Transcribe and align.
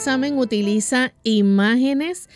Examen 0.00 0.38
utiliza 0.38 1.12
imágenes 1.24 2.30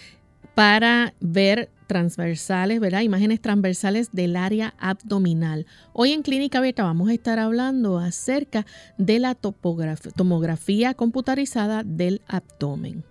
para 0.54 1.14
ver 1.20 1.70
transversales, 1.86 2.78
¿verdad? 2.78 3.00
Imágenes 3.00 3.40
transversales 3.40 4.12
del 4.12 4.36
área 4.36 4.74
abdominal. 4.78 5.64
Hoy 5.94 6.12
en 6.12 6.20
Clínica 6.20 6.58
Abierta 6.58 6.82
vamos 6.82 7.08
a 7.08 7.14
estar 7.14 7.38
hablando 7.38 7.98
acerca 7.98 8.66
de 8.98 9.18
la 9.18 9.34
tomografía 9.34 10.92
computarizada 10.92 11.84
del 11.84 12.20
abdomen. 12.26 13.02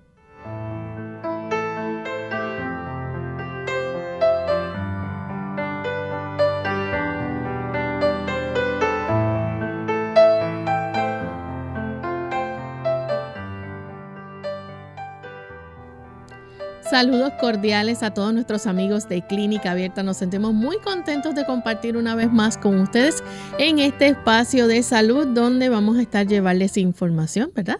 Saludos 16.94 17.34
cordiales 17.42 18.04
a 18.04 18.14
todos 18.14 18.36
nuestros 18.36 18.68
amigos 18.68 19.10
de 19.10 19.26
Clínica 19.26 19.72
Abierta. 19.72 20.04
Nos 20.04 20.18
sentimos 20.18 20.54
muy 20.54 20.78
contentos 20.78 21.34
de 21.34 21.44
compartir 21.44 21.98
una 21.98 22.14
vez 22.14 22.32
más 22.32 22.56
con 22.56 22.80
ustedes 22.80 23.24
en 23.58 23.80
este 23.80 24.10
espacio 24.10 24.68
de 24.68 24.84
salud 24.84 25.26
donde 25.26 25.70
vamos 25.70 25.98
a 25.98 26.04
estar 26.04 26.28
llevarles 26.28 26.78
información, 26.78 27.52
¿verdad? 27.56 27.80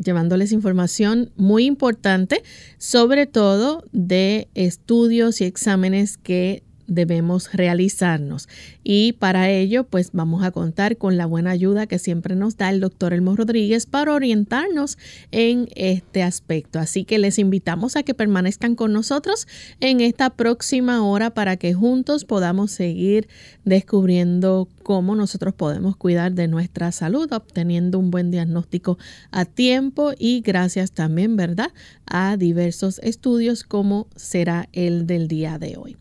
Llevándoles 0.00 0.52
información 0.52 1.32
muy 1.34 1.64
importante, 1.64 2.44
sobre 2.78 3.26
todo 3.26 3.82
de 3.90 4.46
estudios 4.54 5.40
y 5.40 5.46
exámenes 5.46 6.16
que 6.16 6.62
debemos 6.86 7.52
realizarnos. 7.52 8.48
Y 8.82 9.12
para 9.12 9.50
ello, 9.50 9.84
pues 9.84 10.10
vamos 10.12 10.44
a 10.44 10.50
contar 10.50 10.96
con 10.96 11.16
la 11.16 11.26
buena 11.26 11.50
ayuda 11.50 11.86
que 11.86 11.98
siempre 11.98 12.36
nos 12.36 12.56
da 12.56 12.70
el 12.70 12.80
doctor 12.80 13.12
Elmo 13.12 13.36
Rodríguez 13.36 13.86
para 13.86 14.12
orientarnos 14.12 14.98
en 15.30 15.68
este 15.74 16.22
aspecto. 16.22 16.78
Así 16.78 17.04
que 17.04 17.18
les 17.18 17.38
invitamos 17.38 17.96
a 17.96 18.02
que 18.02 18.14
permanezcan 18.14 18.74
con 18.74 18.92
nosotros 18.92 19.46
en 19.80 20.00
esta 20.00 20.30
próxima 20.30 21.04
hora 21.04 21.30
para 21.30 21.56
que 21.56 21.74
juntos 21.74 22.24
podamos 22.24 22.70
seguir 22.70 23.28
descubriendo 23.64 24.68
cómo 24.82 25.16
nosotros 25.16 25.54
podemos 25.54 25.96
cuidar 25.96 26.32
de 26.32 26.46
nuestra 26.46 26.92
salud, 26.92 27.32
obteniendo 27.32 27.98
un 27.98 28.10
buen 28.10 28.30
diagnóstico 28.30 28.98
a 29.30 29.44
tiempo 29.44 30.12
y 30.18 30.40
gracias 30.40 30.92
también, 30.92 31.36
¿verdad?, 31.36 31.70
a 32.06 32.36
diversos 32.36 33.00
estudios 33.02 33.64
como 33.64 34.06
será 34.14 34.68
el 34.72 35.06
del 35.06 35.26
día 35.26 35.58
de 35.58 35.76
hoy. 35.76 35.96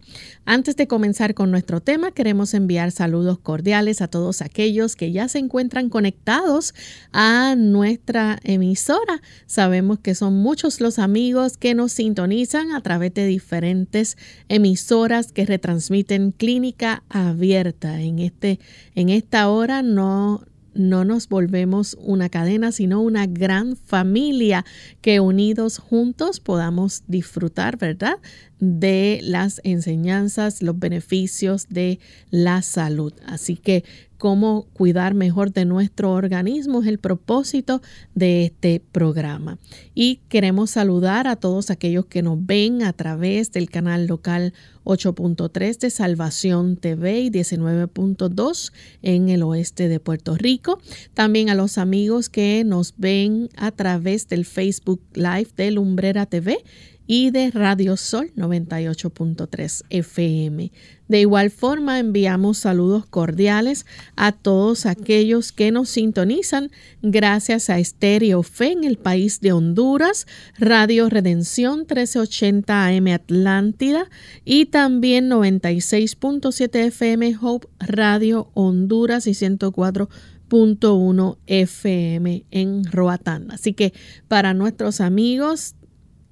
Antes 0.46 0.73
de 0.76 0.88
comenzar 0.88 1.34
con 1.34 1.52
nuestro 1.52 1.82
tema, 1.82 2.12
queremos 2.12 2.54
enviar 2.54 2.92
saludos 2.92 3.40
cordiales 3.40 4.02
a 4.02 4.08
todos 4.08 4.42
aquellos 4.42 4.96
que 4.96 5.12
ya 5.12 5.28
se 5.28 5.40
encuentran 5.40 5.90
conectados 5.90 6.74
a 7.12 7.56
nuestra 7.56 8.40
emisora. 8.44 9.22
Sabemos 9.46 10.00
que 10.00 10.16
son 10.16 10.36
muchos 10.36 10.82
los 10.82 11.00
amigos 11.00 11.58
que 11.58 11.76
nos 11.76 11.92
sintonizan 11.92 12.72
a 12.72 12.82
través 12.82 13.14
de 13.14 13.26
diferentes 13.26 14.18
emisoras 14.50 15.32
que 15.32 15.46
retransmiten 15.46 16.32
clínica 16.32 17.04
abierta. 17.10 18.02
En, 18.02 18.20
este, 18.20 18.60
en 18.96 19.10
esta 19.10 19.50
hora 19.50 19.82
no, 19.82 20.46
no 20.74 21.06
nos 21.06 21.30
volvemos 21.30 21.98
una 22.02 22.30
cadena, 22.30 22.72
sino 22.72 23.02
una 23.02 23.26
gran 23.26 23.76
familia 23.76 24.66
que 25.02 25.20
unidos 25.20 25.78
juntos 25.78 26.40
podamos 26.40 27.04
disfrutar, 27.08 27.78
¿verdad? 27.78 28.18
De 28.60 29.20
las 29.24 29.62
enseñanzas, 29.64 30.62
los 30.62 30.80
beneficios 30.80 31.68
de 31.70 32.00
la 32.30 32.62
salud. 32.62 33.14
Así 33.26 33.56
que 33.56 33.84
cómo 34.24 34.70
cuidar 34.72 35.16
mejor 35.16 35.52
de 35.52 35.66
nuestro 35.66 36.14
organismo 36.14 36.82
es 36.82 36.88
el 36.88 36.98
propósito 36.98 37.82
de 38.16 38.46
este 38.46 38.80
programa. 38.80 39.60
Y 39.94 40.22
queremos 40.30 40.70
saludar 40.70 41.28
a 41.28 41.36
todos 41.36 41.70
aquellos 41.70 42.06
que 42.06 42.22
nos 42.22 42.38
ven 42.46 42.84
a 42.84 42.94
través 42.94 43.52
del 43.52 43.70
canal 43.70 44.08
local 44.08 44.54
8.3 44.86 45.78
de 45.78 45.90
Salvación 45.90 46.78
TV 46.78 47.20
y 47.20 47.32
19.2 47.32 48.72
en 49.02 49.28
el 49.28 49.44
oeste 49.44 49.90
de 49.90 50.00
Puerto 50.00 50.38
Rico. 50.38 50.80
También 51.14 51.50
a 51.50 51.56
los 51.56 51.78
amigos 51.78 52.30
que 52.30 52.64
nos 52.64 52.94
ven 52.96 53.50
a 53.58 53.72
través 53.72 54.30
del 54.30 54.46
Facebook 54.46 55.02
Live 55.16 55.50
de 55.58 55.72
Lumbrera 55.72 56.28
TV 56.28 56.64
y 57.08 57.32
de 57.32 57.52
Radio 57.52 57.98
Sol 57.98 58.32
98.3 58.38 59.84
FM. 59.90 60.72
De 61.14 61.22
igual 61.22 61.52
forma, 61.52 62.00
enviamos 62.00 62.58
saludos 62.58 63.06
cordiales 63.06 63.86
a 64.16 64.32
todos 64.32 64.88
aquellos 64.88 65.52
que 65.52 65.72
nos 65.72 65.90
sintonizan 65.90 66.72
gracias 67.04 67.70
a 67.70 67.78
Estéreo 67.78 68.42
Fe 68.42 68.72
en 68.72 68.84
el 68.84 68.98
país 68.98 69.40
de 69.40 69.52
Honduras, 69.52 70.26
Radio 70.58 71.10
Redención 71.10 71.82
1380 71.82 72.88
AM 72.88 73.08
Atlántida 73.10 74.10
y 74.44 74.66
también 74.66 75.30
96.7 75.30 76.88
FM 76.88 77.38
Hope 77.40 77.68
Radio 77.80 78.50
Honduras 78.56 79.28
y 79.28 79.34
104.1 79.34 81.38
FM 81.46 82.46
en 82.50 82.92
Roatán. 82.92 83.52
Así 83.52 83.74
que 83.74 83.94
para 84.28 84.56
nuestros 84.56 85.00
amigos 85.00 85.76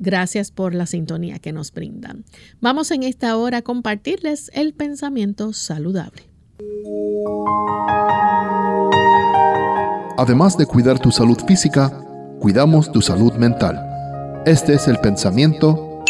Gracias 0.01 0.49
por 0.49 0.73
la 0.73 0.87
sintonía 0.87 1.37
que 1.37 1.53
nos 1.53 1.71
brindan. 1.71 2.25
Vamos 2.59 2.89
en 2.89 3.03
esta 3.03 3.37
hora 3.37 3.59
a 3.59 3.61
compartirles 3.61 4.49
el 4.55 4.73
pensamiento 4.73 5.53
saludable. 5.53 6.23
Además 10.17 10.57
de 10.57 10.65
cuidar 10.65 10.97
tu 10.97 11.11
salud 11.11 11.37
física, 11.47 11.91
cuidamos 12.39 12.91
tu 12.91 13.01
salud 13.03 13.33
mental. 13.33 14.41
Este 14.47 14.73
es 14.73 14.87
el 14.87 14.97
pensamiento 14.97 16.03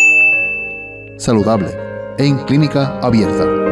saludable 1.18 1.70
en 2.18 2.38
clínica 2.46 2.98
abierta. 3.00 3.71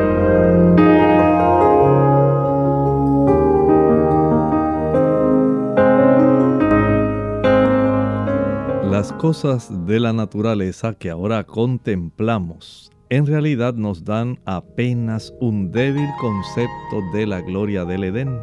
Las 9.10 9.18
cosas 9.18 9.88
de 9.88 10.00
la 10.00 10.14
naturaleza 10.14 10.94
que 10.94 11.10
ahora 11.10 11.44
contemplamos 11.44 12.92
en 13.10 13.26
realidad 13.26 13.74
nos 13.74 14.06
dan 14.06 14.40
apenas 14.46 15.34
un 15.42 15.72
débil 15.72 16.08
concepto 16.22 17.02
de 17.12 17.26
la 17.26 17.42
gloria 17.42 17.86
del 17.86 18.04
Edén. 18.04 18.40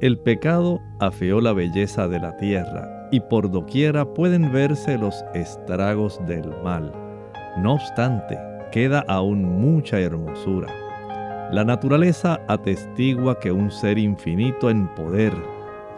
El 0.00 0.16
pecado 0.20 0.78
afeó 1.00 1.40
la 1.40 1.52
belleza 1.52 2.06
de 2.06 2.20
la 2.20 2.36
tierra 2.36 3.08
y 3.10 3.18
por 3.18 3.50
doquiera 3.50 4.04
pueden 4.14 4.52
verse 4.52 4.96
los 4.96 5.24
estragos 5.34 6.20
del 6.28 6.48
mal. 6.62 6.92
No 7.58 7.74
obstante, 7.74 8.38
queda 8.70 9.04
aún 9.08 9.42
mucha 9.60 9.98
hermosura. 9.98 10.68
La 11.50 11.64
naturaleza 11.64 12.40
atestigua 12.46 13.40
que 13.40 13.50
un 13.50 13.72
ser 13.72 13.98
infinito 13.98 14.70
en 14.70 14.86
poder, 14.94 15.34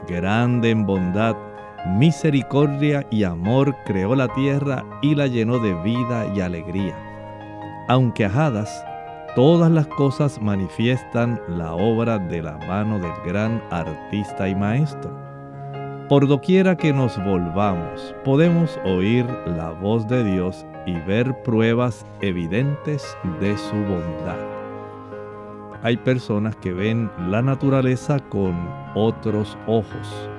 grande 0.08 0.70
en 0.70 0.86
bondad, 0.86 1.36
misericordia 1.86 3.06
y 3.10 3.25
amor 3.25 3.76
creó 3.84 4.14
la 4.14 4.28
tierra 4.28 4.84
y 5.02 5.14
la 5.14 5.26
llenó 5.26 5.58
de 5.58 5.75
vida 5.82 6.26
y 6.34 6.40
alegría. 6.40 6.96
Aunque 7.88 8.25
ajadas, 8.25 8.84
todas 9.34 9.70
las 9.70 9.86
cosas 9.88 10.40
manifiestan 10.40 11.40
la 11.48 11.75
obra 11.75 12.19
de 12.19 12.42
la 12.42 12.56
mano 12.58 12.98
del 12.98 13.12
gran 13.26 13.62
artista 13.70 14.48
y 14.48 14.54
maestro. 14.54 15.10
Por 16.08 16.26
doquiera 16.26 16.76
que 16.76 16.92
nos 16.92 17.22
volvamos, 17.25 18.14
podemos 18.25 18.78
oír 18.84 19.26
la 19.46 19.70
voz 19.70 20.06
de 20.06 20.25
Dios 20.25 20.66
y 20.86 20.94
ver 21.00 21.42
pruebas 21.42 22.06
evidentes 22.20 23.16
de 23.40 23.56
su 23.56 23.76
bondad. 23.76 24.38
Hay 25.82 25.98
personas 25.98 26.56
que 26.56 26.72
ven 26.72 27.10
la 27.28 27.42
naturaleza 27.42 28.19
con 28.31 28.54
otros 28.94 29.58
ojos 29.66 30.31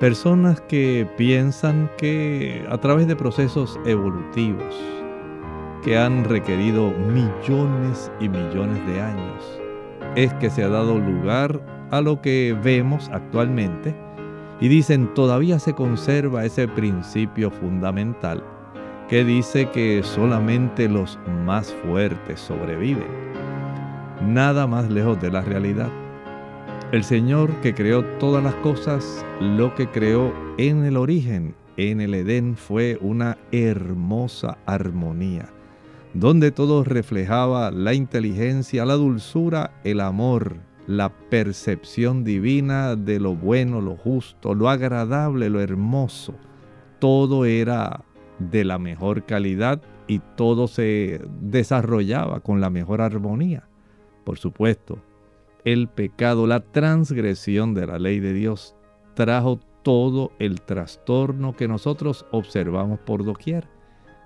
Personas 0.00 0.62
que 0.62 1.06
piensan 1.18 1.90
que 1.98 2.64
a 2.70 2.78
través 2.78 3.06
de 3.06 3.16
procesos 3.16 3.78
evolutivos 3.84 4.74
que 5.84 5.98
han 5.98 6.24
requerido 6.24 6.90
millones 6.90 8.10
y 8.18 8.30
millones 8.30 8.86
de 8.86 8.98
años, 8.98 9.60
es 10.16 10.32
que 10.34 10.48
se 10.48 10.64
ha 10.64 10.70
dado 10.70 10.98
lugar 10.98 11.60
a 11.90 12.00
lo 12.00 12.22
que 12.22 12.56
vemos 12.64 13.10
actualmente 13.12 13.94
y 14.58 14.68
dicen 14.68 15.12
todavía 15.12 15.58
se 15.58 15.74
conserva 15.74 16.46
ese 16.46 16.66
principio 16.66 17.50
fundamental 17.50 18.42
que 19.06 19.22
dice 19.22 19.68
que 19.68 20.00
solamente 20.02 20.88
los 20.88 21.18
más 21.44 21.74
fuertes 21.84 22.40
sobreviven. 22.40 23.10
Nada 24.26 24.66
más 24.66 24.88
lejos 24.88 25.20
de 25.20 25.30
la 25.30 25.42
realidad. 25.42 25.90
El 26.92 27.04
Señor 27.04 27.54
que 27.60 27.72
creó 27.72 28.04
todas 28.18 28.42
las 28.42 28.56
cosas, 28.56 29.24
lo 29.40 29.76
que 29.76 29.88
creó 29.88 30.34
en 30.58 30.84
el 30.84 30.96
origen, 30.96 31.54
en 31.76 32.00
el 32.00 32.14
Edén, 32.14 32.56
fue 32.56 32.98
una 33.00 33.38
hermosa 33.52 34.58
armonía, 34.66 35.50
donde 36.14 36.50
todo 36.50 36.82
reflejaba 36.82 37.70
la 37.70 37.94
inteligencia, 37.94 38.84
la 38.84 38.94
dulzura, 38.94 39.70
el 39.84 40.00
amor, 40.00 40.56
la 40.88 41.10
percepción 41.10 42.24
divina 42.24 42.96
de 42.96 43.20
lo 43.20 43.36
bueno, 43.36 43.80
lo 43.80 43.94
justo, 43.94 44.52
lo 44.56 44.68
agradable, 44.68 45.48
lo 45.48 45.60
hermoso. 45.60 46.34
Todo 46.98 47.44
era 47.44 48.02
de 48.40 48.64
la 48.64 48.80
mejor 48.80 49.26
calidad 49.26 49.80
y 50.08 50.18
todo 50.34 50.66
se 50.66 51.20
desarrollaba 51.40 52.40
con 52.40 52.60
la 52.60 52.68
mejor 52.68 53.00
armonía. 53.00 53.68
Por 54.24 54.38
supuesto, 54.38 54.98
el 55.64 55.88
pecado, 55.88 56.46
la 56.46 56.60
transgresión 56.60 57.74
de 57.74 57.86
la 57.86 57.98
ley 57.98 58.20
de 58.20 58.32
Dios 58.32 58.74
trajo 59.14 59.60
todo 59.82 60.32
el 60.38 60.60
trastorno 60.60 61.56
que 61.56 61.68
nosotros 61.68 62.26
observamos 62.30 63.00
por 63.00 63.24
doquier. 63.24 63.68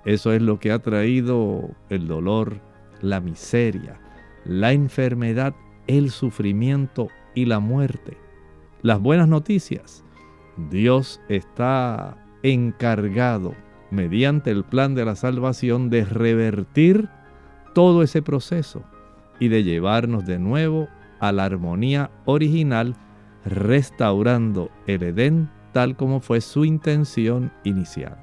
Eso 0.04 0.32
es 0.32 0.42
lo 0.42 0.58
que 0.58 0.72
ha 0.72 0.80
traído 0.80 1.70
el 1.88 2.06
dolor, 2.06 2.60
la 3.00 3.20
miseria, 3.20 4.00
la 4.44 4.72
enfermedad, 4.72 5.54
el 5.86 6.10
sufrimiento 6.10 7.08
y 7.34 7.46
la 7.46 7.60
muerte. 7.60 8.18
Las 8.82 9.00
buenas 9.00 9.28
noticias. 9.28 10.04
Dios 10.70 11.20
está 11.28 12.16
encargado, 12.42 13.54
mediante 13.90 14.50
el 14.50 14.64
plan 14.64 14.94
de 14.94 15.04
la 15.04 15.16
salvación, 15.16 15.88
de 15.88 16.04
revertir 16.04 17.08
todo 17.74 18.02
ese 18.02 18.22
proceso 18.22 18.84
y 19.40 19.48
de 19.48 19.64
llevarnos 19.64 20.26
de 20.26 20.38
nuevo 20.38 20.88
a 21.20 21.32
la 21.32 21.44
armonía 21.44 22.10
original, 22.24 22.96
restaurando 23.44 24.70
el 24.86 25.02
Edén 25.02 25.50
tal 25.72 25.96
como 25.96 26.20
fue 26.20 26.40
su 26.40 26.64
intención 26.64 27.52
inicial. 27.64 28.16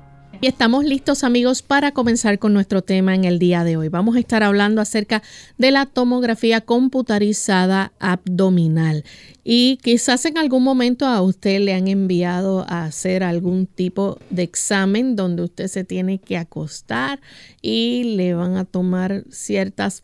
Y 0.44 0.48
estamos 0.48 0.86
listos 0.86 1.24
amigos 1.24 1.62
para 1.62 1.92
comenzar 1.92 2.40
con 2.40 2.52
nuestro 2.52 2.82
tema 2.82 3.14
en 3.14 3.26
el 3.26 3.38
día 3.38 3.64
de 3.64 3.78
hoy. 3.78 3.90
Vamos 3.90 4.16
a 4.16 4.20
estar 4.20 4.42
hablando 4.42 4.82
acerca 4.82 5.22
de 5.60 5.70
la 5.70 5.86
tomografía 5.86 6.62
computarizada 6.62 7.94
abdominal. 8.00 9.04
Y 9.44 9.78
quizás 9.84 10.26
en 10.26 10.40
algún 10.40 10.64
momento 10.64 11.06
a 11.06 11.22
usted 11.22 11.60
le 11.60 11.76
han 11.76 11.88
enviado 11.88 12.66
a 12.68 12.86
hacer 12.86 13.24
algún 13.24 13.68
tipo 13.68 14.18
de 14.32 14.42
examen 14.42 15.16
donde 15.16 15.44
usted 15.44 15.68
se 15.68 15.84
tiene 15.84 16.18
que 16.18 16.38
acostar 16.38 17.22
y 17.62 18.16
le 18.16 18.34
van 18.34 18.58
a 18.58 18.66
tomar 18.66 19.26
ciertas 19.30 20.02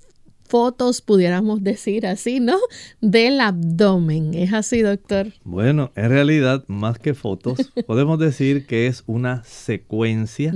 fotos, 0.48 1.02
pudiéramos 1.02 1.64
decir 1.64 2.08
así, 2.08 2.40
¿no? 2.40 2.58
Del 3.02 3.40
abdomen. 3.40 4.34
¿Es 4.34 4.54
así, 4.54 4.82
doctor? 4.82 5.28
Bueno, 5.44 5.92
en 5.96 6.10
realidad, 6.10 6.64
más 6.68 7.00
que 7.00 7.14
fotos, 7.14 7.72
podemos 7.88 8.20
decir 8.20 8.66
que 8.66 8.88
es 8.88 9.04
una 9.06 9.44
secuencia 9.44 10.54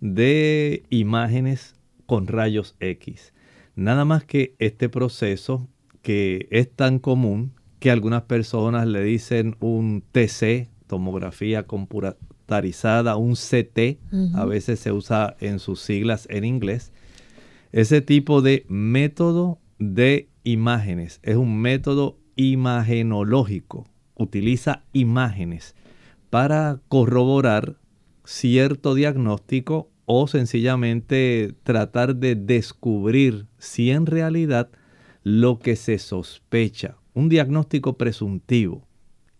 de 0.00 0.84
imágenes 0.90 1.74
con 2.06 2.26
rayos 2.26 2.76
X. 2.80 3.32
Nada 3.76 4.04
más 4.04 4.24
que 4.24 4.54
este 4.58 4.88
proceso 4.88 5.68
que 6.02 6.48
es 6.50 6.70
tan 6.70 6.98
común 6.98 7.52
que 7.78 7.90
algunas 7.90 8.22
personas 8.22 8.86
le 8.86 9.02
dicen 9.02 9.56
un 9.60 10.02
TC, 10.12 10.68
tomografía 10.86 11.66
computarizada, 11.66 13.16
un 13.16 13.34
CT, 13.34 13.98
a 14.34 14.44
veces 14.44 14.80
se 14.80 14.92
usa 14.92 15.36
en 15.40 15.58
sus 15.58 15.80
siglas 15.80 16.26
en 16.30 16.44
inglés, 16.44 16.92
ese 17.72 18.00
tipo 18.00 18.42
de 18.42 18.66
método 18.68 19.58
de 19.78 20.28
imágenes 20.44 21.20
es 21.22 21.36
un 21.36 21.60
método 21.60 22.18
imagenológico. 22.36 23.86
Utiliza 24.14 24.84
imágenes 24.92 25.74
para 26.30 26.80
corroborar 26.88 27.76
cierto 28.24 28.94
diagnóstico 28.94 29.90
o 30.04 30.26
sencillamente 30.26 31.54
tratar 31.62 32.16
de 32.16 32.34
descubrir 32.34 33.46
si 33.58 33.90
en 33.90 34.06
realidad 34.06 34.70
lo 35.22 35.58
que 35.58 35.76
se 35.76 35.98
sospecha, 35.98 36.96
un 37.14 37.28
diagnóstico 37.28 37.96
presuntivo, 37.96 38.86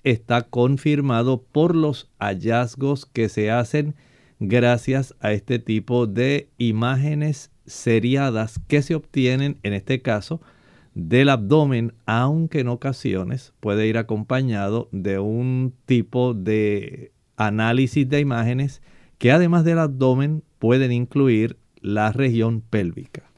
está 0.05 0.43
confirmado 0.43 1.43
por 1.43 1.75
los 1.75 2.11
hallazgos 2.19 3.07
que 3.07 3.29
se 3.29 3.51
hacen 3.51 3.95
gracias 4.39 5.15
a 5.21 5.33
este 5.33 5.59
tipo 5.59 6.07
de 6.07 6.51
imágenes 6.59 7.51
seriadas 7.73 8.61
que 8.69 8.83
se 8.83 8.95
obtienen 8.95 9.59
en 9.63 9.73
este 9.73 10.03
caso 10.03 10.41
del 10.95 11.29
abdomen, 11.29 11.93
aunque 12.07 12.61
en 12.61 12.69
ocasiones 12.69 13.53
puede 13.61 13.87
ir 13.87 13.97
acompañado 13.97 14.89
de 14.93 15.19
un 15.19 15.73
tipo 15.87 16.35
de 16.35 17.13
análisis 17.37 18.09
de 18.09 18.21
imágenes 18.21 18.83
que 19.19 19.33
además 19.33 19.65
del 19.65 19.79
abdomen 19.79 20.43
pueden 20.59 20.93
incluir 20.93 21.57
la 21.81 22.13
región 22.13 22.61
pélvica. 22.61 23.31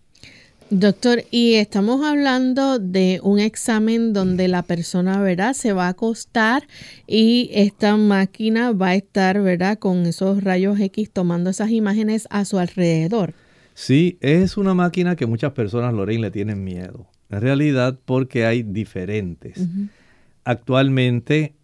Doctor, 0.75 1.25
y 1.31 1.57
estamos 1.57 2.03
hablando 2.03 2.79
de 2.79 3.21
un 3.23 3.39
examen 3.39 4.15
donde 4.15 4.49
la 4.49 4.63
persona, 4.63 5.21
¿verdad? 5.21 5.53
Se 5.53 5.75
va 5.75 5.85
a 5.85 5.91
acostar 5.91 6.67
y 7.07 7.51
esta 7.53 7.99
máquina 7.99 8.73
va 8.73 8.89
a 8.89 8.95
estar, 8.95 9.43
¿verdad? 9.43 9.79
Con 9.79 10.07
esos 10.07 10.43
rayos 10.43 10.81
X 10.81 11.11
tomando 11.11 11.51
esas 11.51 11.71
imágenes 11.73 12.27
a 12.31 12.47
su 12.47 12.59
alrededor. 12.59 13.35
Sí, 13.75 14.19
es 14.21 14.57
una 14.57 14.75
máquina 14.75 15.17
que 15.17 15.27
muchas 15.27 15.53
personas, 15.53 15.95
Lorraine, 15.95 16.23
le 16.23 16.31
tienen 16.31 16.63
miedo. 16.63 17.07
En 17.31 17.41
realidad, 17.41 17.99
porque 18.05 18.45
hay 18.45 18.63
diferentes. 18.63 19.67
Actualmente, 20.45 21.55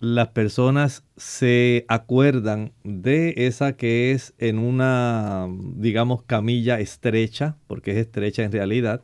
las 0.00 0.28
personas 0.28 1.04
se 1.16 1.86
acuerdan 1.88 2.72
de 2.82 3.34
esa 3.36 3.74
que 3.76 4.12
es 4.12 4.34
en 4.38 4.58
una, 4.58 5.48
digamos, 5.76 6.22
camilla 6.24 6.78
estrecha, 6.78 7.56
porque 7.66 7.92
es 7.92 7.96
estrecha 7.98 8.42
en 8.42 8.52
realidad, 8.52 9.02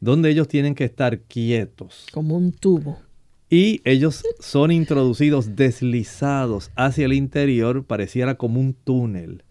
donde 0.00 0.30
ellos 0.30 0.46
tienen 0.46 0.74
que 0.74 0.84
estar 0.84 1.20
quietos. 1.20 2.06
Como 2.12 2.36
un 2.36 2.52
tubo. 2.52 3.00
Y 3.48 3.80
ellos 3.84 4.24
son 4.40 4.72
introducidos 4.72 5.54
deslizados 5.54 6.70
hacia 6.74 7.06
el 7.06 7.12
interior, 7.12 7.84
pareciera 7.84 8.36
como 8.36 8.60
un 8.60 8.74
túnel. 8.74 9.44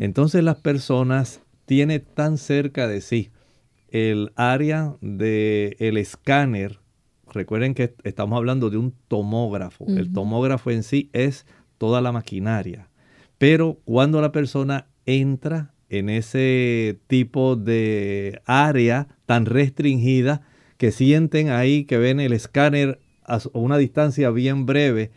Entonces 0.00 0.42
las 0.42 0.56
personas 0.56 1.41
tiene 1.66 1.98
tan 2.00 2.38
cerca 2.38 2.88
de 2.88 3.00
sí 3.00 3.30
el 3.88 4.32
área 4.36 4.96
del 5.00 5.76
el 5.78 5.96
escáner. 5.98 6.80
Recuerden 7.32 7.74
que 7.74 7.94
estamos 8.04 8.36
hablando 8.36 8.70
de 8.70 8.78
un 8.78 8.94
tomógrafo. 9.08 9.86
El 9.86 10.12
tomógrafo 10.12 10.70
en 10.70 10.82
sí 10.82 11.10
es 11.12 11.46
toda 11.78 12.00
la 12.00 12.12
maquinaria. 12.12 12.88
Pero 13.38 13.80
cuando 13.84 14.20
la 14.20 14.32
persona 14.32 14.86
entra 15.06 15.74
en 15.88 16.08
ese 16.08 16.98
tipo 17.06 17.56
de 17.56 18.40
área 18.46 19.08
tan 19.26 19.46
restringida, 19.46 20.42
que 20.78 20.90
sienten 20.90 21.50
ahí 21.50 21.84
que 21.84 21.96
ven 21.96 22.18
el 22.18 22.32
escáner 22.32 22.98
a 23.24 23.40
una 23.52 23.78
distancia 23.78 24.30
bien 24.30 24.66
breve 24.66 25.12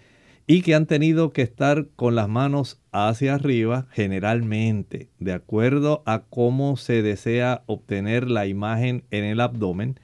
y 0.48 0.62
que 0.62 0.76
han 0.76 0.86
tenido 0.86 1.32
que 1.32 1.42
estar 1.42 1.88
con 1.96 2.16
las 2.16 2.30
manos 2.30 2.80
hacia 2.92 3.36
arriba 3.36 3.88
generalmente, 3.92 5.10
de 5.20 5.34
acuerdo 5.34 6.04
a 6.06 6.24
cómo 6.30 6.78
se 6.78 7.02
desea 7.02 7.64
obtener 7.66 8.30
la 8.30 8.46
imagen 8.46 9.04
en 9.10 9.24
el 9.24 9.40
abdomen. 9.42 10.00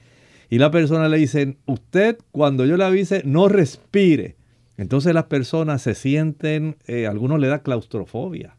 Y 0.50 0.58
la 0.58 0.70
persona 0.70 1.08
le 1.08 1.18
dice, 1.18 1.56
usted 1.66 2.18
cuando 2.32 2.66
yo 2.66 2.76
le 2.76 2.84
avise, 2.84 3.22
no 3.24 3.48
respire. 3.48 4.36
Entonces 4.76 5.14
las 5.14 5.24
personas 5.24 5.82
se 5.82 5.94
sienten, 5.94 6.76
eh, 6.86 7.06
algunos 7.06 7.38
le 7.38 7.46
da 7.46 7.62
claustrofobia. 7.62 8.56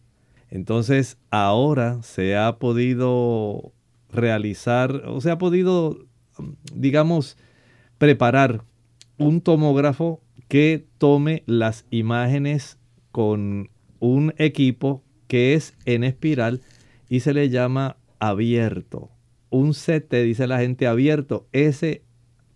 Entonces 0.50 1.18
ahora 1.32 2.02
se 2.02 2.38
ha 2.38 2.60
podido 2.60 3.74
realizar, 4.10 5.04
o 5.06 5.20
se 5.20 5.32
ha 5.32 5.38
podido, 5.38 5.98
digamos, 6.74 7.38
preparar 7.98 8.62
un 9.18 9.42
tomógrafo 9.42 10.23
que 10.54 10.86
tome 11.00 11.42
las 11.48 11.88
imágenes 11.90 12.78
con 13.12 13.72
un 13.98 14.36
equipo 14.38 15.04
que 15.26 15.56
es 15.56 15.74
en 15.86 16.04
espiral 16.04 16.62
y 17.10 17.22
se 17.22 17.34
le 17.34 17.50
llama 17.50 17.98
abierto. 18.20 19.10
Un 19.50 19.72
CT, 19.72 20.14
dice 20.14 20.46
la 20.46 20.60
gente 20.60 20.86
abierto, 20.86 21.48
ese 21.54 22.04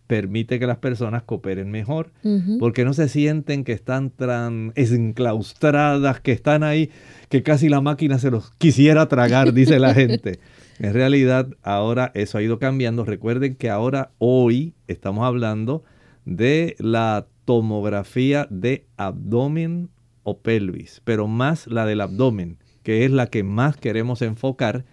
permite 0.05 0.59
que 0.59 0.67
las 0.67 0.77
personas 0.77 1.23
cooperen 1.23 1.71
mejor, 1.71 2.11
porque 2.59 2.85
no 2.85 2.93
se 2.93 3.09
sienten 3.09 3.63
que 3.63 3.71
están 3.71 4.11
tan 4.11 4.73
enclaustradas, 4.75 6.19
que 6.19 6.33
están 6.33 6.61
ahí, 6.61 6.91
que 7.29 7.41
casi 7.41 7.67
la 7.67 7.81
máquina 7.81 8.19
se 8.19 8.29
los 8.29 8.51
quisiera 8.59 9.07
tragar, 9.07 9.53
dice 9.53 9.79
la 9.79 9.93
gente. 9.95 10.39
En 10.77 10.93
realidad, 10.93 11.47
ahora 11.63 12.11
eso 12.13 12.37
ha 12.37 12.43
ido 12.43 12.59
cambiando. 12.59 13.05
Recuerden 13.05 13.55
que 13.55 13.71
ahora, 13.71 14.11
hoy, 14.19 14.75
estamos 14.85 15.25
hablando 15.25 15.83
de 16.25 16.75
la 16.77 17.25
tomografía 17.47 18.45
de 18.49 18.87
abdomen 18.97 19.89
o 20.23 20.41
pelvis, 20.41 21.01
pero 21.05 21.29
más 21.29 21.65
la 21.67 21.85
del 21.85 22.01
abdomen, 22.01 22.57
que 22.83 23.05
es 23.05 23.11
la 23.11 23.27
que 23.27 23.43
más 23.43 23.77
queremos 23.77 24.21
enfocar. 24.21 24.83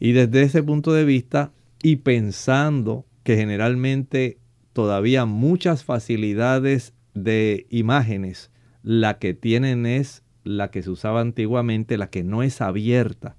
Y 0.00 0.10
desde 0.10 0.42
ese 0.42 0.64
punto 0.64 0.92
de 0.92 1.04
vista, 1.04 1.52
y 1.80 1.96
pensando 1.96 3.06
que 3.22 3.36
generalmente 3.36 4.40
todavía 4.72 5.26
muchas 5.26 5.84
facilidades 5.84 6.92
de 7.14 7.68
imágenes, 7.70 8.50
la 8.82 9.20
que 9.20 9.32
tienen 9.32 9.86
es 9.86 10.24
la 10.42 10.72
que 10.72 10.82
se 10.82 10.90
usaba 10.90 11.20
antiguamente, 11.20 11.98
la 11.98 12.10
que 12.10 12.24
no 12.24 12.42
es 12.42 12.60
abierta, 12.60 13.36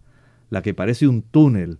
la 0.49 0.61
que 0.61 0.73
parece 0.73 1.05
un 1.09 1.21
túnel. 1.21 1.79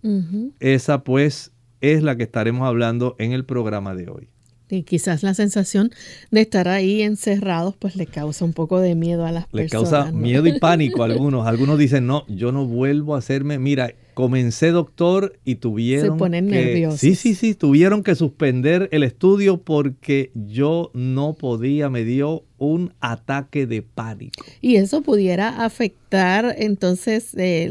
Esa 0.60 1.02
pues 1.02 1.54
es 1.80 2.02
la 2.02 2.18
que 2.18 2.24
estaremos 2.24 2.68
hablando 2.68 3.16
en 3.18 3.32
el 3.32 3.46
programa 3.46 3.94
de 3.94 4.10
hoy. 4.10 4.33
Y 4.70 4.82
quizás 4.82 5.22
la 5.22 5.34
sensación 5.34 5.90
de 6.30 6.40
estar 6.40 6.68
ahí 6.68 7.02
encerrados 7.02 7.76
pues 7.76 7.96
le 7.96 8.06
causa 8.06 8.44
un 8.44 8.54
poco 8.54 8.80
de 8.80 8.94
miedo 8.94 9.26
a 9.26 9.32
las 9.32 9.46
personas. 9.46 9.64
Le 9.64 9.70
causa 9.70 10.12
miedo 10.12 10.46
y 10.46 10.58
pánico 10.60 11.02
a 11.02 11.06
algunos. 11.06 11.46
Algunos 11.46 11.78
dicen, 11.78 12.06
no, 12.06 12.24
yo 12.28 12.50
no 12.50 12.66
vuelvo 12.66 13.14
a 13.14 13.18
hacerme, 13.18 13.58
mira, 13.58 13.94
comencé 14.14 14.70
doctor 14.70 15.38
y 15.44 15.56
tuvieron 15.56 16.16
Se 16.16 16.18
ponen 16.18 16.48
que, 16.48 16.64
nerviosos. 16.64 17.00
Sí, 17.00 17.14
sí, 17.14 17.34
sí, 17.34 17.54
tuvieron 17.54 18.02
que 18.02 18.14
suspender 18.14 18.88
el 18.92 19.02
estudio 19.02 19.58
porque 19.58 20.30
yo 20.34 20.90
no 20.94 21.34
podía, 21.34 21.90
me 21.90 22.04
dio 22.04 22.44
un 22.56 22.94
ataque 23.00 23.66
de 23.66 23.82
pánico. 23.82 24.44
Y 24.60 24.76
eso 24.76 25.02
pudiera 25.02 25.64
afectar 25.64 26.54
entonces 26.58 27.34
eh, 27.36 27.68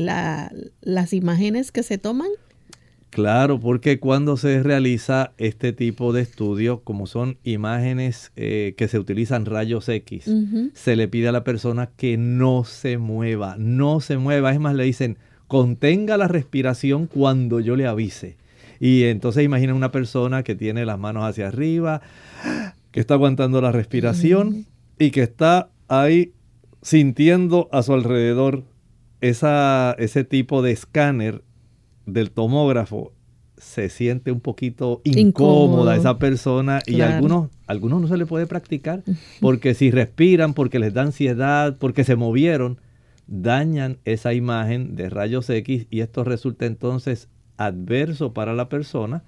las 0.81 1.13
imágenes 1.13 1.71
que 1.71 1.81
se 1.81 1.97
toman. 1.97 2.29
Claro, 3.13 3.59
porque 3.59 3.99
cuando 3.99 4.37
se 4.37 4.63
realiza 4.63 5.33
este 5.37 5.71
tipo 5.71 6.13
de 6.13 6.21
estudio, 6.21 6.81
como 6.83 7.05
son 7.05 7.37
imágenes 7.43 8.31
eh, 8.35 8.73
que 8.75 8.87
se 8.87 8.97
utilizan 8.97 9.45
rayos 9.45 9.87
X, 9.87 10.31
se 10.73 10.95
le 10.95 11.07
pide 11.07 11.27
a 11.27 11.31
la 11.31 11.43
persona 11.43 11.91
que 11.95 12.17
no 12.17 12.63
se 12.63 12.97
mueva, 12.97 13.55
no 13.59 13.99
se 13.99 14.17
mueva. 14.17 14.51
Es 14.51 14.59
más, 14.59 14.73
le 14.73 14.85
dicen, 14.85 15.19
contenga 15.47 16.17
la 16.17 16.27
respiración 16.27 17.05
cuando 17.05 17.59
yo 17.59 17.75
le 17.75 17.85
avise. 17.85 18.35
Y 18.79 19.03
entonces 19.03 19.43
imagina 19.43 19.75
una 19.75 19.91
persona 19.91 20.41
que 20.41 20.55
tiene 20.55 20.83
las 20.83 20.97
manos 20.97 21.23
hacia 21.23 21.49
arriba, 21.49 22.01
que 22.89 22.99
está 22.99 23.13
aguantando 23.13 23.61
la 23.61 23.71
respiración 23.71 24.65
y 24.97 25.11
que 25.11 25.21
está 25.21 25.69
ahí 25.87 26.33
sintiendo 26.81 27.69
a 27.71 27.83
su 27.83 27.93
alrededor 27.93 28.63
esa, 29.21 29.95
ese 29.99 30.23
tipo 30.23 30.63
de 30.63 30.71
escáner 30.71 31.43
del 32.05 32.31
tomógrafo 32.31 33.13
se 33.57 33.89
siente 33.89 34.31
un 34.31 34.41
poquito 34.41 35.01
incómoda 35.03 35.95
esa 35.95 36.17
persona 36.17 36.81
y 36.85 37.01
algunos, 37.01 37.49
algunos 37.67 38.01
no 38.01 38.07
se 38.07 38.17
le 38.17 38.25
puede 38.25 38.45
practicar 38.45 39.03
porque 39.39 39.73
si 39.73 39.91
respiran, 39.91 40.53
porque 40.53 40.79
les 40.79 40.93
da 40.93 41.03
ansiedad, 41.03 41.77
porque 41.77 42.03
se 42.03 42.15
movieron, 42.15 42.79
dañan 43.27 43.99
esa 44.05 44.33
imagen 44.33 44.95
de 44.95 45.09
rayos 45.09 45.49
X 45.49 45.87
y 45.89 46.01
esto 46.01 46.23
resulta 46.23 46.65
entonces 46.65 47.29
adverso 47.57 48.33
para 48.33 48.53
la 48.53 48.67
persona 48.69 49.23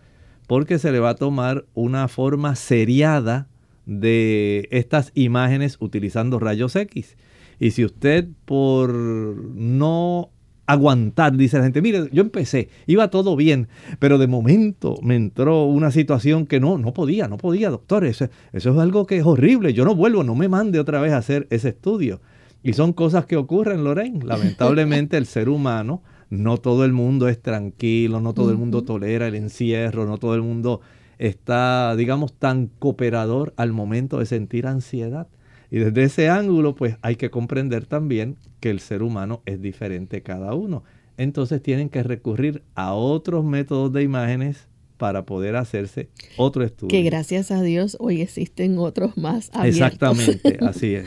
porque 0.48 0.80
se 0.80 0.92
le 0.92 1.00
va 1.00 1.12
a 1.12 1.16
tomar 1.16 1.66
una 1.74 2.08
forma 2.08 2.56
seriada 2.56 3.48
de 3.86 4.68
estas 4.72 5.12
imágenes 5.16 5.78
utilizando 5.80 6.40
rayos 6.40 6.76
X. 6.76 7.18
Y 7.60 7.72
si 7.72 7.86
usted 7.86 8.28
por 8.46 8.94
no 8.94 10.30
aguantar, 10.66 11.36
dice 11.36 11.58
la 11.58 11.64
gente. 11.64 11.82
Mire, 11.82 12.10
yo 12.12 12.22
empecé, 12.22 12.70
iba 12.88 13.10
todo 13.10 13.36
bien, 13.36 13.68
pero 14.00 14.18
de 14.18 14.28
momento 14.28 14.96
me 15.02 15.16
entró 15.16 15.66
una 15.66 15.92
situación 15.92 16.46
que 16.46 16.60
no, 16.60 16.78
no 16.78 16.94
podía, 16.94 17.28
no 17.28 17.38
podía, 17.38 17.70
doctor. 17.70 18.06
Eso, 18.06 18.30
eso 18.54 18.72
es 18.72 18.78
algo 18.78 19.06
que 19.06 19.18
es 19.18 19.26
horrible. 19.26 19.74
Yo 19.74 19.86
no 19.86 19.96
vuelvo, 19.96 20.24
no 20.24 20.36
me 20.36 20.48
mande 20.48 20.80
otra 20.80 21.00
vez 21.02 21.14
a 21.14 21.18
hacer 21.18 21.48
ese 21.50 21.70
estudio. 21.70 22.22
Y 22.64 22.74
son 22.74 22.94
cosas 22.94 23.26
que 23.26 23.38
ocurren, 23.38 23.84
Lorraine. 23.84 24.26
Lamentablemente 24.26 25.18
el 25.18 25.28
ser 25.28 25.50
humano, 25.50 26.02
no 26.32 26.58
todo 26.58 26.84
el 26.84 26.94
mundo 26.94 27.28
es 27.28 27.40
tranquilo, 27.40 28.20
no 28.22 28.34
todo 28.34 28.50
el 28.50 28.58
mundo 28.58 28.84
tolera 28.84 29.28
el 29.28 29.36
encierro, 29.36 30.08
no 30.08 30.18
todo 30.18 30.34
el 30.34 30.42
mundo 30.42 30.82
está, 31.20 31.96
digamos, 31.96 32.34
tan 32.34 32.68
cooperador 32.80 33.54
al 33.58 33.72
momento 33.72 34.18
de 34.18 34.26
sentir 34.26 34.66
ansiedad. 34.66 35.28
Y 35.72 35.80
desde 35.80 36.04
ese 36.04 36.30
ángulo, 36.30 36.76
pues 36.76 36.98
hay 37.02 37.16
que 37.16 37.30
comprender 37.30 37.86
también 37.86 38.38
que 38.60 38.70
el 38.70 38.80
ser 38.80 39.04
humano 39.04 39.42
es 39.46 39.62
diferente 39.62 40.22
cada 40.22 40.54
uno. 40.54 40.84
Entonces 41.18 41.62
tienen 41.62 41.90
que 41.90 42.04
recurrir 42.04 42.64
a 42.76 42.94
otros 42.94 43.44
métodos 43.46 43.94
de 43.94 44.04
imágenes 44.04 44.68
para 44.98 45.26
poder 45.26 45.56
hacerse 45.56 46.10
otro 46.38 46.64
estudio. 46.64 46.90
Que 46.90 47.04
gracias 47.04 47.52
a 47.52 47.62
Dios 47.62 47.98
hoy 48.00 48.22
existen 48.22 48.78
otros 48.78 49.18
más 49.18 49.50
abiertos. 49.54 49.82
Exactamente, 49.82 50.58
así 50.66 50.96
es. 50.96 51.06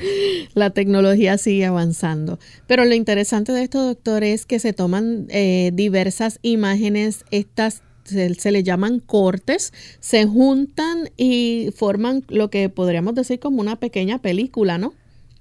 La 0.54 0.70
tecnología 0.70 1.38
sigue 1.38 1.64
avanzando. 1.64 2.38
Pero 2.66 2.84
lo 2.84 2.94
interesante 2.94 3.52
de 3.52 3.62
esto, 3.62 3.82
doctor, 3.84 4.24
es 4.24 4.46
que 4.46 4.58
se 4.58 4.72
toman 4.72 5.26
eh, 5.30 5.70
diversas 5.74 6.38
imágenes, 6.42 7.24
estas 7.30 7.82
se, 8.08 8.52
le 8.52 8.62
llaman 8.62 9.00
cortes, 9.00 9.72
se 10.00 10.26
juntan 10.26 11.10
y 11.16 11.70
forman 11.74 12.24
lo 12.28 12.50
que 12.50 12.68
podríamos 12.68 13.14
decir 13.14 13.38
como 13.38 13.60
una 13.60 13.76
pequeña 13.76 14.18
película, 14.20 14.78
¿no? 14.78 14.94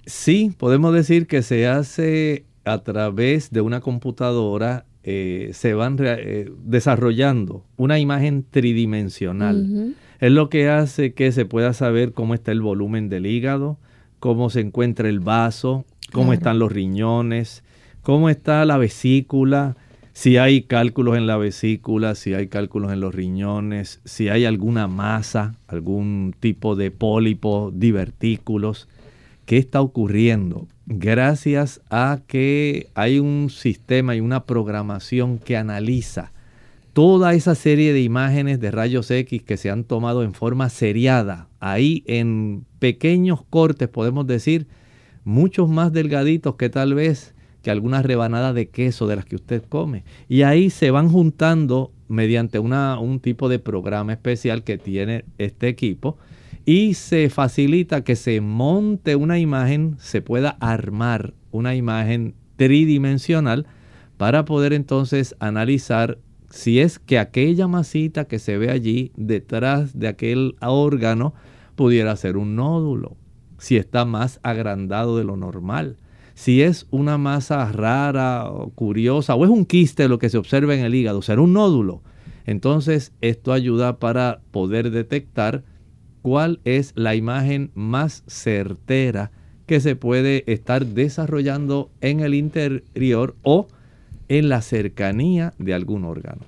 Sí, 0.06 0.52
podemos 0.56 0.94
decir 0.94 1.26
que 1.26 1.42
se 1.42 1.66
hace 1.66 2.44
a 2.64 2.82
través 2.82 3.50
de 3.50 3.60
una 3.60 3.80
computadora, 3.80 4.84
eh, 5.02 5.50
se 5.52 5.74
van 5.74 5.96
eh, 6.00 6.50
desarrollando 6.64 7.64
una 7.76 7.98
imagen 7.98 8.44
tridimensional. 8.48 9.94
Es 10.20 10.32
lo 10.32 10.48
que 10.48 10.68
hace 10.68 11.14
que 11.14 11.32
se 11.32 11.44
pueda 11.44 11.72
saber 11.72 12.12
cómo 12.12 12.34
está 12.34 12.52
el 12.52 12.60
volumen 12.60 13.08
del 13.08 13.26
hígado, 13.26 13.78
cómo 14.18 14.50
se 14.50 14.60
encuentra 14.60 15.08
el 15.08 15.20
vaso, 15.20 15.84
cómo 16.12 16.32
están 16.32 16.58
los 16.58 16.72
riñones, 16.72 17.62
cómo 18.02 18.28
está 18.30 18.64
la 18.64 18.78
vesícula, 18.78 19.76
si 20.18 20.36
hay 20.36 20.62
cálculos 20.62 21.16
en 21.16 21.28
la 21.28 21.36
vesícula, 21.36 22.16
si 22.16 22.34
hay 22.34 22.48
cálculos 22.48 22.92
en 22.92 22.98
los 22.98 23.14
riñones, 23.14 24.00
si 24.04 24.28
hay 24.28 24.46
alguna 24.46 24.88
masa, 24.88 25.54
algún 25.68 26.34
tipo 26.40 26.74
de 26.74 26.90
pólipo, 26.90 27.70
divertículos. 27.72 28.88
¿Qué 29.46 29.58
está 29.58 29.80
ocurriendo? 29.80 30.66
Gracias 30.86 31.80
a 31.88 32.18
que 32.26 32.88
hay 32.96 33.20
un 33.20 33.48
sistema 33.48 34.16
y 34.16 34.20
una 34.20 34.44
programación 34.44 35.38
que 35.38 35.56
analiza 35.56 36.32
toda 36.94 37.34
esa 37.34 37.54
serie 37.54 37.92
de 37.92 38.00
imágenes 38.00 38.58
de 38.58 38.72
rayos 38.72 39.12
X 39.12 39.40
que 39.44 39.56
se 39.56 39.70
han 39.70 39.84
tomado 39.84 40.24
en 40.24 40.34
forma 40.34 40.68
seriada, 40.68 41.46
ahí 41.60 42.02
en 42.08 42.64
pequeños 42.80 43.44
cortes 43.48 43.88
podemos 43.88 44.26
decir, 44.26 44.66
muchos 45.22 45.68
más 45.68 45.92
delgaditos 45.92 46.56
que 46.56 46.70
tal 46.70 46.94
vez 46.94 47.36
que 47.62 47.70
algunas 47.70 48.04
rebanadas 48.04 48.54
de 48.54 48.68
queso 48.68 49.06
de 49.06 49.16
las 49.16 49.24
que 49.24 49.36
usted 49.36 49.62
come. 49.68 50.04
Y 50.28 50.42
ahí 50.42 50.70
se 50.70 50.90
van 50.90 51.08
juntando 51.08 51.92
mediante 52.08 52.58
una, 52.58 52.98
un 52.98 53.20
tipo 53.20 53.48
de 53.48 53.58
programa 53.58 54.12
especial 54.12 54.64
que 54.64 54.78
tiene 54.78 55.24
este 55.38 55.68
equipo 55.68 56.16
y 56.64 56.94
se 56.94 57.30
facilita 57.30 58.04
que 58.04 58.16
se 58.16 58.40
monte 58.40 59.16
una 59.16 59.38
imagen, 59.38 59.96
se 59.98 60.22
pueda 60.22 60.50
armar 60.60 61.34
una 61.50 61.74
imagen 61.74 62.34
tridimensional 62.56 63.66
para 64.16 64.44
poder 64.44 64.72
entonces 64.72 65.34
analizar 65.38 66.18
si 66.50 66.80
es 66.80 66.98
que 66.98 67.18
aquella 67.18 67.68
masita 67.68 68.24
que 68.26 68.38
se 68.38 68.58
ve 68.58 68.70
allí 68.70 69.12
detrás 69.16 69.98
de 69.98 70.08
aquel 70.08 70.56
órgano 70.60 71.34
pudiera 71.76 72.16
ser 72.16 72.36
un 72.36 72.56
nódulo, 72.56 73.16
si 73.58 73.76
está 73.76 74.04
más 74.04 74.40
agrandado 74.42 75.16
de 75.18 75.24
lo 75.24 75.36
normal 75.36 75.96
si 76.38 76.62
es 76.62 76.86
una 76.92 77.18
masa 77.18 77.72
rara 77.72 78.48
o 78.48 78.70
curiosa 78.70 79.34
o 79.34 79.44
es 79.44 79.50
un 79.50 79.66
quiste 79.66 80.06
lo 80.06 80.20
que 80.20 80.30
se 80.30 80.38
observa 80.38 80.72
en 80.72 80.84
el 80.84 80.94
hígado, 80.94 81.20
será 81.20 81.42
un 81.42 81.52
nódulo. 81.52 82.00
Entonces 82.46 83.10
esto 83.20 83.52
ayuda 83.52 83.98
para 83.98 84.40
poder 84.52 84.92
detectar 84.92 85.64
cuál 86.22 86.60
es 86.64 86.92
la 86.94 87.16
imagen 87.16 87.72
más 87.74 88.22
certera 88.28 89.32
que 89.66 89.80
se 89.80 89.96
puede 89.96 90.44
estar 90.46 90.86
desarrollando 90.86 91.90
en 92.00 92.20
el 92.20 92.34
interior 92.34 93.34
o 93.42 93.66
en 94.28 94.48
la 94.48 94.62
cercanía 94.62 95.54
de 95.58 95.74
algún 95.74 96.04
órgano. 96.04 96.42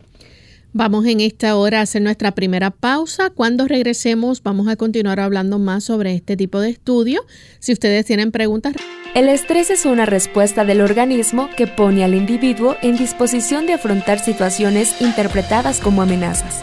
Vamos 0.73 1.05
en 1.07 1.19
esta 1.19 1.57
hora 1.57 1.81
a 1.81 1.83
hacer 1.83 2.03
nuestra 2.03 2.31
primera 2.37 2.71
pausa. 2.71 3.31
Cuando 3.31 3.67
regresemos 3.67 4.45
vamos 4.45 4.69
a 4.69 4.77
continuar 4.77 5.19
hablando 5.19 5.59
más 5.59 5.83
sobre 5.83 6.15
este 6.15 6.37
tipo 6.37 6.61
de 6.61 6.71
estudio. 6.71 7.23
Si 7.59 7.73
ustedes 7.73 8.07
tienen 8.07 8.31
preguntas... 8.31 8.75
El 9.15 9.29
estrés 9.29 9.71
es 9.71 9.87
una 9.87 10.07
respuesta 10.07 10.65
del 10.65 10.81
organismo 10.81 11.51
que 11.57 11.67
pone 11.67 12.05
al 12.05 12.15
individuo 12.15 12.77
en 12.81 12.97
disposición 12.97 13.67
de 13.67 13.73
afrontar 13.73 14.21
situaciones 14.21 15.01
interpretadas 15.01 15.81
como 15.81 16.03
amenazas. 16.03 16.61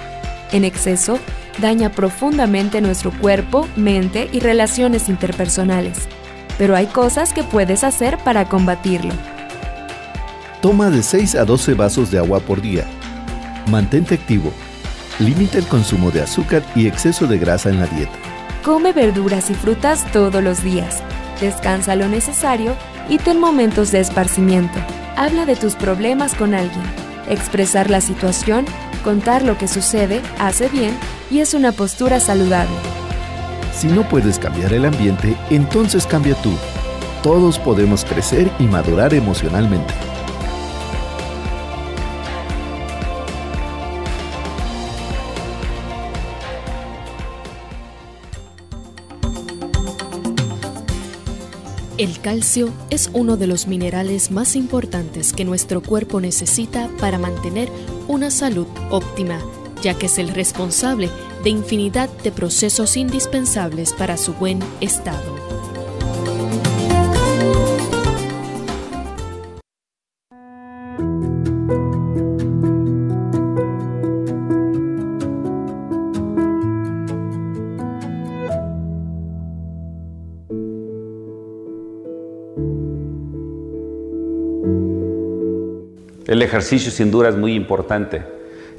En 0.53 0.63
exceso, 0.63 1.19
daña 1.59 1.91
profundamente 1.91 2.79
nuestro 2.79 3.11
cuerpo, 3.11 3.67
mente 3.75 4.29
y 4.31 4.39
relaciones 4.39 5.09
interpersonales. 5.09 5.97
Pero 6.57 6.75
hay 6.75 6.85
cosas 6.85 7.33
que 7.33 7.43
puedes 7.43 7.83
hacer 7.83 8.17
para 8.19 8.47
combatirlo. 8.47 9.13
Toma 10.61 10.89
de 10.89 11.03
6 11.03 11.35
a 11.35 11.43
12 11.43 11.73
vasos 11.73 12.11
de 12.11 12.17
agua 12.17 12.39
por 12.39 12.61
día 12.61 12.85
Mantente 13.69 14.15
activo. 14.15 14.53
Limita 15.19 15.57
el 15.57 15.67
consumo 15.67 16.11
de 16.11 16.21
azúcar 16.21 16.63
y 16.75 16.87
exceso 16.87 17.27
de 17.27 17.37
grasa 17.37 17.69
en 17.69 17.81
la 17.81 17.87
dieta. 17.87 18.13
Come 18.63 18.93
verduras 18.93 19.49
y 19.49 19.53
frutas 19.53 20.09
todos 20.13 20.41
los 20.41 20.63
días. 20.63 21.03
Descansa 21.41 21.95
lo 21.95 22.07
necesario 22.07 22.75
y 23.09 23.19
ten 23.19 23.39
momentos 23.39 23.91
de 23.91 23.99
esparcimiento. 23.99 24.79
Habla 25.15 25.45
de 25.45 25.55
tus 25.55 25.75
problemas 25.75 26.33
con 26.33 26.53
alguien. 26.53 26.83
Expresar 27.29 27.89
la 27.89 28.01
situación, 28.01 28.65
contar 29.03 29.43
lo 29.43 29.57
que 29.57 29.67
sucede, 29.67 30.21
hace 30.39 30.67
bien 30.69 30.97
y 31.29 31.39
es 31.39 31.53
una 31.53 31.71
postura 31.71 32.19
saludable. 32.19 32.75
Si 33.73 33.87
no 33.87 34.07
puedes 34.09 34.39
cambiar 34.39 34.73
el 34.73 34.85
ambiente, 34.85 35.35
entonces 35.51 36.07
cambia 36.07 36.33
tú. 36.41 36.53
Todos 37.21 37.59
podemos 37.59 38.03
crecer 38.03 38.49
y 38.57 38.63
madurar 38.63 39.13
emocionalmente. 39.13 39.93
El 51.97 52.19
calcio 52.21 52.71
es 52.91 53.09
uno 53.13 53.37
de 53.37 53.47
los 53.47 53.65
minerales 53.65 54.29
más 54.29 54.55
importantes 54.55 55.33
que 55.33 55.43
nuestro 55.45 55.81
cuerpo 55.81 56.21
necesita 56.21 56.91
para 56.99 57.17
mantener 57.17 57.69
una 58.07 58.29
salud 58.29 58.67
óptima, 58.91 59.39
ya 59.81 59.95
que 59.95 60.05
es 60.05 60.19
el 60.19 60.29
responsable 60.29 61.09
de 61.43 61.49
infinidad 61.49 62.07
de 62.19 62.31
procesos 62.31 62.97
indispensables 62.97 63.93
para 63.93 64.15
su 64.17 64.33
buen 64.33 64.59
estado. 64.79 65.36
El 86.37 86.43
ejercicio 86.43 86.91
sin 86.91 87.09
duda 87.09 87.29
es 87.29 87.35
muy 87.35 87.55
importante. 87.55 88.21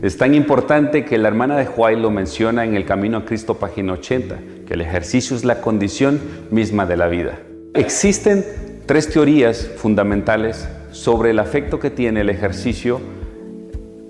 Es 0.00 0.16
tan 0.16 0.32
importante 0.32 1.04
que 1.04 1.18
la 1.18 1.26
hermana 1.26 1.56
de 1.56 1.66
Huay 1.66 2.00
lo 2.00 2.08
menciona 2.08 2.64
en 2.64 2.76
el 2.76 2.84
Camino 2.84 3.18
a 3.18 3.24
Cristo, 3.24 3.54
página 3.54 3.94
80, 3.94 4.38
que 4.64 4.74
el 4.74 4.80
ejercicio 4.80 5.34
es 5.34 5.44
la 5.44 5.60
condición 5.60 6.20
misma 6.52 6.86
de 6.86 6.96
la 6.96 7.08
vida. 7.08 7.40
Existen 7.74 8.44
tres 8.86 9.10
teorías 9.10 9.68
fundamentales 9.76 10.68
sobre 10.92 11.30
el 11.30 11.40
afecto 11.40 11.80
que 11.80 11.90
tiene 11.90 12.20
el 12.20 12.30
ejercicio 12.30 13.00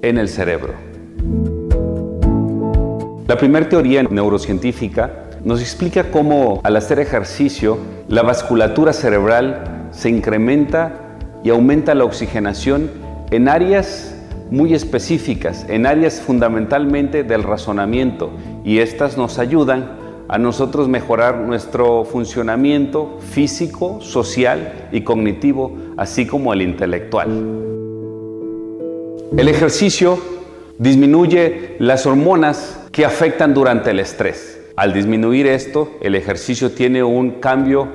en 0.03 0.19
el 0.19 0.29
cerebro. 0.29 0.75
La 3.27 3.39
primera 3.39 3.67
teoría 3.67 4.03
neurocientífica 4.03 5.31
nos 5.43 5.63
explica 5.63 6.11
cómo 6.11 6.61
al 6.65 6.77
hacer 6.77 6.99
ejercicio 6.99 7.79
la 8.09 8.21
vasculatura 8.21 8.93
cerebral 8.93 9.89
se 9.93 10.11
incrementa 10.11 11.17
y 11.43 11.49
aumenta 11.49 11.95
la 11.95 12.05
oxigenación 12.05 13.08
en 13.31 13.49
áreas 13.49 14.15
muy 14.51 14.75
específicas, 14.75 15.67
en 15.69 15.87
áreas 15.87 16.21
fundamentalmente 16.21 17.23
del 17.23 17.43
razonamiento 17.43 18.31
y 18.65 18.79
estas 18.79 19.19
nos 19.19 19.39
ayudan 19.39 19.99
a 20.29 20.39
nosotros 20.39 20.89
mejorar 20.89 21.39
nuestro 21.39 22.05
funcionamiento 22.05 23.19
físico, 23.21 24.01
social 24.01 24.89
y 24.93 25.03
cognitivo, 25.03 25.77
así 25.97 26.27
como 26.27 26.53
el 26.53 26.63
intelectual. 26.63 27.29
El 29.37 29.49
ejercicio 29.49 30.19
disminuye 30.79 31.77
las 31.79 32.07
hormonas 32.07 32.79
que 32.93 33.05
afectan 33.05 33.55
durante 33.55 33.91
el 33.91 34.01
estrés. 34.01 34.61
Al 34.77 34.93
disminuir 34.93 35.47
esto, 35.47 35.91
el 36.01 36.15
ejercicio 36.15 36.71
tiene 36.71 37.03
un 37.03 37.33
cambio 37.41 37.89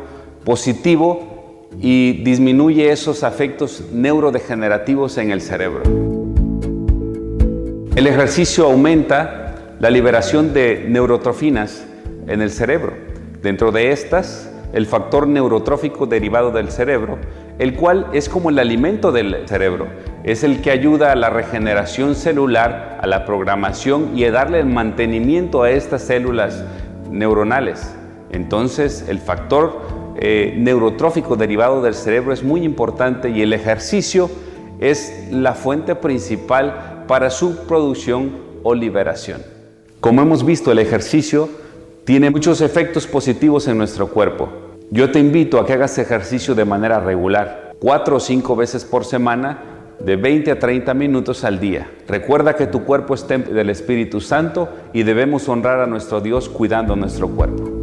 positivo 0.44 1.33
y 1.80 2.24
disminuye 2.24 2.92
esos 2.92 3.24
afectos 3.24 3.84
neurodegenerativos 3.92 5.18
en 5.18 5.32
el 5.32 5.42
cerebro. 5.42 5.84
El 7.96 8.08
ejercicio 8.08 8.66
aumenta 8.66 9.76
la 9.80 9.90
liberación 9.90 10.54
de 10.54 10.86
neurotrofinas 10.88 11.86
en 12.28 12.42
el 12.42 12.50
cerebro. 12.50 12.94
Dentro 13.42 13.72
de 13.72 13.92
estas, 13.92 14.50
el 14.74 14.88
factor 14.88 15.28
neurotrófico 15.28 16.08
derivado 16.08 16.52
del 16.52 16.72
cerebro, 16.72 17.20
el 17.60 17.76
cual 17.76 18.08
es 18.14 18.30
como 18.30 18.50
el 18.50 18.58
alimento 18.58 19.12
del 19.12 19.48
cerebro, 19.48 19.88
es 20.24 20.44
el 20.44 20.62
que 20.62 20.72
ayuda 20.72 21.12
a 21.12 21.16
la 21.16 21.30
regeneración 21.30 22.16
celular, 22.16 22.98
a 23.02 23.08
la 23.08 23.26
programación 23.26 24.18
y 24.18 24.26
a 24.26 24.32
darle 24.32 24.60
el 24.60 24.66
mantenimiento 24.66 25.62
a 25.62 25.70
estas 25.70 26.02
células 26.02 26.64
neuronales. 27.12 27.94
Entonces, 28.32 29.06
el 29.08 29.20
factor 29.20 29.82
eh, 30.26 30.54
neurotrófico 30.58 31.36
derivado 31.36 31.82
del 31.82 31.94
cerebro 31.94 32.32
es 32.32 32.44
muy 32.44 32.64
importante 32.64 33.30
y 33.30 33.42
el 33.42 33.52
ejercicio 33.52 34.30
es 34.80 35.28
la 35.30 35.54
fuente 35.54 35.96
principal 35.96 37.04
para 37.10 37.30
su 37.30 37.68
producción 37.68 38.32
o 38.64 38.74
liberación. 38.74 39.42
Como 40.00 40.22
hemos 40.22 40.46
visto, 40.46 40.72
el 40.72 40.80
ejercicio 40.80 41.50
tiene 42.06 42.30
muchos 42.30 42.62
efectos 42.62 43.06
positivos 43.06 43.68
en 43.68 43.78
nuestro 43.78 44.08
cuerpo. 44.08 44.48
Yo 44.92 45.12
te 45.12 45.20
invito 45.20 45.60
a 45.60 45.66
que 45.66 45.74
hagas 45.74 45.98
ejercicio 45.98 46.56
de 46.56 46.64
manera 46.64 47.02
regular, 47.02 47.74
cuatro 47.82 48.16
o 48.16 48.20
cinco 48.22 48.56
veces 48.56 48.86
por 48.86 49.04
semana, 49.04 49.74
de 50.00 50.16
20 50.16 50.52
a 50.52 50.58
30 50.58 50.94
minutos 50.94 51.44
al 51.44 51.60
día. 51.60 51.92
Recuerda 52.08 52.56
que 52.56 52.68
tu 52.68 52.86
cuerpo 52.86 53.14
es 53.14 53.28
del 53.28 53.70
Espíritu 53.70 54.22
Santo 54.22 54.70
y 54.94 55.04
debemos 55.04 55.50
honrar 55.50 55.82
a 55.82 55.86
nuestro 55.86 56.22
Dios 56.22 56.48
cuidando 56.48 56.96
nuestro 56.96 57.28
cuerpo. 57.28 57.83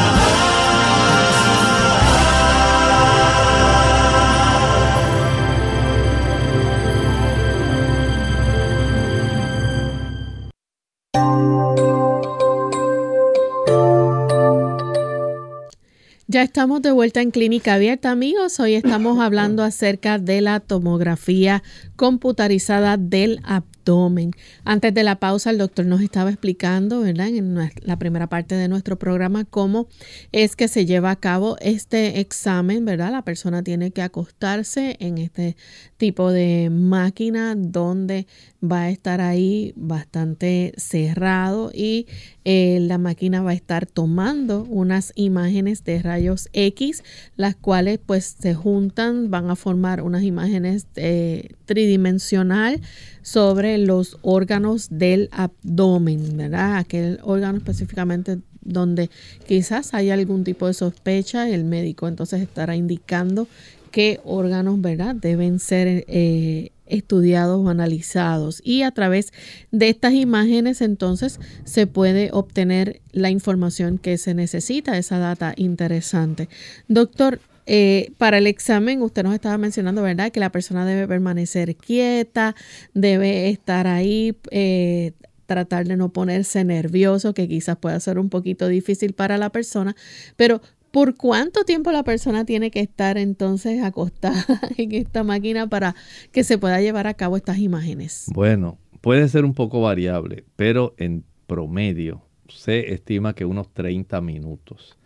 Estamos 16.61 16.83
de 16.83 16.91
vuelta 16.91 17.23
en 17.23 17.31
Clínica 17.31 17.73
Abierta, 17.73 18.11
amigos. 18.11 18.59
Hoy 18.59 18.75
estamos 18.75 19.19
hablando 19.19 19.63
acerca 19.63 20.19
de 20.19 20.41
la 20.41 20.59
tomografía 20.59 21.63
computarizada 21.95 22.97
del 22.97 23.39
abdomen. 23.45 24.29
Antes 24.63 24.93
de 24.93 25.01
la 25.01 25.15
pausa, 25.15 25.49
el 25.49 25.57
doctor 25.57 25.87
nos 25.87 26.01
estaba 26.01 26.29
explicando, 26.29 27.01
¿verdad? 27.01 27.29
En 27.29 27.57
la 27.81 27.97
primera 27.97 28.27
parte 28.27 28.53
de 28.53 28.67
nuestro 28.67 28.99
programa, 28.99 29.43
cómo 29.43 29.87
es 30.31 30.55
que 30.55 30.67
se 30.67 30.85
lleva 30.85 31.09
a 31.09 31.15
cabo 31.15 31.57
este 31.61 32.19
examen, 32.19 32.85
¿verdad? 32.85 33.11
La 33.11 33.23
persona 33.23 33.63
tiene 33.63 33.89
que 33.89 34.03
acostarse 34.03 34.97
en 34.99 35.17
este 35.17 35.57
tipo 36.01 36.31
de 36.31 36.71
máquina 36.71 37.53
donde 37.55 38.25
va 38.59 38.85
a 38.85 38.89
estar 38.89 39.21
ahí 39.21 39.71
bastante 39.75 40.73
cerrado 40.75 41.69
y 41.71 42.07
eh, 42.43 42.79
la 42.81 42.97
máquina 42.97 43.43
va 43.43 43.51
a 43.51 43.53
estar 43.53 43.85
tomando 43.85 44.63
unas 44.63 45.13
imágenes 45.13 45.83
de 45.83 46.01
rayos 46.01 46.49
X, 46.53 47.03
las 47.35 47.55
cuales 47.55 47.99
pues 48.03 48.35
se 48.39 48.55
juntan, 48.55 49.29
van 49.29 49.51
a 49.51 49.55
formar 49.55 50.01
unas 50.01 50.23
imágenes 50.23 50.87
eh, 50.95 51.49
tridimensional 51.65 52.81
sobre 53.21 53.77
los 53.77 54.17
órganos 54.23 54.87
del 54.89 55.29
abdomen, 55.31 56.35
¿verdad? 56.35 56.77
Aquel 56.77 57.19
órgano 57.21 57.59
específicamente 57.59 58.39
donde 58.63 59.11
quizás 59.47 59.93
hay 59.93 60.09
algún 60.09 60.43
tipo 60.43 60.65
de 60.65 60.73
sospecha, 60.73 61.47
el 61.47 61.63
médico 61.63 62.07
entonces 62.07 62.41
estará 62.41 62.75
indicando 62.75 63.47
qué 63.91 64.19
órganos, 64.23 64.81
¿verdad? 64.81 65.15
Deben 65.15 65.59
ser 65.59 66.05
eh, 66.07 66.71
estudiados 66.87 67.65
o 67.65 67.69
analizados 67.69 68.61
y 68.63 68.83
a 68.83 68.91
través 68.91 69.31
de 69.71 69.89
estas 69.89 70.13
imágenes 70.13 70.81
entonces 70.81 71.39
se 71.63 71.87
puede 71.87 72.29
obtener 72.33 73.01
la 73.11 73.29
información 73.29 73.97
que 73.97 74.17
se 74.17 74.33
necesita, 74.33 74.97
esa 74.97 75.19
data 75.19 75.53
interesante. 75.55 76.49
Doctor, 76.87 77.39
eh, 77.65 78.11
para 78.17 78.39
el 78.39 78.47
examen, 78.47 79.01
usted 79.01 79.23
nos 79.23 79.33
estaba 79.33 79.57
mencionando, 79.57 80.01
¿verdad? 80.01 80.31
Que 80.31 80.39
la 80.39 80.51
persona 80.51 80.85
debe 80.85 81.07
permanecer 81.07 81.75
quieta, 81.75 82.55
debe 82.93 83.49
estar 83.49 83.87
ahí, 83.87 84.35
eh, 84.49 85.13
tratar 85.45 85.87
de 85.87 85.97
no 85.97 86.09
ponerse 86.09 86.63
nervioso, 86.63 87.33
que 87.33 87.47
quizás 87.47 87.77
pueda 87.77 87.99
ser 87.99 88.19
un 88.19 88.29
poquito 88.29 88.67
difícil 88.67 89.13
para 89.13 89.37
la 89.37 89.49
persona, 89.49 89.95
pero 90.35 90.61
¿por 90.91 91.15
cuánto 91.15 91.63
tiempo 91.63 91.91
la 91.91 92.03
persona 92.03 92.45
tiene 92.45 92.71
que 92.71 92.81
estar 92.81 93.17
entonces 93.17 93.83
acostada 93.83 94.45
en 94.77 94.91
esta 94.91 95.23
máquina 95.23 95.67
para 95.67 95.95
que 96.31 96.43
se 96.43 96.57
pueda 96.57 96.81
llevar 96.81 97.07
a 97.07 97.13
cabo 97.13 97.37
estas 97.37 97.57
imágenes? 97.57 98.27
Bueno, 98.33 98.77
puede 99.01 99.27
ser 99.29 99.45
un 99.45 99.53
poco 99.53 99.81
variable, 99.81 100.45
pero 100.55 100.93
en 100.97 101.23
promedio 101.47 102.21
se 102.47 102.93
estima 102.93 103.33
que 103.33 103.45
unos 103.45 103.73
30 103.73 104.21
minutos. 104.21 104.97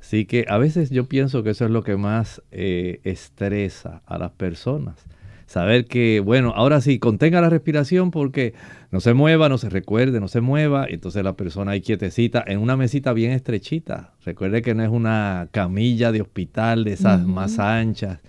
Así 0.00 0.24
que 0.24 0.46
a 0.48 0.58
veces 0.58 0.90
yo 0.90 1.08
pienso 1.08 1.42
que 1.42 1.50
eso 1.50 1.64
es 1.64 1.70
lo 1.70 1.84
que 1.84 1.96
más 1.96 2.42
eh, 2.50 3.00
estresa 3.04 4.02
a 4.06 4.18
las 4.18 4.32
personas. 4.32 5.06
Saber 5.52 5.84
que, 5.84 6.20
bueno, 6.20 6.54
ahora 6.56 6.80
sí, 6.80 6.98
contenga 6.98 7.42
la 7.42 7.50
respiración 7.50 8.10
porque 8.10 8.54
no 8.90 9.00
se 9.00 9.12
mueva, 9.12 9.50
no 9.50 9.58
se 9.58 9.68
recuerde, 9.68 10.18
no 10.18 10.28
se 10.28 10.40
mueva. 10.40 10.86
Entonces 10.88 11.22
la 11.22 11.36
persona 11.36 11.72
ahí 11.72 11.82
quietecita 11.82 12.42
en 12.46 12.58
una 12.58 12.74
mesita 12.74 13.12
bien 13.12 13.32
estrechita. 13.32 14.14
Recuerde 14.24 14.62
que 14.62 14.74
no 14.74 14.82
es 14.82 14.88
una 14.88 15.48
camilla 15.50 16.10
de 16.10 16.22
hospital 16.22 16.84
de 16.84 16.94
esas 16.94 17.26
más 17.26 17.58
anchas. 17.58 18.20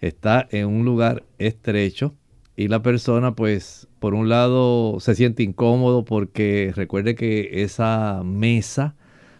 Está 0.00 0.46
en 0.52 0.68
un 0.68 0.84
lugar 0.84 1.24
estrecho 1.38 2.14
y 2.54 2.68
la 2.68 2.82
persona 2.82 3.34
pues 3.34 3.88
por 3.98 4.14
un 4.14 4.28
lado 4.28 5.00
se 5.00 5.16
siente 5.16 5.42
incómodo 5.42 6.04
porque 6.04 6.72
recuerde 6.76 7.16
que 7.16 7.64
esa 7.64 8.22
mesa 8.24 8.94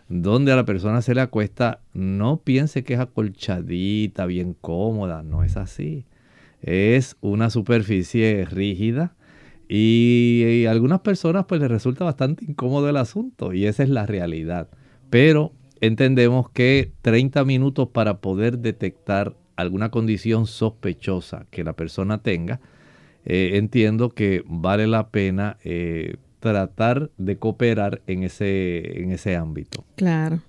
donde 0.08 0.50
a 0.50 0.56
la 0.56 0.64
persona 0.64 1.00
se 1.00 1.14
le 1.14 1.20
acuesta, 1.20 1.78
no 1.94 2.38
piense 2.38 2.82
que 2.82 2.94
es 2.94 2.98
acolchadita, 2.98 4.26
bien 4.26 4.56
cómoda, 4.60 5.22
no 5.22 5.44
es 5.44 5.56
así. 5.56 6.06
Es 6.62 7.16
una 7.20 7.50
superficie 7.50 8.44
rígida 8.44 9.14
y, 9.68 10.64
a 10.66 10.70
algunas 10.72 11.00
personas 11.00 11.44
pues 11.46 11.60
les 11.60 11.70
resulta 11.70 12.04
bastante 12.04 12.44
incómodo 12.44 12.88
el 12.88 12.96
asunto 12.96 13.52
y 13.52 13.66
esa 13.66 13.82
es 13.82 13.88
la 13.88 14.06
realidad. 14.06 14.68
Pero 15.10 15.52
entendemos 15.80 16.50
que 16.50 16.92
30 17.02 17.44
minutos 17.44 17.88
para 17.88 18.20
poder 18.20 18.58
detectar 18.58 19.36
alguna 19.56 19.90
condición 19.90 20.46
sospechosa 20.46 21.46
que 21.50 21.64
la 21.64 21.74
persona 21.74 22.22
tenga, 22.22 22.60
eh, 23.24 23.52
entiendo 23.54 24.10
que 24.10 24.42
vale 24.46 24.86
la 24.86 25.10
pena 25.10 25.58
eh, 25.62 26.16
tratar 26.40 27.10
de 27.18 27.36
cooperar 27.36 28.02
en 28.06 28.24
ese, 28.24 29.02
en 29.02 29.12
ese 29.12 29.36
ámbito. 29.36 29.84
Claro. 29.96 30.42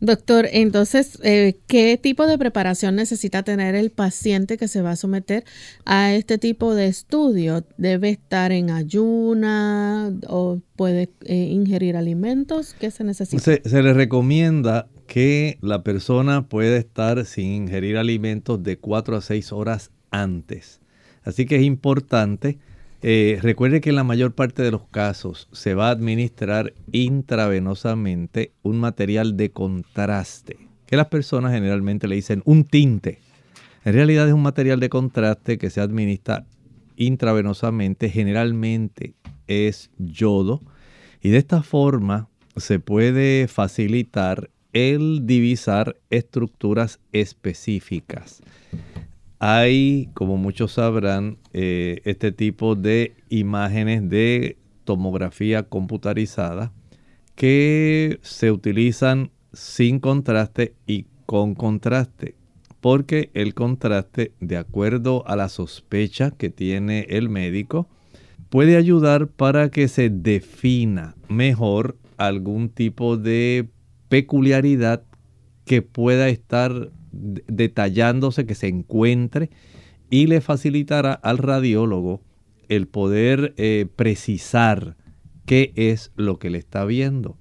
Doctor, 0.00 0.48
entonces, 0.50 1.18
eh, 1.22 1.56
¿qué 1.66 1.98
tipo 2.02 2.26
de 2.26 2.38
preparación 2.38 2.96
necesita 2.96 3.42
tener 3.42 3.74
el 3.74 3.90
paciente 3.90 4.56
que 4.56 4.68
se 4.68 4.82
va 4.82 4.92
a 4.92 4.96
someter 4.96 5.44
a 5.84 6.14
este 6.14 6.38
tipo 6.38 6.74
de 6.74 6.86
estudio? 6.86 7.64
¿Debe 7.76 8.10
estar 8.10 8.52
en 8.52 8.70
ayuna 8.70 10.12
o 10.28 10.60
puede 10.76 11.10
eh, 11.26 11.34
ingerir 11.34 11.96
alimentos? 11.96 12.74
¿Qué 12.78 12.90
se 12.90 13.04
necesita? 13.04 13.42
Se, 13.42 13.62
se 13.64 13.82
le 13.82 13.92
recomienda 13.92 14.88
que 15.06 15.58
la 15.60 15.82
persona 15.82 16.48
pueda 16.48 16.78
estar 16.78 17.24
sin 17.26 17.64
ingerir 17.64 17.98
alimentos 17.98 18.62
de 18.62 18.78
4 18.78 19.16
a 19.16 19.20
6 19.20 19.52
horas 19.52 19.90
antes. 20.10 20.80
Así 21.22 21.46
que 21.46 21.56
es 21.56 21.62
importante 21.62 22.58
eh, 23.06 23.38
recuerde 23.42 23.82
que 23.82 23.90
en 23.90 23.96
la 23.96 24.02
mayor 24.02 24.32
parte 24.32 24.62
de 24.62 24.70
los 24.70 24.86
casos 24.86 25.46
se 25.52 25.74
va 25.74 25.88
a 25.88 25.90
administrar 25.90 26.72
intravenosamente 26.90 28.52
un 28.62 28.80
material 28.80 29.36
de 29.36 29.50
contraste, 29.50 30.56
que 30.86 30.96
las 30.96 31.08
personas 31.08 31.52
generalmente 31.52 32.08
le 32.08 32.14
dicen 32.14 32.40
un 32.46 32.64
tinte. 32.64 33.18
En 33.84 33.92
realidad 33.92 34.26
es 34.26 34.32
un 34.32 34.40
material 34.40 34.80
de 34.80 34.88
contraste 34.88 35.58
que 35.58 35.68
se 35.68 35.82
administra 35.82 36.46
intravenosamente, 36.96 38.08
generalmente 38.08 39.12
es 39.48 39.90
yodo, 39.98 40.62
y 41.20 41.28
de 41.28 41.36
esta 41.36 41.62
forma 41.62 42.30
se 42.56 42.78
puede 42.80 43.48
facilitar 43.48 44.48
el 44.72 45.26
divisar 45.26 45.96
estructuras 46.08 47.00
específicas. 47.12 48.40
Hay, 49.46 50.08
como 50.14 50.38
muchos 50.38 50.72
sabrán, 50.72 51.36
eh, 51.52 52.00
este 52.06 52.32
tipo 52.32 52.76
de 52.76 53.14
imágenes 53.28 54.08
de 54.08 54.56
tomografía 54.84 55.64
computarizada 55.64 56.72
que 57.34 58.20
se 58.22 58.50
utilizan 58.50 59.32
sin 59.52 60.00
contraste 60.00 60.72
y 60.86 61.04
con 61.26 61.54
contraste, 61.54 62.36
porque 62.80 63.28
el 63.34 63.52
contraste, 63.52 64.32
de 64.40 64.56
acuerdo 64.56 65.28
a 65.28 65.36
la 65.36 65.50
sospecha 65.50 66.30
que 66.30 66.48
tiene 66.48 67.00
el 67.10 67.28
médico, 67.28 67.86
puede 68.48 68.78
ayudar 68.78 69.26
para 69.26 69.68
que 69.68 69.88
se 69.88 70.08
defina 70.08 71.16
mejor 71.28 71.98
algún 72.16 72.70
tipo 72.70 73.18
de 73.18 73.68
peculiaridad 74.08 75.02
que 75.66 75.82
pueda 75.82 76.30
estar 76.30 76.90
detallándose, 77.46 78.46
que 78.46 78.54
se 78.54 78.68
encuentre 78.68 79.50
y 80.10 80.26
le 80.26 80.40
facilitará 80.40 81.12
al 81.12 81.38
radiólogo 81.38 82.20
el 82.68 82.86
poder 82.86 83.54
eh, 83.56 83.86
precisar 83.94 84.96
qué 85.46 85.72
es 85.76 86.12
lo 86.16 86.38
que 86.38 86.50
le 86.50 86.58
está 86.58 86.84
viendo. 86.84 87.36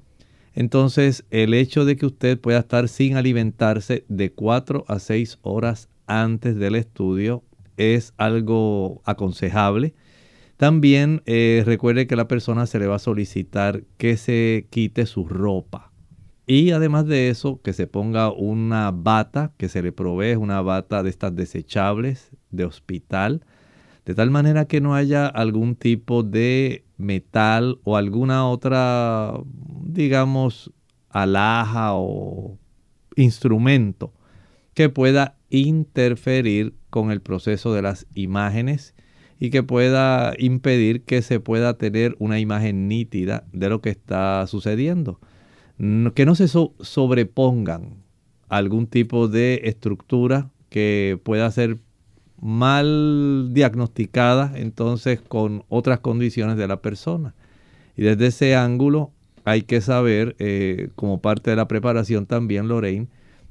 Entonces, 0.53 1.25
el 1.31 1.53
hecho 1.53 1.85
de 1.85 1.95
que 1.95 2.05
usted 2.05 2.39
pueda 2.39 2.59
estar 2.59 2.87
sin 2.87 3.15
alimentarse 3.15 4.05
de 4.07 4.31
4 4.31 4.85
a 4.87 4.99
6 4.99 5.39
horas 5.41 5.89
antes 6.05 6.55
del 6.55 6.75
estudio 6.75 7.43
es 7.77 8.13
algo 8.17 9.01
aconsejable. 9.05 9.95
También 10.57 11.23
eh, 11.25 11.63
recuerde 11.65 12.05
que 12.05 12.15
la 12.15 12.27
persona 12.27 12.67
se 12.67 12.77
le 12.77 12.87
va 12.87 12.95
a 12.95 12.99
solicitar 12.99 13.83
que 13.97 14.17
se 14.17 14.67
quite 14.69 15.05
su 15.07 15.25
ropa. 15.25 15.92
Y 16.45 16.71
además 16.71 17.05
de 17.07 17.29
eso, 17.29 17.61
que 17.61 17.71
se 17.71 17.87
ponga 17.87 18.31
una 18.31 18.91
bata 18.91 19.53
que 19.57 19.69
se 19.69 19.81
le 19.81 19.91
provee, 19.91 20.35
una 20.35 20.61
bata 20.61 21.01
de 21.01 21.09
estas 21.09 21.35
desechables 21.35 22.31
de 22.51 22.65
hospital, 22.65 23.45
de 24.05 24.13
tal 24.13 24.29
manera 24.29 24.65
que 24.65 24.81
no 24.81 24.93
haya 24.93 25.27
algún 25.27 25.75
tipo 25.75 26.23
de 26.23 26.83
metal 26.97 27.79
o 27.85 27.95
alguna 27.95 28.47
otra, 28.49 29.33
digamos, 29.85 30.71
alhaja 31.09 31.93
o 31.93 32.57
instrumento 33.15 34.13
que 34.73 34.89
pueda 34.89 35.37
interferir 35.49 36.73
con 36.89 37.11
el 37.11 37.21
proceso 37.21 37.73
de 37.73 37.83
las 37.83 38.05
imágenes 38.15 38.95
y 39.39 39.49
que 39.49 39.63
pueda 39.63 40.33
impedir 40.37 41.03
que 41.03 41.21
se 41.21 41.39
pueda 41.39 41.77
tener 41.77 42.15
una 42.19 42.39
imagen 42.39 42.87
nítida 42.89 43.45
de 43.53 43.69
lo 43.69 43.81
que 43.81 43.91
está 43.91 44.45
sucediendo 44.47 45.19
que 45.77 46.25
no 46.25 46.35
se 46.35 46.47
sobrepongan 46.47 48.03
algún 48.49 48.87
tipo 48.87 49.27
de 49.27 49.61
estructura 49.63 50.49
que 50.69 51.19
pueda 51.23 51.49
ser 51.51 51.79
mal 52.39 53.49
diagnosticada 53.53 54.51
entonces 54.55 55.21
con 55.21 55.63
otras 55.69 55.99
condiciones 55.99 56.57
de 56.57 56.67
la 56.67 56.81
persona. 56.81 57.33
Y 57.95 58.03
desde 58.03 58.27
ese 58.27 58.55
ángulo 58.55 59.11
hay 59.45 59.63
que 59.63 59.81
saber, 59.81 60.35
eh, 60.39 60.89
como 60.95 61.21
parte 61.21 61.49
de 61.49 61.55
la 61.55 61.67
preparación 61.67 62.25
también, 62.25 62.67
Lorraine, 62.67 63.07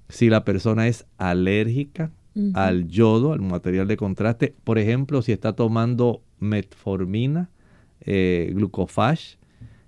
si 0.09 0.29
la 0.29 0.45
persona 0.45 0.89
es 0.89 1.07
alérgica 1.19 2.11
al 2.55 2.89
yodo, 2.89 3.33
al 3.33 3.43
material 3.43 3.87
de 3.89 3.97
contraste. 3.97 4.55
Por 4.65 4.79
ejemplo, 4.79 5.21
si 5.21 5.33
está 5.33 5.53
tomando 5.55 6.23
metformina, 6.39 7.51
eh, 8.01 8.53
glucofage, 8.55 9.39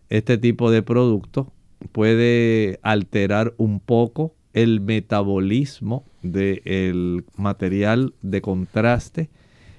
este 0.08 0.38
tipo 0.38 0.70
de 0.70 0.82
productos 0.82 1.46
puede 1.92 2.78
alterar 2.82 3.54
un 3.56 3.80
poco 3.80 4.34
el 4.52 4.80
metabolismo 4.80 6.04
del 6.22 7.24
material 7.36 8.14
de 8.22 8.40
contraste 8.40 9.30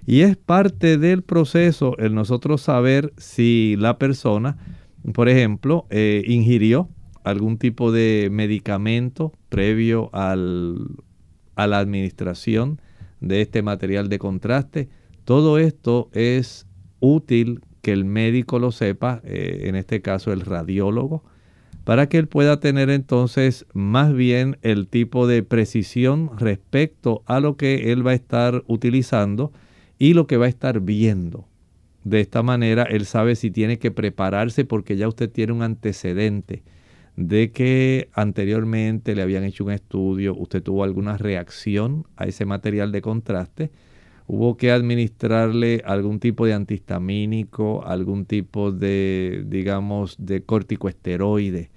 y 0.06 0.22
es 0.22 0.38
parte 0.38 0.98
del 0.98 1.24
proceso 1.24 1.98
el 1.98 2.14
nosotros 2.14 2.62
saber 2.62 3.14
si 3.18 3.76
la 3.80 3.98
persona, 3.98 4.58
por 5.14 5.30
ejemplo, 5.30 5.88
eh, 5.90 6.24
ingirió 6.28 6.90
algún 7.24 7.58
tipo 7.58 7.92
de 7.92 8.30
medicamento 8.32 9.34
previo 9.50 10.12
al, 10.14 10.78
a 11.56 11.66
la 11.66 11.80
administración 11.80 12.80
de 13.20 13.42
este 13.42 13.64
material 13.64 14.10
de 14.10 14.20
contraste. 14.20 14.90
Todo 15.24 15.58
esto 15.58 16.10
es 16.14 16.68
útil 17.00 17.62
que 17.82 17.92
el 17.92 18.06
médico 18.06 18.60
lo 18.60 18.72
sepa, 18.72 19.22
eh, 19.24 19.64
en 19.64 19.76
este 19.76 20.02
caso 20.02 20.32
el 20.32 20.42
radiólogo, 20.42 21.24
para 21.86 22.10
que 22.10 22.18
él 22.18 22.28
pueda 22.28 22.60
tener 22.60 22.90
entonces 22.90 23.66
más 23.74 24.12
bien 24.12 24.58
el 24.64 24.88
tipo 24.88 25.28
de 25.28 25.44
precisión 25.44 26.32
respecto 26.38 27.22
a 27.28 27.40
lo 27.40 27.56
que 27.56 27.92
él 27.92 28.06
va 28.06 28.12
a 28.12 28.16
estar 28.16 28.64
utilizando 28.68 29.54
y 30.00 30.16
lo 30.16 30.26
que 30.26 30.38
va 30.38 30.48
a 30.48 30.50
estar 30.50 30.82
viendo. 30.82 31.48
De 32.04 32.22
esta 32.22 32.42
manera 32.42 32.84
él 32.84 33.06
sabe 33.06 33.36
si 33.36 33.52
tiene 33.52 33.78
que 33.78 33.92
prepararse 33.92 34.66
porque 34.66 34.98
ya 34.98 35.08
usted 35.08 35.30
tiene 35.30 35.54
un 35.54 35.62
antecedente 35.62 36.64
de 37.18 37.52
que 37.52 38.10
anteriormente 38.14 39.16
le 39.16 39.22
habían 39.22 39.44
hecho 39.44 39.64
un 39.64 39.72
estudio, 39.72 40.36
usted 40.36 40.64
tuvo 40.64 40.84
alguna 40.84 41.18
reacción 41.18 42.08
a 42.18 42.26
ese 42.26 42.46
material 42.46 42.92
de 42.92 43.02
contraste, 43.02 43.72
hubo 44.26 44.58
que 44.58 44.72
administrarle 44.72 45.84
algún 45.86 46.20
tipo 46.20 46.48
de 46.48 46.54
antihistamínico, 46.54 47.86
algún 47.86 48.26
tipo 48.26 48.72
de, 48.72 49.44
digamos, 49.48 50.16
de 50.18 50.42
corticoesteroide 50.42 51.75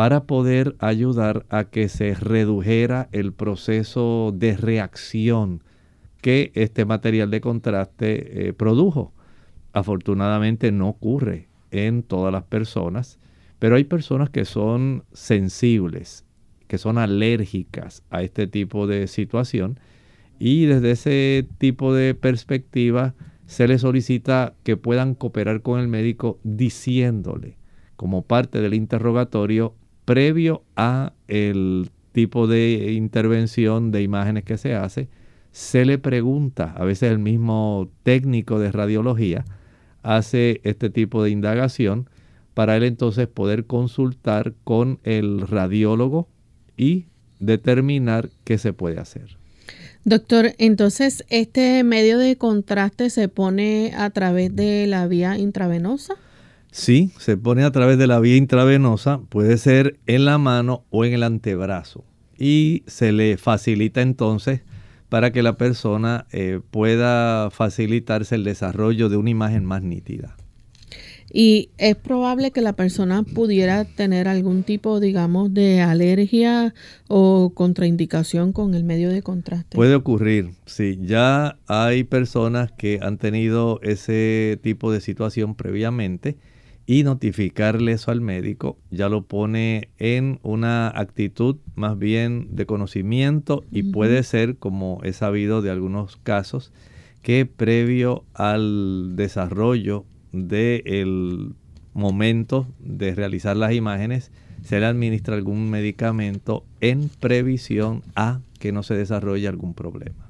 para 0.00 0.24
poder 0.24 0.76
ayudar 0.78 1.44
a 1.50 1.64
que 1.64 1.90
se 1.90 2.14
redujera 2.14 3.10
el 3.12 3.34
proceso 3.34 4.32
de 4.34 4.56
reacción 4.56 5.62
que 6.22 6.52
este 6.54 6.86
material 6.86 7.30
de 7.30 7.42
contraste 7.42 8.48
eh, 8.48 8.52
produjo. 8.54 9.12
Afortunadamente 9.74 10.72
no 10.72 10.88
ocurre 10.88 11.48
en 11.70 12.02
todas 12.02 12.32
las 12.32 12.44
personas, 12.44 13.18
pero 13.58 13.76
hay 13.76 13.84
personas 13.84 14.30
que 14.30 14.46
son 14.46 15.04
sensibles, 15.12 16.24
que 16.66 16.78
son 16.78 16.96
alérgicas 16.96 18.02
a 18.08 18.22
este 18.22 18.46
tipo 18.46 18.86
de 18.86 19.06
situación 19.06 19.78
y 20.38 20.64
desde 20.64 20.92
ese 20.92 21.46
tipo 21.58 21.92
de 21.92 22.14
perspectiva 22.14 23.14
se 23.44 23.68
les 23.68 23.82
solicita 23.82 24.54
que 24.62 24.78
puedan 24.78 25.14
cooperar 25.14 25.60
con 25.60 25.78
el 25.78 25.88
médico 25.88 26.40
diciéndole 26.42 27.58
como 27.96 28.22
parte 28.22 28.62
del 28.62 28.72
interrogatorio 28.72 29.74
previo 30.04 30.62
a 30.76 31.12
el 31.28 31.90
tipo 32.12 32.46
de 32.46 32.92
intervención 32.92 33.90
de 33.90 34.02
imágenes 34.02 34.44
que 34.44 34.58
se 34.58 34.74
hace, 34.74 35.08
se 35.52 35.84
le 35.84 35.98
pregunta, 35.98 36.74
a 36.76 36.84
veces 36.84 37.10
el 37.10 37.18
mismo 37.18 37.90
técnico 38.02 38.58
de 38.58 38.72
radiología 38.72 39.44
hace 40.02 40.60
este 40.64 40.90
tipo 40.90 41.22
de 41.22 41.30
indagación 41.30 42.08
para 42.54 42.76
él 42.76 42.84
entonces 42.84 43.26
poder 43.28 43.66
consultar 43.66 44.54
con 44.64 44.98
el 45.04 45.46
radiólogo 45.46 46.28
y 46.76 47.06
determinar 47.38 48.30
qué 48.44 48.58
se 48.58 48.72
puede 48.72 48.98
hacer. 48.98 49.38
Doctor, 50.04 50.54
entonces, 50.58 51.24
¿este 51.28 51.84
medio 51.84 52.18
de 52.18 52.36
contraste 52.36 53.10
se 53.10 53.28
pone 53.28 53.92
a 53.96 54.10
través 54.10 54.54
de 54.56 54.86
la 54.86 55.06
vía 55.06 55.36
intravenosa? 55.36 56.14
Sí, 56.70 57.10
se 57.18 57.36
pone 57.36 57.64
a 57.64 57.72
través 57.72 57.98
de 57.98 58.06
la 58.06 58.20
vía 58.20 58.36
intravenosa, 58.36 59.20
puede 59.28 59.58
ser 59.58 59.98
en 60.06 60.24
la 60.24 60.38
mano 60.38 60.84
o 60.90 61.04
en 61.04 61.12
el 61.12 61.22
antebrazo. 61.22 62.04
Y 62.38 62.84
se 62.86 63.12
le 63.12 63.36
facilita 63.36 64.02
entonces 64.02 64.62
para 65.08 65.32
que 65.32 65.42
la 65.42 65.58
persona 65.58 66.26
eh, 66.30 66.60
pueda 66.70 67.50
facilitarse 67.50 68.36
el 68.36 68.44
desarrollo 68.44 69.08
de 69.08 69.16
una 69.16 69.30
imagen 69.30 69.64
más 69.64 69.82
nítida. 69.82 70.36
Y 71.32 71.70
es 71.78 71.94
probable 71.94 72.50
que 72.50 72.60
la 72.60 72.72
persona 72.72 73.22
pudiera 73.22 73.84
tener 73.84 74.26
algún 74.26 74.64
tipo, 74.64 74.98
digamos, 74.98 75.54
de 75.54 75.80
alergia 75.80 76.74
o 77.06 77.52
contraindicación 77.54 78.52
con 78.52 78.74
el 78.74 78.82
medio 78.82 79.10
de 79.10 79.22
contraste. 79.22 79.76
Puede 79.76 79.94
ocurrir, 79.94 80.50
sí. 80.66 80.98
Ya 81.02 81.56
hay 81.68 82.02
personas 82.02 82.72
que 82.72 82.98
han 83.00 83.18
tenido 83.18 83.80
ese 83.82 84.58
tipo 84.62 84.90
de 84.90 85.00
situación 85.00 85.54
previamente 85.54 86.36
y 86.86 87.04
notificarle 87.04 87.92
eso 87.92 88.10
al 88.10 88.20
médico 88.20 88.78
ya 88.90 89.08
lo 89.08 89.22
pone 89.22 89.90
en 89.98 90.40
una 90.42 90.88
actitud 90.88 91.56
más 91.74 91.98
bien 91.98 92.48
de 92.50 92.66
conocimiento 92.66 93.64
y 93.70 93.84
puede 93.84 94.22
ser, 94.22 94.56
como 94.56 95.00
he 95.04 95.12
sabido 95.12 95.62
de 95.62 95.70
algunos 95.70 96.16
casos, 96.16 96.72
que 97.22 97.46
previo 97.46 98.24
al 98.34 99.14
desarrollo 99.16 100.04
del 100.32 101.54
momento 101.92 102.66
de 102.78 103.14
realizar 103.14 103.56
las 103.56 103.72
imágenes, 103.72 104.30
se 104.62 104.80
le 104.80 104.86
administra 104.86 105.34
algún 105.34 105.70
medicamento 105.70 106.64
en 106.80 107.08
previsión 107.08 108.02
a 108.14 108.40
que 108.58 108.72
no 108.72 108.82
se 108.82 108.94
desarrolle 108.94 109.48
algún 109.48 109.74
problema. 109.74 110.29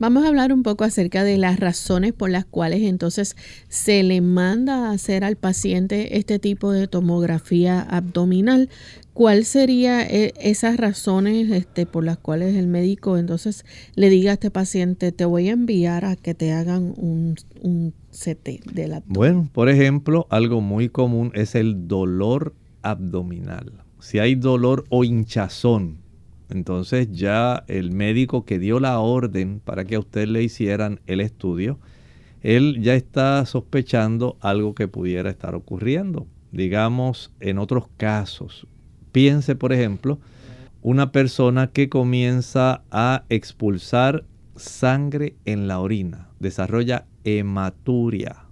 Vamos 0.00 0.24
a 0.24 0.28
hablar 0.28 0.52
un 0.52 0.64
poco 0.64 0.82
acerca 0.82 1.22
de 1.22 1.38
las 1.38 1.60
razones 1.60 2.12
por 2.12 2.28
las 2.28 2.44
cuales 2.44 2.82
entonces 2.82 3.36
se 3.68 4.02
le 4.02 4.20
manda 4.20 4.88
a 4.88 4.92
hacer 4.92 5.22
al 5.22 5.36
paciente 5.36 6.18
este 6.18 6.40
tipo 6.40 6.72
de 6.72 6.88
tomografía 6.88 7.80
abdominal. 7.80 8.70
¿Cuál 9.12 9.44
sería 9.44 10.04
eh, 10.04 10.34
esas 10.40 10.78
razones 10.78 11.48
este, 11.52 11.86
por 11.86 12.04
las 12.04 12.18
cuales 12.18 12.56
el 12.56 12.66
médico 12.66 13.16
entonces 13.16 13.64
le 13.94 14.10
diga 14.10 14.32
a 14.32 14.34
este 14.34 14.50
paciente, 14.50 15.12
te 15.12 15.24
voy 15.24 15.48
a 15.48 15.52
enviar 15.52 16.04
a 16.04 16.16
que 16.16 16.34
te 16.34 16.50
hagan 16.50 16.92
un, 16.96 17.36
un 17.62 17.94
CT 18.10 18.72
del 18.72 18.94
abdomen? 18.94 19.14
Bueno, 19.14 19.48
por 19.52 19.68
ejemplo, 19.68 20.26
algo 20.30 20.60
muy 20.60 20.88
común 20.88 21.30
es 21.34 21.54
el 21.54 21.86
dolor 21.86 22.54
abdominal. 22.82 23.84
Si 24.00 24.18
hay 24.18 24.34
dolor 24.34 24.84
o 24.90 25.04
hinchazón 25.04 26.03
entonces 26.50 27.10
ya 27.10 27.64
el 27.68 27.90
médico 27.90 28.44
que 28.44 28.58
dio 28.58 28.80
la 28.80 28.98
orden 28.98 29.60
para 29.64 29.84
que 29.84 29.96
a 29.96 30.00
usted 30.00 30.28
le 30.28 30.42
hicieran 30.42 31.00
el 31.06 31.20
estudio, 31.20 31.78
él 32.42 32.80
ya 32.82 32.94
está 32.94 33.44
sospechando 33.46 34.36
algo 34.40 34.74
que 34.74 34.86
pudiera 34.88 35.30
estar 35.30 35.54
ocurriendo. 35.54 36.26
Digamos, 36.52 37.32
en 37.40 37.58
otros 37.58 37.88
casos, 37.96 38.66
piense 39.12 39.56
por 39.56 39.72
ejemplo, 39.72 40.18
una 40.82 41.10
persona 41.10 41.68
que 41.68 41.88
comienza 41.88 42.82
a 42.90 43.24
expulsar 43.30 44.24
sangre 44.54 45.34
en 45.46 45.66
la 45.66 45.80
orina, 45.80 46.28
desarrolla 46.38 47.06
hematuria. 47.24 48.44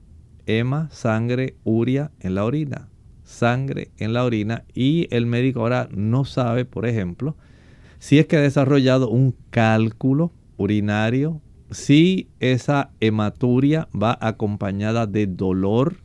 Hema, 0.46 0.88
sangre, 0.90 1.54
uria 1.62 2.10
en 2.18 2.34
la 2.34 2.44
orina, 2.44 2.88
sangre 3.22 3.90
en 3.98 4.12
la 4.12 4.24
orina 4.24 4.64
y 4.74 5.06
el 5.14 5.26
médico 5.26 5.60
ahora 5.60 5.88
no 5.92 6.24
sabe, 6.24 6.64
por 6.64 6.86
ejemplo, 6.86 7.36
si 8.02 8.18
es 8.18 8.26
que 8.26 8.36
ha 8.36 8.40
desarrollado 8.40 9.08
un 9.08 9.32
cálculo 9.50 10.32
urinario, 10.56 11.40
si 11.70 12.30
esa 12.40 12.90
hematuria 12.98 13.86
va 13.94 14.18
acompañada 14.20 15.06
de 15.06 15.28
dolor 15.28 15.98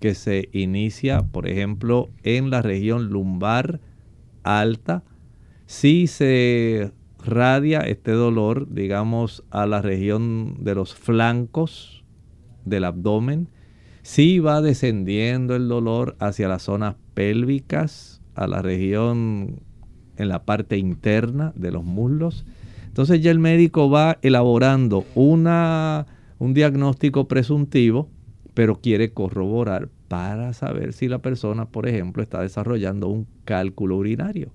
que 0.00 0.14
se 0.14 0.50
inicia, 0.52 1.22
por 1.22 1.48
ejemplo, 1.48 2.10
en 2.24 2.50
la 2.50 2.60
región 2.60 3.08
lumbar 3.08 3.80
alta, 4.42 5.02
si 5.64 6.08
se 6.08 6.92
radia 7.24 7.80
este 7.80 8.10
dolor, 8.10 8.68
digamos, 8.70 9.42
a 9.48 9.64
la 9.64 9.80
región 9.80 10.62
de 10.62 10.74
los 10.74 10.94
flancos 10.94 12.04
del 12.66 12.84
abdomen, 12.84 13.48
si 14.02 14.40
va 14.40 14.60
descendiendo 14.60 15.56
el 15.56 15.68
dolor 15.68 16.16
hacia 16.18 16.48
las 16.48 16.64
zonas 16.64 16.96
pélvicas, 17.14 18.20
a 18.34 18.46
la 18.46 18.60
región 18.60 19.62
en 20.20 20.28
la 20.28 20.44
parte 20.44 20.76
interna 20.76 21.52
de 21.56 21.70
los 21.72 21.84
muslos. 21.84 22.44
Entonces 22.86 23.20
ya 23.20 23.30
el 23.30 23.38
médico 23.38 23.88
va 23.88 24.18
elaborando 24.22 25.04
una, 25.14 26.06
un 26.38 26.54
diagnóstico 26.54 27.26
presuntivo, 27.26 28.08
pero 28.54 28.80
quiere 28.80 29.12
corroborar 29.12 29.88
para 30.08 30.52
saber 30.52 30.92
si 30.92 31.08
la 31.08 31.18
persona, 31.18 31.66
por 31.66 31.88
ejemplo, 31.88 32.22
está 32.22 32.42
desarrollando 32.42 33.08
un 33.08 33.26
cálculo 33.44 33.96
urinario. 33.96 34.50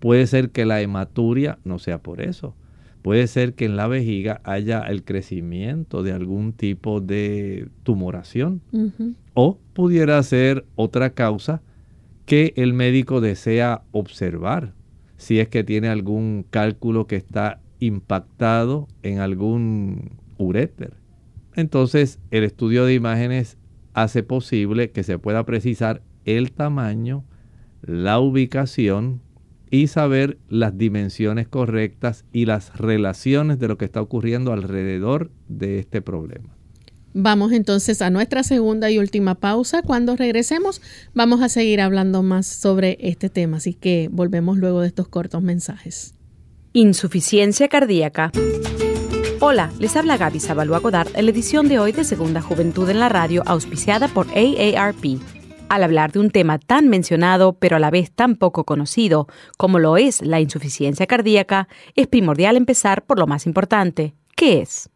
Puede 0.00 0.26
ser 0.26 0.50
que 0.50 0.64
la 0.64 0.80
hematuria 0.80 1.58
no 1.64 1.78
sea 1.78 1.98
por 1.98 2.20
eso. 2.20 2.54
Puede 3.02 3.28
ser 3.28 3.54
que 3.54 3.66
en 3.66 3.76
la 3.76 3.86
vejiga 3.86 4.40
haya 4.42 4.80
el 4.80 5.04
crecimiento 5.04 6.02
de 6.02 6.12
algún 6.12 6.52
tipo 6.52 7.00
de 7.00 7.68
tumoración. 7.84 8.60
O 9.34 9.58
pudiera 9.74 10.20
ser 10.24 10.64
otra 10.74 11.10
causa 11.10 11.62
que 12.24 12.52
el 12.56 12.72
médico 12.72 13.20
desea 13.20 13.82
observar 13.92 14.72
si 15.16 15.40
es 15.40 15.48
que 15.48 15.64
tiene 15.64 15.88
algún 15.88 16.46
cálculo 16.50 17.06
que 17.06 17.16
está 17.16 17.60
impactado 17.78 18.88
en 19.02 19.18
algún 19.18 20.18
uréter. 20.38 20.94
Entonces 21.54 22.20
el 22.30 22.44
estudio 22.44 22.84
de 22.84 22.94
imágenes 22.94 23.58
hace 23.94 24.22
posible 24.22 24.90
que 24.90 25.02
se 25.02 25.18
pueda 25.18 25.44
precisar 25.44 26.02
el 26.24 26.52
tamaño, 26.52 27.24
la 27.80 28.18
ubicación 28.18 29.22
y 29.70 29.88
saber 29.88 30.38
las 30.48 30.76
dimensiones 30.76 31.48
correctas 31.48 32.24
y 32.32 32.44
las 32.44 32.76
relaciones 32.76 33.58
de 33.58 33.68
lo 33.68 33.78
que 33.78 33.84
está 33.84 34.00
ocurriendo 34.00 34.52
alrededor 34.52 35.30
de 35.48 35.78
este 35.78 36.02
problema. 36.02 36.55
Vamos 37.18 37.52
entonces 37.52 38.02
a 38.02 38.10
nuestra 38.10 38.42
segunda 38.42 38.90
y 38.90 38.98
última 38.98 39.36
pausa. 39.36 39.80
Cuando 39.80 40.16
regresemos 40.16 40.82
vamos 41.14 41.40
a 41.40 41.48
seguir 41.48 41.80
hablando 41.80 42.22
más 42.22 42.46
sobre 42.46 42.98
este 43.00 43.30
tema, 43.30 43.56
así 43.56 43.72
que 43.72 44.10
volvemos 44.12 44.58
luego 44.58 44.82
de 44.82 44.88
estos 44.88 45.08
cortos 45.08 45.40
mensajes. 45.40 46.14
Insuficiencia 46.74 47.68
cardíaca. 47.68 48.32
Hola, 49.40 49.72
les 49.78 49.96
habla 49.96 50.18
Gaby 50.18 50.40
Zabalúa 50.40 50.80
Godard 50.80 51.08
en 51.14 51.24
la 51.24 51.30
edición 51.30 51.68
de 51.68 51.78
hoy 51.78 51.92
de 51.92 52.04
Segunda 52.04 52.42
Juventud 52.42 52.86
en 52.90 53.00
la 53.00 53.08
Radio, 53.08 53.42
auspiciada 53.46 54.08
por 54.08 54.26
AARP. 54.36 55.18
Al 55.70 55.84
hablar 55.84 56.12
de 56.12 56.18
un 56.18 56.30
tema 56.30 56.58
tan 56.58 56.88
mencionado, 56.88 57.54
pero 57.54 57.76
a 57.76 57.80
la 57.80 57.90
vez 57.90 58.10
tan 58.10 58.36
poco 58.36 58.64
conocido, 58.64 59.26
como 59.56 59.78
lo 59.78 59.96
es 59.96 60.20
la 60.20 60.40
insuficiencia 60.40 61.06
cardíaca, 61.06 61.66
es 61.94 62.08
primordial 62.08 62.58
empezar 62.58 63.06
por 63.06 63.18
lo 63.18 63.26
más 63.26 63.46
importante. 63.46 64.14
¿Qué 64.36 64.60
es? 64.60 64.90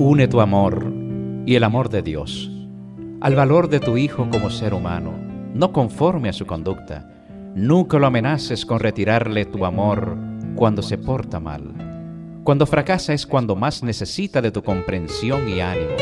Une 0.00 0.28
tu 0.28 0.40
amor 0.40 0.92
y 1.44 1.56
el 1.56 1.64
amor 1.64 1.88
de 1.88 2.02
Dios 2.02 2.52
al 3.20 3.34
valor 3.34 3.68
de 3.68 3.80
tu 3.80 3.96
hijo 3.96 4.28
como 4.30 4.48
ser 4.48 4.72
humano, 4.72 5.12
no 5.54 5.72
conforme 5.72 6.28
a 6.28 6.32
su 6.32 6.46
conducta. 6.46 7.10
Nunca 7.56 7.98
lo 7.98 8.06
amenaces 8.06 8.64
con 8.64 8.78
retirarle 8.78 9.44
tu 9.44 9.64
amor 9.64 10.16
cuando 10.54 10.82
se 10.82 10.98
porta 10.98 11.40
mal. 11.40 11.64
Cuando 12.44 12.64
fracasa 12.64 13.12
es 13.12 13.26
cuando 13.26 13.56
más 13.56 13.82
necesita 13.82 14.40
de 14.40 14.52
tu 14.52 14.62
comprensión 14.62 15.48
y 15.48 15.60
ánimo. 15.60 15.96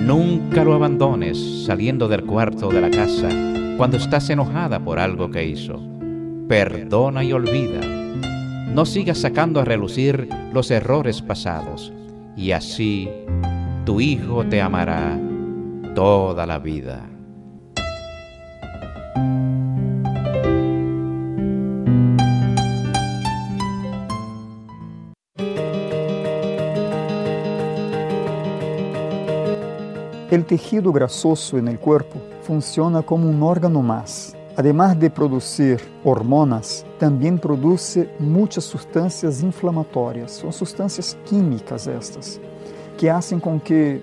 Nunca 0.00 0.62
lo 0.62 0.74
abandones 0.74 1.64
saliendo 1.66 2.06
del 2.06 2.24
cuarto 2.24 2.68
de 2.68 2.80
la 2.80 2.90
casa 2.90 3.28
cuando 3.76 3.96
estás 3.96 4.30
enojada 4.30 4.78
por 4.78 5.00
algo 5.00 5.28
que 5.28 5.44
hizo. 5.44 5.82
Perdona 6.46 7.24
y 7.24 7.32
olvida. 7.32 7.80
No 8.72 8.86
sigas 8.86 9.18
sacando 9.18 9.58
a 9.58 9.64
relucir 9.64 10.28
los 10.52 10.70
errores 10.70 11.20
pasados 11.20 11.92
y 12.38 12.52
así 12.52 13.10
tu 13.84 14.00
hijo 14.00 14.46
te 14.46 14.62
amará 14.62 15.18
toda 15.96 16.46
la 16.46 16.60
vida. 16.60 17.04
El 30.30 30.44
tejido 30.44 30.92
grasoso 30.92 31.58
en 31.58 31.66
el 31.66 31.80
cuerpo 31.80 32.20
funciona 32.42 33.02
como 33.02 33.28
un 33.28 33.42
órgano 33.42 33.82
más. 33.82 34.37
Además 34.58 34.98
de 34.98 35.08
producir 35.08 35.80
hormonas, 36.02 36.84
también 36.98 37.38
produce 37.38 38.10
muchas 38.18 38.64
sustancias 38.64 39.40
inflamatorias. 39.40 40.32
Son 40.32 40.52
sustancias 40.52 41.16
químicas 41.24 41.86
estas, 41.86 42.40
que 42.96 43.08
hacen 43.08 43.38
con 43.38 43.60
que 43.60 44.02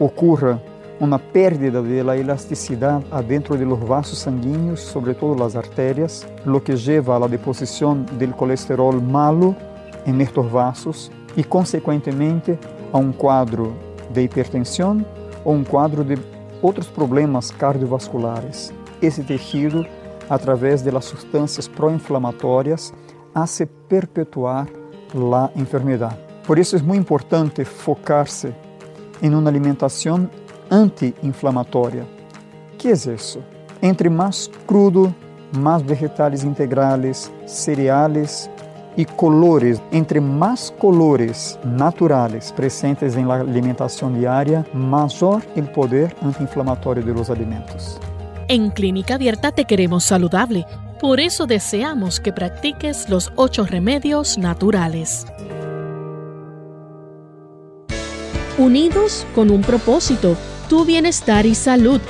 ocurra 0.00 0.58
una 0.98 1.16
pérdida 1.16 1.80
de 1.80 2.02
la 2.02 2.16
elasticidad 2.16 3.04
adentro 3.12 3.56
de 3.56 3.64
los 3.64 3.78
vasos 3.86 4.18
sanguíneos, 4.18 4.80
sobre 4.80 5.14
todo 5.14 5.36
las 5.36 5.54
arterias, 5.54 6.26
lo 6.44 6.60
que 6.64 6.74
lleva 6.74 7.14
a 7.14 7.20
la 7.20 7.28
deposición 7.28 8.04
del 8.18 8.34
colesterol 8.34 9.00
malo 9.00 9.54
en 10.04 10.20
estos 10.20 10.50
vasos 10.50 11.12
y 11.36 11.44
consecuentemente 11.44 12.58
a 12.92 12.98
un 12.98 13.12
cuadro 13.12 13.70
de 14.12 14.24
hipertensión 14.24 15.06
o 15.44 15.52
un 15.52 15.62
cuadro 15.62 16.02
de 16.02 16.18
otros 16.60 16.88
problemas 16.88 17.52
cardiovasculares. 17.52 18.74
Esse 19.02 19.24
tejido, 19.24 19.84
através 20.28 20.84
de 20.84 20.92
las 20.92 21.04
sustancias 21.06 21.68
proinflamatórias, 21.68 22.94
hace 23.34 23.66
perpetuar 23.66 24.68
la 25.12 25.50
enfermedad. 25.56 26.16
Por 26.46 26.56
isso 26.58 26.76
é 26.76 26.82
muito 26.82 27.00
importante 27.00 27.64
focar-se 27.64 28.54
em 29.20 29.34
uma 29.34 29.50
alimentação 29.50 30.30
anti-inflamatória. 30.70 32.06
Que 32.78 32.88
é 32.88 32.92
isso? 32.92 33.42
Entre 33.82 34.08
mais 34.08 34.48
crudo, 34.68 35.12
mais 35.56 35.82
vegetais 35.82 36.44
integrais, 36.44 37.30
cereais 37.44 38.48
e 38.96 39.04
colores, 39.04 39.82
entre 39.90 40.20
mais 40.20 40.70
colores 40.70 41.58
naturais 41.64 42.52
presentes 42.52 43.16
em 43.16 43.24
la 43.24 43.40
alimentação 43.40 44.12
diária, 44.12 44.64
maior 44.72 45.42
o 45.56 45.62
poder 45.74 46.14
anti-inflamatório 46.22 47.02
de 47.02 47.12
los 47.12 47.30
alimentos. 47.30 47.98
En 48.48 48.70
Clínica 48.70 49.14
Abierta 49.14 49.52
te 49.52 49.64
queremos 49.64 50.04
saludable, 50.04 50.66
por 51.00 51.20
eso 51.20 51.46
deseamos 51.46 52.20
que 52.20 52.32
practiques 52.32 53.08
los 53.08 53.32
ocho 53.36 53.64
remedios 53.64 54.36
naturales. 54.38 55.24
Unidos 58.58 59.24
con 59.34 59.50
un 59.50 59.62
propósito, 59.62 60.36
tu 60.68 60.84
bienestar 60.84 61.46
y 61.46 61.54
salud. 61.54 62.02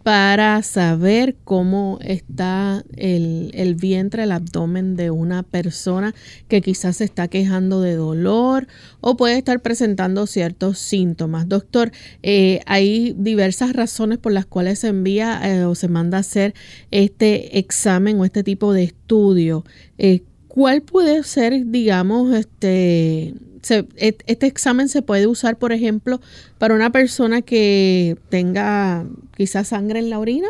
para 0.09 0.63
saber 0.63 1.37
cómo 1.45 1.99
está 2.01 2.83
el, 2.97 3.75
vientre, 3.79 4.23
el 4.23 4.33
abdomen 4.33 4.97
de 4.97 5.11
una 5.11 5.43
persona 5.43 6.15
que 6.49 6.63
quizás 6.63 6.97
se 6.97 7.05
está 7.05 7.29
quejando 7.29 7.83
de 7.83 7.95
dolor 7.95 8.69
o 9.03 9.19
puede 9.19 9.37
estar 9.37 9.61
presentando 9.61 10.27
ciertos 10.27 10.79
síntomas. 10.79 11.47
Doctor, 11.47 11.93
eh, 12.23 12.61
hay 12.65 13.15
diversas 13.19 13.75
razones 13.75 14.17
por 14.17 14.33
las 14.33 14.47
cuales 14.47 14.79
se 14.79 14.89
envía 14.89 15.43
eh, 15.45 15.67
o 15.67 15.75
se 15.75 15.89
manda 15.89 16.17
a 16.17 16.21
hacer 16.21 16.55
este 16.91 17.59
examen 17.59 18.19
o 18.19 18.25
este 18.25 18.43
tipo 18.43 18.73
de 18.73 18.85
estudio. 18.85 19.67
Eh, 19.99 20.23
¿Cuál 20.47 20.81
puede 20.81 21.23
ser, 21.23 21.67
digamos, 21.67 22.35
este 22.35 23.35
este 23.63 24.47
examen 24.47 24.89
se 24.89 25.03
puede 25.03 25.27
usar, 25.27 25.59
por 25.59 25.73
ejemplo, 25.73 26.21
para 26.59 26.75
una 26.75 26.91
persona 26.91 27.43
que 27.43 28.17
tenga 28.29 29.05
quizás 29.37 29.69
sangre 29.69 29.99
en 29.99 30.11
la 30.11 30.19
orina. 30.19 30.49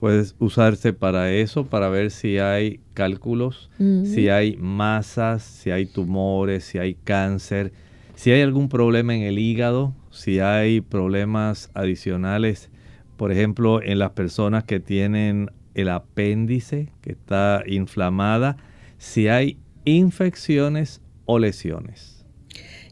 Puede 0.00 0.24
usarse 0.40 0.92
para 0.92 1.32
eso, 1.32 1.66
para 1.66 1.88
ver 1.88 2.10
si 2.10 2.38
hay 2.38 2.80
cálculos, 2.92 3.70
si 4.04 4.28
hay 4.28 4.56
masas, 4.56 5.44
si 5.44 5.70
hay 5.70 5.86
tumores, 5.86 6.64
si 6.64 6.78
hay 6.78 6.94
cáncer, 6.94 7.72
si 8.16 8.32
hay 8.32 8.42
algún 8.42 8.68
problema 8.68 9.14
en 9.14 9.22
el 9.22 9.38
hígado, 9.38 9.94
si 10.10 10.40
hay 10.40 10.80
problemas 10.80 11.70
adicionales, 11.74 12.68
por 13.16 13.30
ejemplo, 13.30 13.80
en 13.80 14.00
las 14.00 14.10
personas 14.10 14.64
que 14.64 14.80
tienen 14.80 15.50
el 15.74 15.88
apéndice 15.88 16.88
que 17.00 17.12
está 17.12 17.62
inflamada, 17.66 18.56
si 18.98 19.28
hay 19.28 19.58
infecciones 19.84 21.00
o 21.24 21.38
lesiones. 21.38 22.11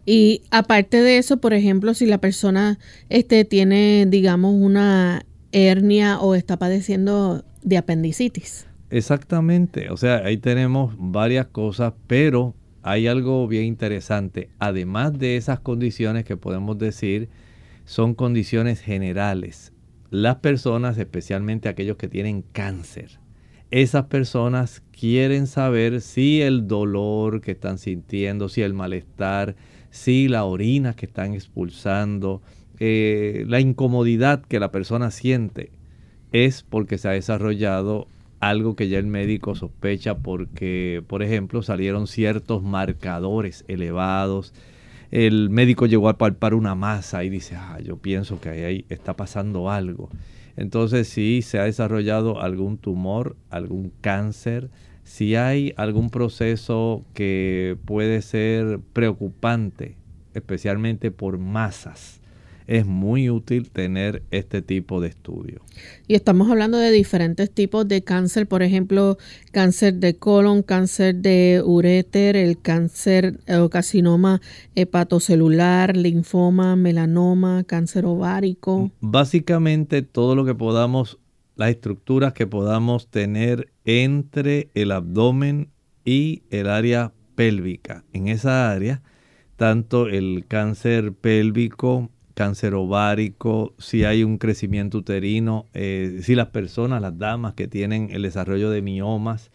Y 0.06 0.42
aparte 0.50 1.02
de 1.02 1.18
eso, 1.18 1.38
por 1.38 1.52
ejemplo, 1.52 1.94
si 1.94 2.06
la 2.06 2.18
persona 2.18 2.78
este, 3.08 3.44
tiene, 3.44 4.06
digamos, 4.08 4.54
una 4.54 5.24
hernia 5.52 6.18
o 6.20 6.34
está 6.34 6.58
padeciendo 6.58 7.44
de 7.62 7.76
apendicitis. 7.76 8.66
Exactamente, 8.90 9.90
o 9.90 9.96
sea, 9.96 10.16
ahí 10.24 10.36
tenemos 10.36 10.94
varias 10.98 11.46
cosas, 11.46 11.92
pero 12.06 12.54
hay 12.82 13.06
algo 13.06 13.46
bien 13.46 13.64
interesante. 13.64 14.50
Además 14.58 15.18
de 15.18 15.36
esas 15.36 15.60
condiciones 15.60 16.24
que 16.24 16.36
podemos 16.36 16.78
decir 16.78 17.28
son 17.84 18.14
condiciones 18.14 18.80
generales, 18.80 19.72
las 20.10 20.36
personas, 20.36 20.98
especialmente 20.98 21.68
aquellos 21.68 21.96
que 21.96 22.08
tienen 22.08 22.42
cáncer, 22.52 23.20
esas 23.70 24.06
personas 24.06 24.82
quieren 24.90 25.46
saber 25.46 26.00
si 26.00 26.42
el 26.42 26.66
dolor 26.66 27.40
que 27.40 27.52
están 27.52 27.78
sintiendo, 27.78 28.48
si 28.48 28.62
el 28.62 28.74
malestar, 28.74 29.54
si 29.90 30.28
la 30.28 30.44
orina 30.44 30.94
que 30.94 31.06
están 31.06 31.34
expulsando, 31.34 32.42
eh, 32.78 33.44
la 33.46 33.60
incomodidad 33.60 34.42
que 34.42 34.60
la 34.60 34.70
persona 34.70 35.10
siente, 35.10 35.70
es 36.32 36.62
porque 36.62 36.98
se 36.98 37.08
ha 37.08 37.12
desarrollado 37.12 38.06
algo 38.40 38.74
que 38.74 38.88
ya 38.88 38.98
el 38.98 39.06
médico 39.06 39.54
sospecha 39.54 40.16
porque, 40.16 41.02
por 41.06 41.22
ejemplo, 41.22 41.62
salieron 41.62 42.06
ciertos 42.06 42.62
marcadores 42.62 43.64
elevados. 43.68 44.54
El 45.10 45.50
médico 45.50 45.86
llegó 45.86 46.08
a 46.08 46.16
palpar 46.16 46.54
una 46.54 46.74
masa 46.74 47.22
y 47.24 47.28
dice, 47.28 47.56
ah, 47.56 47.78
yo 47.84 47.98
pienso 47.98 48.40
que 48.40 48.48
ahí 48.48 48.84
está 48.88 49.14
pasando 49.14 49.70
algo. 49.70 50.08
Entonces, 50.56 51.08
si 51.08 51.42
se 51.42 51.58
ha 51.58 51.64
desarrollado 51.64 52.40
algún 52.40 52.78
tumor, 52.78 53.36
algún 53.50 53.92
cáncer, 54.00 54.70
si 55.04 55.34
hay 55.34 55.72
algún 55.76 56.10
proceso 56.10 57.04
que 57.14 57.76
puede 57.84 58.22
ser 58.22 58.80
preocupante, 58.92 59.96
especialmente 60.34 61.10
por 61.10 61.38
masas, 61.38 62.20
es 62.70 62.86
muy 62.86 63.28
útil 63.30 63.68
tener 63.68 64.22
este 64.30 64.62
tipo 64.62 65.00
de 65.00 65.08
estudio. 65.08 65.60
Y 66.06 66.14
estamos 66.14 66.48
hablando 66.48 66.78
de 66.78 66.92
diferentes 66.92 67.50
tipos 67.50 67.88
de 67.88 68.02
cáncer, 68.02 68.46
por 68.46 68.62
ejemplo, 68.62 69.18
cáncer 69.50 69.94
de 69.94 70.16
colon, 70.16 70.62
cáncer 70.62 71.16
de 71.16 71.62
uréter, 71.64 72.36
el 72.36 72.60
cáncer 72.60 73.40
o 73.48 73.68
carcinoma 73.70 74.40
hepatocelular, 74.76 75.96
linfoma, 75.96 76.76
melanoma, 76.76 77.64
cáncer 77.64 78.04
ovárico. 78.04 78.92
Básicamente 79.00 80.02
todo 80.02 80.36
lo 80.36 80.44
que 80.44 80.54
podamos, 80.54 81.18
las 81.60 81.68
estructuras 81.68 82.32
que 82.32 82.46
podamos 82.46 83.08
tener 83.08 83.70
entre 83.84 84.70
el 84.72 84.92
abdomen 84.92 85.68
y 86.06 86.42
el 86.48 86.70
área 86.70 87.12
pélvica. 87.34 88.02
En 88.14 88.28
esa 88.28 88.70
área, 88.72 89.02
tanto 89.56 90.08
el 90.08 90.46
cáncer 90.48 91.12
pélvico, 91.12 92.08
cáncer 92.32 92.72
ovárico, 92.72 93.74
si 93.76 94.04
hay 94.04 94.24
un 94.24 94.38
crecimiento 94.38 94.96
uterino, 94.96 95.66
eh, 95.74 96.20
si 96.22 96.34
las 96.34 96.46
personas, 96.46 97.02
las 97.02 97.18
damas 97.18 97.52
que 97.52 97.68
tienen 97.68 98.08
el 98.10 98.22
desarrollo 98.22 98.70
de 98.70 98.80
miomas, 98.80 99.50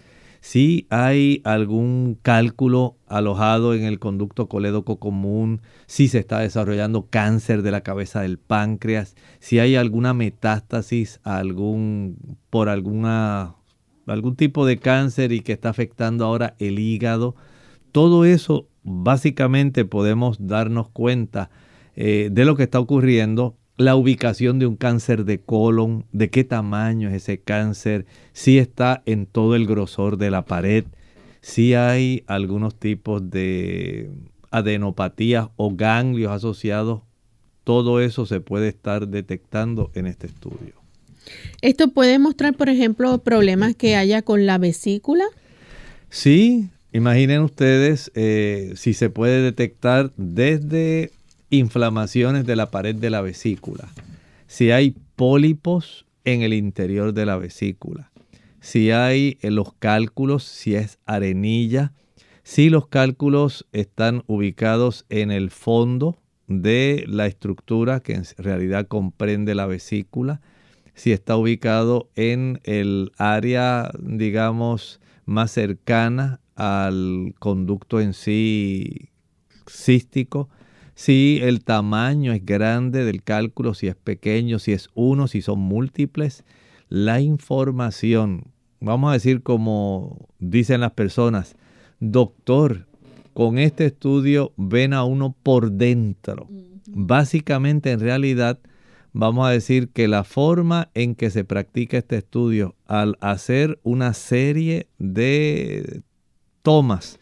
si 0.47 0.85
hay 0.91 1.41
algún 1.43 2.19
cálculo 2.21 2.97
alojado 3.07 3.73
en 3.73 3.83
el 3.83 3.97
conducto 3.97 4.47
colédoco 4.47 4.99
común, 4.99 5.63
si 5.87 6.07
se 6.07 6.19
está 6.19 6.37
desarrollando 6.37 7.07
cáncer 7.09 7.63
de 7.63 7.71
la 7.71 7.81
cabeza 7.81 8.21
del 8.21 8.37
páncreas, 8.37 9.15
si 9.39 9.57
hay 9.57 9.75
alguna 9.75 10.13
metástasis 10.13 11.19
algún, 11.23 12.37
por 12.51 12.69
alguna, 12.69 13.55
algún 14.05 14.35
tipo 14.35 14.67
de 14.67 14.77
cáncer 14.77 15.31
y 15.31 15.39
que 15.39 15.51
está 15.51 15.69
afectando 15.69 16.25
ahora 16.25 16.53
el 16.59 16.77
hígado, 16.77 17.35
todo 17.91 18.23
eso 18.23 18.67
básicamente 18.83 19.83
podemos 19.83 20.37
darnos 20.45 20.89
cuenta 20.89 21.49
eh, 21.95 22.29
de 22.31 22.45
lo 22.45 22.55
que 22.55 22.63
está 22.63 22.79
ocurriendo, 22.79 23.57
la 23.77 23.95
ubicación 23.95 24.59
de 24.59 24.67
un 24.67 24.75
cáncer 24.75 25.25
de 25.25 25.39
colon, 25.39 26.05
de 26.11 26.29
qué 26.29 26.43
tamaño 26.43 27.09
es 27.09 27.15
ese 27.15 27.39
cáncer, 27.39 28.05
si 28.33 28.57
está 28.57 29.03
en 29.05 29.25
todo 29.25 29.55
el 29.55 29.67
grosor 29.67 30.17
de 30.17 30.31
la 30.31 30.45
pared, 30.45 30.85
si 31.41 31.73
hay 31.73 32.23
algunos 32.27 32.75
tipos 32.75 33.29
de 33.29 34.09
adenopatías 34.51 35.49
o 35.57 35.75
ganglios 35.75 36.31
asociados, 36.31 37.01
todo 37.63 37.99
eso 37.99 38.25
se 38.25 38.39
puede 38.39 38.69
estar 38.69 39.07
detectando 39.07 39.91
en 39.95 40.07
este 40.07 40.27
estudio. 40.27 40.73
¿Esto 41.61 41.89
puede 41.89 42.19
mostrar, 42.19 42.55
por 42.55 42.69
ejemplo, 42.69 43.17
problemas 43.17 43.75
que 43.75 43.95
haya 43.95 44.21
con 44.21 44.45
la 44.45 44.57
vesícula? 44.57 45.25
Sí, 46.09 46.69
imaginen 46.93 47.41
ustedes 47.41 48.11
eh, 48.15 48.73
si 48.75 48.93
se 48.93 49.09
puede 49.09 49.41
detectar 49.41 50.13
desde 50.15 51.11
inflamaciones 51.49 52.45
de 52.45 52.55
la 52.55 52.71
pared 52.71 52.95
de 52.95 53.09
la 53.09 53.21
vesícula, 53.21 53.89
si 54.47 54.71
hay 54.71 54.95
pólipos 55.15 56.05
en 56.23 56.41
el 56.41 56.53
interior 56.53 57.13
de 57.13 57.25
la 57.25 57.37
vesícula, 57.37 58.11
si 58.59 58.91
hay 58.91 59.37
en 59.41 59.55
los 59.55 59.73
cálculos, 59.73 60.43
si 60.43 60.75
es 60.75 60.97
arenilla, 61.05 61.93
si 62.43 62.69
los 62.69 62.87
cálculos 62.87 63.67
están 63.71 64.23
ubicados 64.27 65.05
en 65.09 65.31
el 65.31 65.49
fondo 65.49 66.17
de 66.47 67.05
la 67.07 67.25
estructura 67.25 67.99
que 67.99 68.13
en 68.13 68.23
realidad 68.37 68.87
comprende 68.87 69.55
la 69.55 69.65
vesícula, 69.65 70.41
si 70.93 71.11
está 71.11 71.35
ubicado 71.35 72.09
en 72.15 72.61
el 72.63 73.11
área, 73.17 73.91
digamos, 73.99 75.01
más 75.25 75.51
cercana 75.51 76.39
al 76.55 77.33
conducto 77.39 77.99
en 77.99 78.13
sí 78.13 79.09
cístico, 79.67 80.49
si 80.95 81.39
el 81.43 81.63
tamaño 81.63 82.31
es 82.31 82.45
grande 82.45 83.03
del 83.03 83.21
cálculo, 83.21 83.73
si 83.73 83.87
es 83.87 83.95
pequeño, 83.95 84.59
si 84.59 84.71
es 84.71 84.89
uno, 84.95 85.27
si 85.27 85.41
son 85.41 85.59
múltiples. 85.59 86.45
La 86.87 87.19
información, 87.19 88.45
vamos 88.79 89.09
a 89.09 89.13
decir 89.13 89.43
como 89.43 90.29
dicen 90.39 90.81
las 90.81 90.93
personas, 90.93 91.57
doctor, 91.99 92.87
con 93.33 93.57
este 93.57 93.87
estudio 93.87 94.53
ven 94.55 94.93
a 94.93 95.03
uno 95.03 95.35
por 95.43 95.73
dentro. 95.73 96.47
Básicamente, 96.87 97.91
en 97.91 97.99
realidad, 97.99 98.59
vamos 99.11 99.47
a 99.47 99.51
decir 99.51 99.89
que 99.89 100.07
la 100.07 100.23
forma 100.23 100.89
en 100.93 101.15
que 101.15 101.29
se 101.29 101.43
practica 101.43 101.97
este 101.97 102.17
estudio, 102.17 102.75
al 102.85 103.17
hacer 103.19 103.79
una 103.83 104.13
serie 104.13 104.87
de 104.97 106.03
tomas 106.61 107.19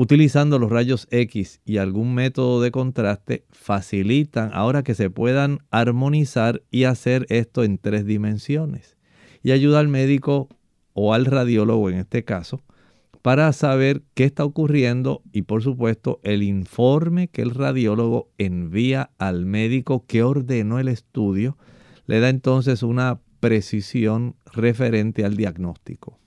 utilizando 0.00 0.60
los 0.60 0.70
rayos 0.70 1.08
X 1.10 1.60
y 1.64 1.78
algún 1.78 2.14
método 2.14 2.60
de 2.60 2.70
contraste, 2.70 3.44
facilitan 3.50 4.50
ahora 4.52 4.84
que 4.84 4.94
se 4.94 5.10
puedan 5.10 5.58
armonizar 5.72 6.62
y 6.70 6.84
hacer 6.84 7.26
esto 7.30 7.64
en 7.64 7.78
tres 7.78 8.06
dimensiones. 8.06 8.96
Y 9.42 9.50
ayuda 9.50 9.80
al 9.80 9.88
médico 9.88 10.48
o 10.92 11.14
al 11.14 11.24
radiólogo 11.24 11.90
en 11.90 11.96
este 11.96 12.22
caso 12.22 12.62
para 13.22 13.52
saber 13.52 14.04
qué 14.14 14.22
está 14.22 14.44
ocurriendo 14.44 15.20
y 15.32 15.42
por 15.42 15.64
supuesto 15.64 16.20
el 16.22 16.44
informe 16.44 17.26
que 17.26 17.42
el 17.42 17.50
radiólogo 17.50 18.30
envía 18.38 19.10
al 19.18 19.46
médico 19.46 20.04
que 20.06 20.22
ordenó 20.22 20.78
el 20.78 20.86
estudio 20.86 21.58
le 22.06 22.20
da 22.20 22.28
entonces 22.28 22.84
una 22.84 23.18
precisión 23.40 24.36
referente 24.52 25.24
al 25.24 25.36
diagnóstico. 25.36 26.20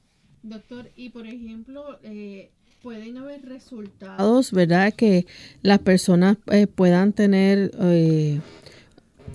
Doctor, 0.44 0.90
y 0.98 1.12
por 1.12 1.26
ejemplo, 1.26 2.00
eh, 2.04 2.52
pueden 2.82 3.18
haber 3.18 3.44
resultados, 3.46 4.52
¿verdad? 4.52 4.94
Que 4.94 5.28
las 5.62 5.80
personas 5.80 6.38
eh, 6.52 6.66
puedan 6.68 7.14
tener, 7.14 7.72
eh, 7.80 8.40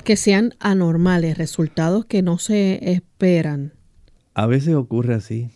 que 0.04 0.16
sean 0.16 0.54
anormales, 0.58 1.38
resultados 1.38 2.04
que 2.06 2.22
no 2.22 2.38
se 2.38 2.92
esperan. 2.92 3.72
A 4.34 4.46
veces 4.46 4.74
ocurre 4.74 5.14
así. 5.14 5.50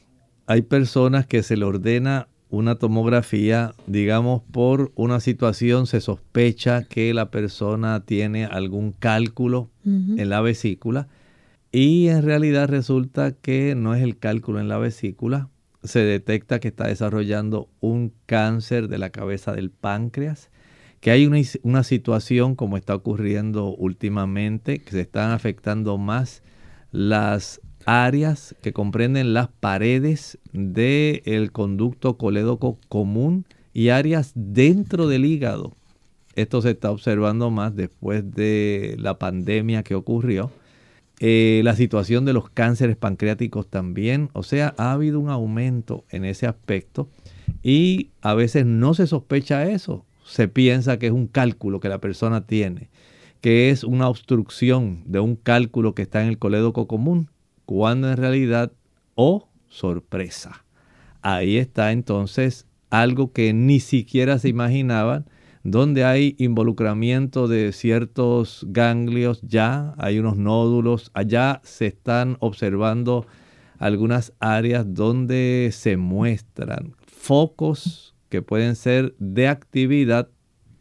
Hay 0.47 0.63
personas 0.63 1.27
que 1.27 1.43
se 1.43 1.57
le 1.57 1.65
ordena 1.65 2.29
una 2.49 2.77
tomografía, 2.77 3.75
digamos, 3.87 4.43
por 4.51 4.93
una 4.95 5.21
situación, 5.21 5.87
se 5.87 6.01
sospecha 6.01 6.85
que 6.85 7.15
la 7.15 7.31
persona 7.31 8.05
tiene 8.05 8.45
algún 8.45 8.93
cálculo 8.93 9.71
en 9.85 10.29
la 10.29 10.41
vesícula 10.41 11.09
y 11.71 12.09
en 12.09 12.23
realidad 12.23 12.69
resulta 12.69 13.33
que 13.33 13.77
no 13.77 13.95
es 13.95 14.03
el 14.03 14.19
cálculo 14.19 14.59
en 14.59 14.69
la 14.69 14.79
vesícula, 14.79 15.49
se 15.83 16.01
detecta 16.01 16.61
que 16.61 16.69
está 16.69 16.87
desarrollando 16.87 17.69
un 17.81 18.13
cáncer 18.27 18.89
de 18.89 18.99
la 18.99 19.11
cabeza 19.11 19.53
del 19.53 19.71
páncreas, 19.71 20.51
que 21.01 21.11
hay 21.11 21.27
una, 21.27 21.83
situación 21.83 22.55
como 22.55 22.77
está 22.77 22.95
ocurriendo 22.95 23.75
últimamente, 23.75 24.81
que 24.81 24.91
se 24.91 25.01
están 25.01 25.31
afectando 25.31 25.97
más 25.97 26.43
las 26.93 27.61
áreas 27.87 28.55
que 28.61 28.75
comprenden 28.75 29.33
las 29.33 29.49
paredes 29.49 30.39
del 30.53 31.53
conducto 31.53 32.19
colédoco 32.19 32.79
común 32.89 33.47
y 33.73 33.89
áreas 33.89 34.33
dentro 34.35 35.09
del 35.09 35.25
hígado. 35.25 35.75
Esto 36.35 36.61
se 36.61 36.71
está 36.71 36.91
observando 36.91 37.51
más 37.51 37.75
después 37.75 38.31
de 38.31 38.97
la 38.99 39.19
pandemia 39.19 39.83
que 39.83 39.95
ocurrió 39.95 40.51
Eh, 41.23 41.61
la 41.65 41.77
situación 41.77 42.25
de 42.25 42.33
los 42.33 42.49
cánceres 42.49 42.97
pancreáticos 42.97 43.69
también, 43.69 44.31
o 44.33 44.43
sea, 44.43 44.75
ha 44.79 44.93
habido 44.93 45.21
un 45.21 45.29
aumento 45.29 46.07
en 46.09 46.25
ese 46.25 46.47
aspecto 46.47 47.11
y 47.63 48.09
a 48.23 48.33
veces 48.33 48.65
no 48.65 48.95
se 48.95 49.07
sospecha 49.07 49.69
eso, 49.69 50.07
se 50.25 50.49
piensa 50.49 50.99
que 50.99 51.09
es 51.09 51.13
un 51.13 51.27
cálculo 51.27 51.79
que 51.79 51.91
la 51.91 52.01
persona 52.01 52.47
tiene, 52.47 52.89
que 53.43 53.69
es 53.69 53.85
una 53.85 54.09
obstrucción 54.09 55.03
de 55.05 55.21
un 55.21 55.37
cálculo 55.37 55.95
que 55.95 56.01
está 56.01 56.23
en 56.23 56.29
el 56.29 56.39
colédoco 56.39 56.87
común, 56.87 57.29
cuando 57.67 58.11
en 58.11 58.17
realidad, 58.17 58.73
oh 59.15 59.47
sorpresa, 59.69 60.65
ahí 61.21 61.59
está 61.59 61.93
entonces 61.93 62.67
algo 62.89 63.33
que 63.33 63.53
ni 63.53 63.81
siquiera 63.81 64.39
se 64.39 64.49
imaginaban, 64.49 65.27
donde 65.63 66.05
hay 66.05 66.35
involucramiento 66.39 67.49
de 67.49 67.73
ciertos 67.73 68.65
ganglios 68.69 69.41
ya, 69.43 69.95
hay 69.99 70.19
unos 70.19 70.37
nódulos, 70.37 71.11
allá 71.15 71.61
se 71.65 71.87
están 71.87 72.37
observando 72.41 73.27
algunas 73.79 74.33
áreas 74.41 74.87
donde 74.89 75.71
se 75.73 75.97
muestran 75.97 76.95
focos 77.07 78.15
que 78.29 78.43
pueden 78.43 78.77
ser 78.77 79.15
de 79.19 79.49
actividad 79.49 80.29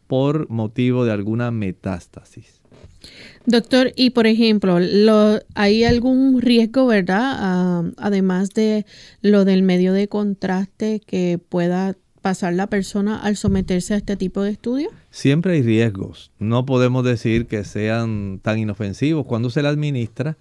por 0.07 0.49
motivo 0.49 1.05
de 1.05 1.11
alguna 1.11 1.51
metástasis. 1.51 2.59
Doctor, 3.45 3.93
y 3.95 4.11
por 4.11 4.27
ejemplo, 4.27 4.77
¿hay 5.55 5.83
algún 5.83 6.41
riesgo, 6.41 6.87
verdad? 6.87 7.35
Ah, 7.37 7.83
además 7.97 8.49
de 8.51 8.85
lo 9.21 9.45
del 9.45 9.63
medio 9.63 9.93
de 9.93 10.07
contraste 10.07 10.99
que 10.99 11.39
pueda 11.49 11.95
pasar 12.21 12.53
la 12.53 12.67
persona 12.67 13.19
al 13.19 13.35
someterse 13.35 13.93
a 13.93 13.97
este 13.97 14.15
tipo 14.15 14.41
de 14.41 14.51
estudio? 14.51 14.89
Siempre 15.09 15.53
hay 15.53 15.61
riesgos. 15.61 16.31
No 16.39 16.65
podemos 16.65 17.03
decir 17.03 17.47
que 17.47 17.63
sean 17.63 18.39
tan 18.41 18.59
inofensivos. 18.59 19.25
Cuando 19.25 19.49
se 19.49 19.61
la 19.61 19.69
administra, 19.69 20.37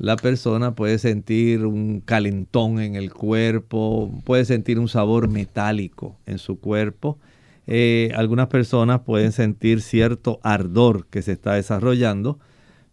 la 0.00 0.16
persona 0.16 0.74
puede 0.74 0.98
sentir 0.98 1.66
un 1.66 2.00
calentón 2.00 2.80
en 2.80 2.94
el 2.96 3.12
cuerpo, 3.12 4.10
puede 4.24 4.46
sentir 4.46 4.78
un 4.78 4.88
sabor 4.88 5.28
metálico 5.28 6.16
en 6.24 6.38
su 6.38 6.58
cuerpo. 6.58 7.18
Eh, 7.66 8.10
algunas 8.16 8.48
personas 8.48 9.00
pueden 9.00 9.32
sentir 9.32 9.82
cierto 9.82 10.40
ardor 10.42 11.06
que 11.08 11.20
se 11.20 11.32
está 11.32 11.52
desarrollando, 11.54 12.38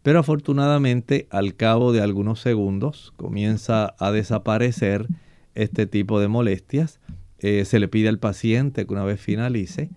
pero 0.04 0.20
afortunadamente 0.20 1.28
al 1.30 1.56
cabo 1.56 1.94
de 1.94 2.02
algunos 2.02 2.42
segundos 2.42 3.14
comienza 3.16 3.96
a 4.00 4.12
desaparecer 4.12 5.08
este 5.56 5.88
tipo 5.88 6.20
de 6.20 6.28
molestias 6.28 7.00
eh, 7.40 7.66
se 7.66 7.80
le 7.80 7.88
pide 7.88 8.10
al 8.10 8.20
paciente 8.20 8.86
que 8.86 8.94
una 8.94 9.04
vez 9.04 9.20
finalice, 9.20 9.90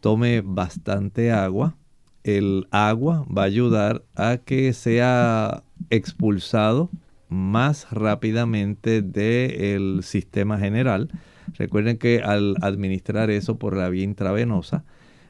tome 0.00 0.42
bastante 0.44 1.32
agua. 1.32 1.76
El 2.22 2.66
agua 2.70 3.26
va 3.26 3.42
a 3.42 3.46
ayudar 3.46 4.04
a 4.14 4.38
que 4.38 4.72
sea 4.72 5.64
expulsado 5.90 6.90
más 7.28 7.90
rápidamente 7.90 9.02
del 9.02 10.02
sistema 10.02 10.58
general. 10.58 11.10
Recuerden 11.54 11.98
que 11.98 12.20
al 12.20 12.56
administrar 12.62 13.30
eso 13.30 13.58
por 13.58 13.76
la 13.76 13.88
vía 13.88 14.04
intravenosa, 14.04 14.84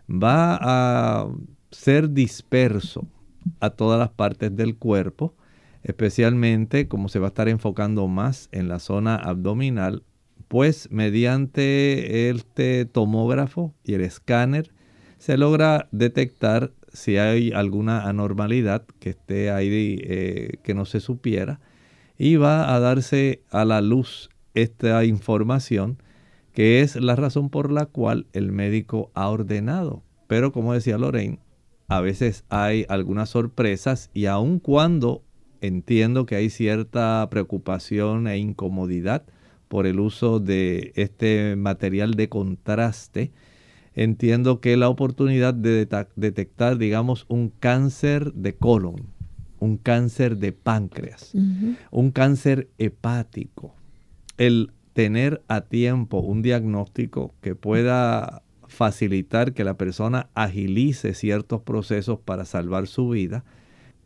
va 0.09 0.59
a 0.61 1.29
ser 1.71 2.11
disperso 2.11 3.07
a 3.61 3.71
todas 3.71 3.99
las 3.99 4.11
partes 4.11 4.55
del 4.55 4.77
cuerpo, 4.77 5.35
especialmente 5.83 6.89
como 6.89 7.09
se 7.09 7.19
va 7.19 7.27
a 7.27 7.29
estar 7.29 7.49
enfocando 7.49 8.07
más 8.07 8.49
en 8.53 8.69
la 8.69 8.79
zona 8.79 9.17
abdominal, 9.17 10.03
pues 10.55 10.89
mediante 10.93 12.31
este 12.31 12.85
tomógrafo 12.85 13.75
y 13.83 13.95
el 13.95 14.03
escáner 14.03 14.71
se 15.19 15.37
logra 15.37 15.89
detectar 15.91 16.71
si 16.93 17.17
hay 17.17 17.51
alguna 17.51 18.09
anormalidad 18.09 18.85
que 19.01 19.11
esté 19.11 19.51
ahí 19.51 19.99
eh, 20.05 20.59
que 20.63 20.75
no 20.75 20.85
se 20.85 21.01
supiera 21.01 21.59
y 22.17 22.37
va 22.37 22.73
a 22.73 22.79
darse 22.79 23.43
a 23.51 23.65
la 23.65 23.81
luz 23.81 24.31
esta 24.55 25.05
información 25.05 26.01
que 26.53 26.83
es 26.83 26.95
la 26.95 27.17
razón 27.17 27.51
por 27.51 27.73
la 27.73 27.87
cual 27.87 28.29
el 28.33 28.53
médico 28.53 29.11
ha 29.15 29.31
ordenado. 29.31 30.05
Pero 30.29 30.53
como 30.53 30.73
decía 30.73 30.99
Lorraine, 30.99 31.41
a 31.89 32.01
veces 32.01 32.45
hay 32.49 32.87
algunas 32.89 33.31
sorpresas 33.31 34.09
y 34.15 34.27
aun 34.27 34.61
cuando 34.61 35.25
entiendo 35.61 36.27
que 36.27 36.37
hay 36.37 36.49
cierta 36.49 37.27
preocupación 37.29 38.29
e 38.29 38.39
incomodidad 38.39 39.25
por 39.75 39.89
el 39.89 39.99
uso 39.99 40.39
de 40.39 40.93
este 40.95 41.57
material 41.57 42.14
de 42.14 42.29
contraste, 42.29 43.33
entiendo 43.97 44.61
que 44.61 44.77
la 44.77 44.89
oportunidad 44.89 45.53
de 45.53 45.89
detectar, 46.14 46.79
digamos, 46.79 47.27
un 47.27 47.49
cáncer 47.49 48.33
de 48.35 48.55
colon, 48.55 49.09
un 49.59 49.77
cáncer 49.77 50.37
de 50.37 50.53
páncreas, 50.53 51.33
un 51.91 52.12
cáncer 52.12 52.68
hepático, 52.79 53.75
el 54.39 54.70
tener 54.93 55.43
a 55.49 55.62
tiempo 55.62 56.20
un 56.20 56.41
diagnóstico 56.43 57.35
que 57.41 57.57
pueda 57.57 58.45
facilitar 58.68 59.55
que 59.55 59.64
la 59.64 59.77
persona 59.77 60.29
agilice 60.35 61.14
ciertos 61.14 61.62
procesos 61.62 62.20
para 62.20 62.45
salvar 62.45 62.87
su 62.87 63.09
vida, 63.09 63.43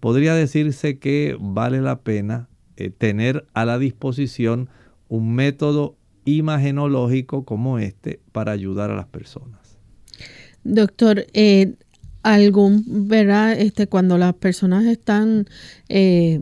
podría 0.01 0.33
decirse 0.33 0.99
que 0.99 1.37
vale 1.39 1.83
la 1.83 2.01
pena 2.01 2.49
eh, 2.79 2.89
tener 2.89 3.45
a 3.53 3.67
la 3.67 3.79
disposición 3.79 4.71
un 5.09 5.35
método 5.35 5.97
imagenológico 6.25 7.45
como 7.45 7.79
este 7.79 8.21
para 8.33 8.53
ayudar 8.53 8.91
a 8.91 8.97
las 8.97 9.07
personas. 9.07 9.79
Doctor, 10.65 11.27
eh, 11.33 11.75
algún, 12.23 12.85
¿verdad? 13.09 13.59
Este, 13.59 13.87
cuando 13.87 14.19
las 14.19 14.35
personas 14.35 14.85
están 14.85 15.47
eh, 15.89 16.41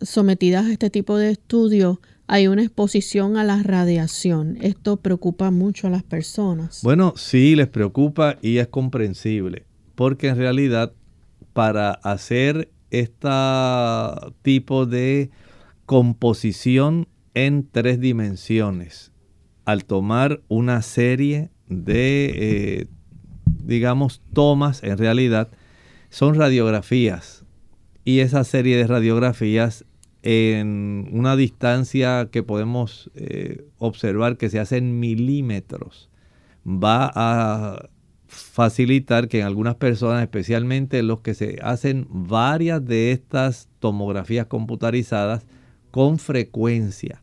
sometidas 0.00 0.66
a 0.66 0.72
este 0.72 0.90
tipo 0.90 1.16
de 1.16 1.30
estudio, 1.30 2.00
hay 2.26 2.48
una 2.48 2.62
exposición 2.62 3.36
a 3.36 3.44
la 3.44 3.62
radiación. 3.62 4.56
Esto 4.60 4.96
preocupa 4.96 5.50
mucho 5.50 5.86
a 5.86 5.90
las 5.90 6.02
personas. 6.02 6.80
Bueno, 6.82 7.14
sí, 7.16 7.54
les 7.54 7.68
preocupa 7.68 8.38
y 8.42 8.58
es 8.58 8.68
comprensible, 8.68 9.66
porque 9.94 10.28
en 10.28 10.36
realidad 10.36 10.92
para 11.52 11.90
hacer 11.90 12.70
este 12.90 13.28
tipo 14.42 14.86
de 14.86 15.30
composición 15.86 17.06
en 17.34 17.68
tres 17.70 18.00
dimensiones 18.00 19.12
al 19.64 19.84
tomar 19.84 20.42
una 20.48 20.82
serie 20.82 21.50
de, 21.68 22.32
eh, 22.34 22.86
digamos, 23.46 24.22
tomas 24.32 24.82
en 24.82 24.98
realidad, 24.98 25.50
son 26.10 26.34
radiografías. 26.34 27.44
Y 28.04 28.18
esa 28.20 28.44
serie 28.44 28.76
de 28.76 28.86
radiografías 28.86 29.84
en 30.22 31.08
una 31.12 31.36
distancia 31.36 32.28
que 32.30 32.42
podemos 32.42 33.10
eh, 33.14 33.64
observar 33.78 34.36
que 34.36 34.50
se 34.50 34.60
hace 34.60 34.76
en 34.78 35.00
milímetros, 35.00 36.08
va 36.66 37.10
a 37.14 37.88
facilitar 38.26 39.28
que 39.28 39.40
en 39.40 39.46
algunas 39.46 39.74
personas, 39.74 40.22
especialmente 40.22 41.02
los 41.02 41.20
que 41.20 41.34
se 41.34 41.58
hacen 41.62 42.06
varias 42.08 42.84
de 42.84 43.12
estas 43.12 43.68
tomografías 43.78 44.46
computarizadas 44.46 45.44
con 45.90 46.18
frecuencia, 46.18 47.21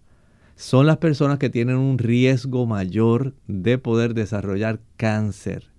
son 0.60 0.88
las 0.88 0.98
personas 0.98 1.40
que 1.40 1.50
tienen 1.50 1.78
un 1.78 1.98
riesgo 1.98 2.66
mayor 2.66 3.34
de 3.48 3.78
poder 3.78 4.14
desarrollar 4.14 4.82
cáncer. 4.98 5.70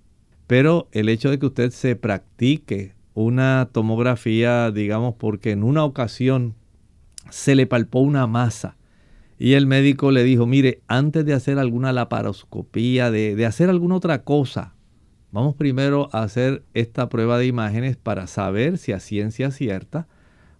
Pero 0.47 0.89
el 0.93 1.11
hecho 1.11 1.29
de 1.29 1.39
que 1.39 1.45
usted 1.45 1.71
se 1.71 1.97
practique 1.97 2.95
una 3.13 3.69
tomografía, 3.73 4.71
digamos, 4.71 5.17
porque 5.17 5.51
en 5.51 5.65
una 5.65 5.85
ocasión 5.85 6.55
se 7.29 7.55
le 7.55 7.67
palpó 7.67 8.01
una 8.01 8.27
masa 8.27 8.79
y 9.39 9.53
el 9.53 9.67
médico 9.67 10.13
le 10.13 10.25
dijo, 10.25 10.47
mire, 10.47 10.81
antes 10.89 11.27
de 11.27 11.35
hacer 11.35 11.59
alguna 11.59 11.93
laparoscopía, 11.93 13.11
de, 13.11 13.45
hacer 13.45 13.69
alguna 13.69 13.97
otra 13.97 14.23
cosa, 14.23 14.73
vamos 15.31 15.57
primero 15.57 16.09
a 16.13 16.23
hacer 16.23 16.65
esta 16.73 17.11
prueba 17.11 17.37
de 17.37 17.45
imágenes 17.45 17.99
para 17.99 18.27
saber 18.27 18.79
si 18.79 18.93
a 18.93 19.01
ciencia 19.01 19.51
cierta 19.51 20.09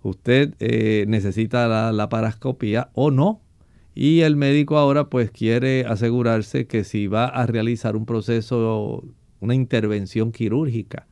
usted 0.03 0.57
eh, 0.59 1.07
necesita 1.09 1.67
la 1.69 1.91
laparoscopía 1.91 2.91
o 2.93 3.11
no 3.11 3.41
y 3.95 4.21
el 4.21 4.37
médico 4.37 4.79
ahora 4.79 5.09
pues 5.09 5.31
quiere 5.31 5.85
asegurarse 5.85 6.67
que 6.67 6.85
si 6.85 7.07
va 7.07 7.27
a 7.27 7.47
realizar 7.47 7.97
un 7.97 8.07
proceso, 8.07 9.05
una 9.41 9.55
intervención 9.55 10.33
quirúrgica, 10.33 11.07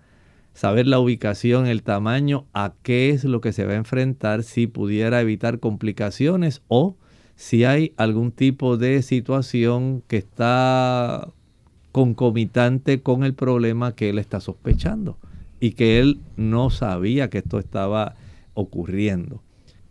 saber 0.55 0.87
la 0.87 0.99
ubicación, 0.99 1.67
el 1.67 1.83
tamaño, 1.83 2.47
a 2.53 2.75
qué 2.83 3.11
es 3.11 3.25
lo 3.25 3.41
que 3.41 3.53
se 3.53 3.65
va 3.65 3.73
a 3.73 3.77
enfrentar, 3.77 4.43
si 4.43 4.67
pudiera 4.67 5.21
evitar 5.21 5.61
complicaciones 5.61 6.63
o 6.69 6.97
si 7.37 7.65
hay 7.65 7.93
algún 7.97 8.33
tipo 8.33 8.77
de 8.77 9.03
situación 9.03 10.03
que 10.09 10.17
está 10.17 11.29
concomitante 11.93 13.01
con 13.03 13.25
el 13.25 13.35
problema 13.35 13.95
que 13.95 14.11
él 14.11 14.19
está 14.19 14.41
sospechando 14.41 15.19
y 15.61 15.73
que 15.73 16.01
él 16.01 16.21
no 16.37 16.71
sabía 16.71 17.31
que 17.31 17.39
esto 17.39 17.59
estaba 17.59 18.15
ocurriendo. 18.55 19.43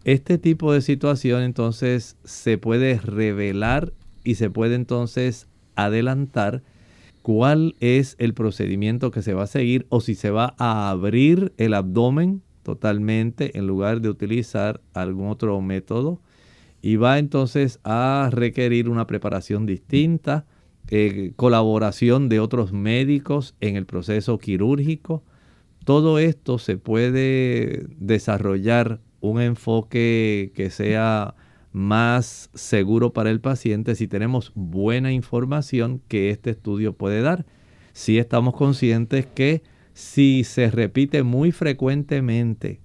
Este 0.08 0.38
tipo 0.38 0.72
de 0.72 0.80
situación 0.80 1.43
entonces 1.43 2.16
se 2.24 2.58
puede 2.58 2.97
revelar 2.97 3.91
y 4.24 4.36
se 4.36 4.49
puede 4.49 4.76
entonces 4.76 5.49
adelantar 5.76 6.64
cuál 7.24 7.76
es 7.82 8.16
el 8.18 8.34
procedimiento 8.34 9.12
que 9.12 9.22
se 9.22 9.34
va 9.34 9.43
a 9.43 9.47
seguir 9.47 9.86
o 9.89 9.99
si 9.99 10.16
se 10.16 10.32
va 10.32 10.55
a 10.60 10.89
abrir 10.89 11.51
el 11.58 11.74
abdomen 11.74 12.41
totalmente 12.64 13.58
en 13.58 13.68
lugar 13.68 13.99
de 13.99 14.08
utilizar 14.08 14.80
algún 14.93 15.28
otro 15.28 15.60
método 15.60 16.22
y 16.82 16.95
va 16.95 17.20
entonces 17.20 17.82
a 17.84 18.30
requerir 18.32 18.88
una 18.88 19.08
preparación 19.08 19.66
distinta, 19.66 20.45
eh, 20.88 21.34
colaboración 21.36 22.30
de 22.30 22.39
otros 22.39 22.72
médicos 22.72 23.55
en 23.60 23.76
el 23.76 23.86
proceso 23.86 24.38
quirúrgico. 24.38 25.26
Todo 25.84 26.18
esto 26.18 26.60
se 26.60 26.78
puede 26.78 27.88
desarrollar 27.97 29.01
un 29.22 29.41
enfoque 29.41 30.51
que 30.55 30.70
sea 30.70 31.36
más 31.72 32.49
seguro 32.53 33.13
para 33.13 33.30
el 33.30 33.39
paciente 33.39 33.95
si 33.95 34.07
tenemos 34.07 34.51
buena 34.55 35.11
información 35.11 36.01
que 36.07 36.30
este 36.30 36.51
estudio 36.51 36.93
puede 36.93 37.22
dar. 37.22 37.45
Si 37.93 38.18
estamos 38.18 38.55
conscientes 38.55 39.26
que 39.26 39.63
si 39.93 40.43
se 40.43 40.70
repite 40.70 41.24
muy 41.24 41.51
frecuentemente 41.51 42.80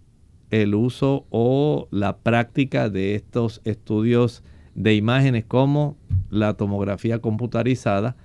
el 0.50 0.74
uso 0.74 1.26
o 1.30 1.88
la 1.90 2.18
práctica 2.18 2.88
de 2.88 3.14
estos 3.14 3.60
estudios 3.64 4.42
de 4.74 4.94
imágenes 4.94 5.44
como 5.46 5.96
la 6.30 6.54
tomografía 6.54 7.18
computarizada, 7.20 8.16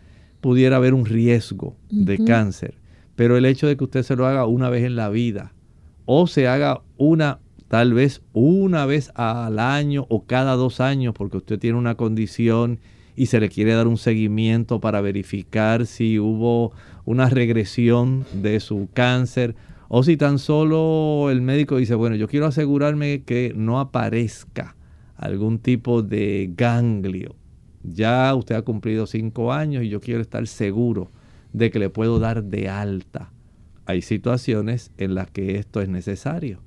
pudiera 0.41 0.77
haber 0.77 0.93
un 0.93 1.05
riesgo 1.05 1.75
de 1.89 2.23
cáncer. 2.23 2.75
Pero 3.15 3.37
el 3.37 3.45
hecho 3.45 3.67
de 3.67 3.75
que 3.75 3.83
usted 3.83 4.03
se 4.03 4.15
lo 4.15 4.25
haga 4.27 4.45
una 4.45 4.69
vez 4.69 4.83
en 4.83 4.95
la 4.95 5.09
vida 5.09 5.53
o 6.05 6.27
se 6.27 6.47
haga 6.47 6.81
una, 6.97 7.39
tal 7.67 7.93
vez 7.93 8.21
una 8.33 8.85
vez 8.85 9.11
al 9.15 9.59
año 9.59 10.05
o 10.09 10.25
cada 10.25 10.55
dos 10.55 10.79
años, 10.79 11.13
porque 11.13 11.37
usted 11.37 11.59
tiene 11.59 11.77
una 11.77 11.95
condición 11.95 12.79
y 13.15 13.25
se 13.25 13.39
le 13.39 13.49
quiere 13.49 13.73
dar 13.73 13.87
un 13.87 13.97
seguimiento 13.97 14.79
para 14.79 15.01
verificar 15.01 15.85
si 15.85 16.19
hubo 16.19 16.71
una 17.03 17.29
regresión 17.29 18.25
de 18.33 18.59
su 18.59 18.89
cáncer 18.93 19.55
o 19.89 20.03
si 20.03 20.17
tan 20.17 20.37
solo 20.37 21.29
el 21.31 21.41
médico 21.41 21.77
dice, 21.77 21.95
bueno, 21.95 22.15
yo 22.15 22.27
quiero 22.27 22.45
asegurarme 22.45 23.23
que 23.23 23.53
no 23.55 23.79
aparezca 23.79 24.75
algún 25.15 25.59
tipo 25.59 26.03
de 26.03 26.51
ganglio. 26.55 27.35
Ya 27.83 28.33
usted 28.35 28.55
ha 28.55 28.61
cumplido 28.61 29.07
cinco 29.07 29.53
años 29.53 29.83
y 29.83 29.89
yo 29.89 29.99
quiero 30.01 30.21
estar 30.21 30.45
seguro 30.45 31.09
de 31.53 31.71
que 31.71 31.79
le 31.79 31.89
puedo 31.89 32.19
dar 32.19 32.43
de 32.43 32.69
alta. 32.69 33.31
Hay 33.85 34.01
situaciones 34.01 34.91
en 34.97 35.15
las 35.15 35.31
que 35.31 35.57
esto 35.57 35.81
es 35.81 35.89
necesario. 35.89 36.66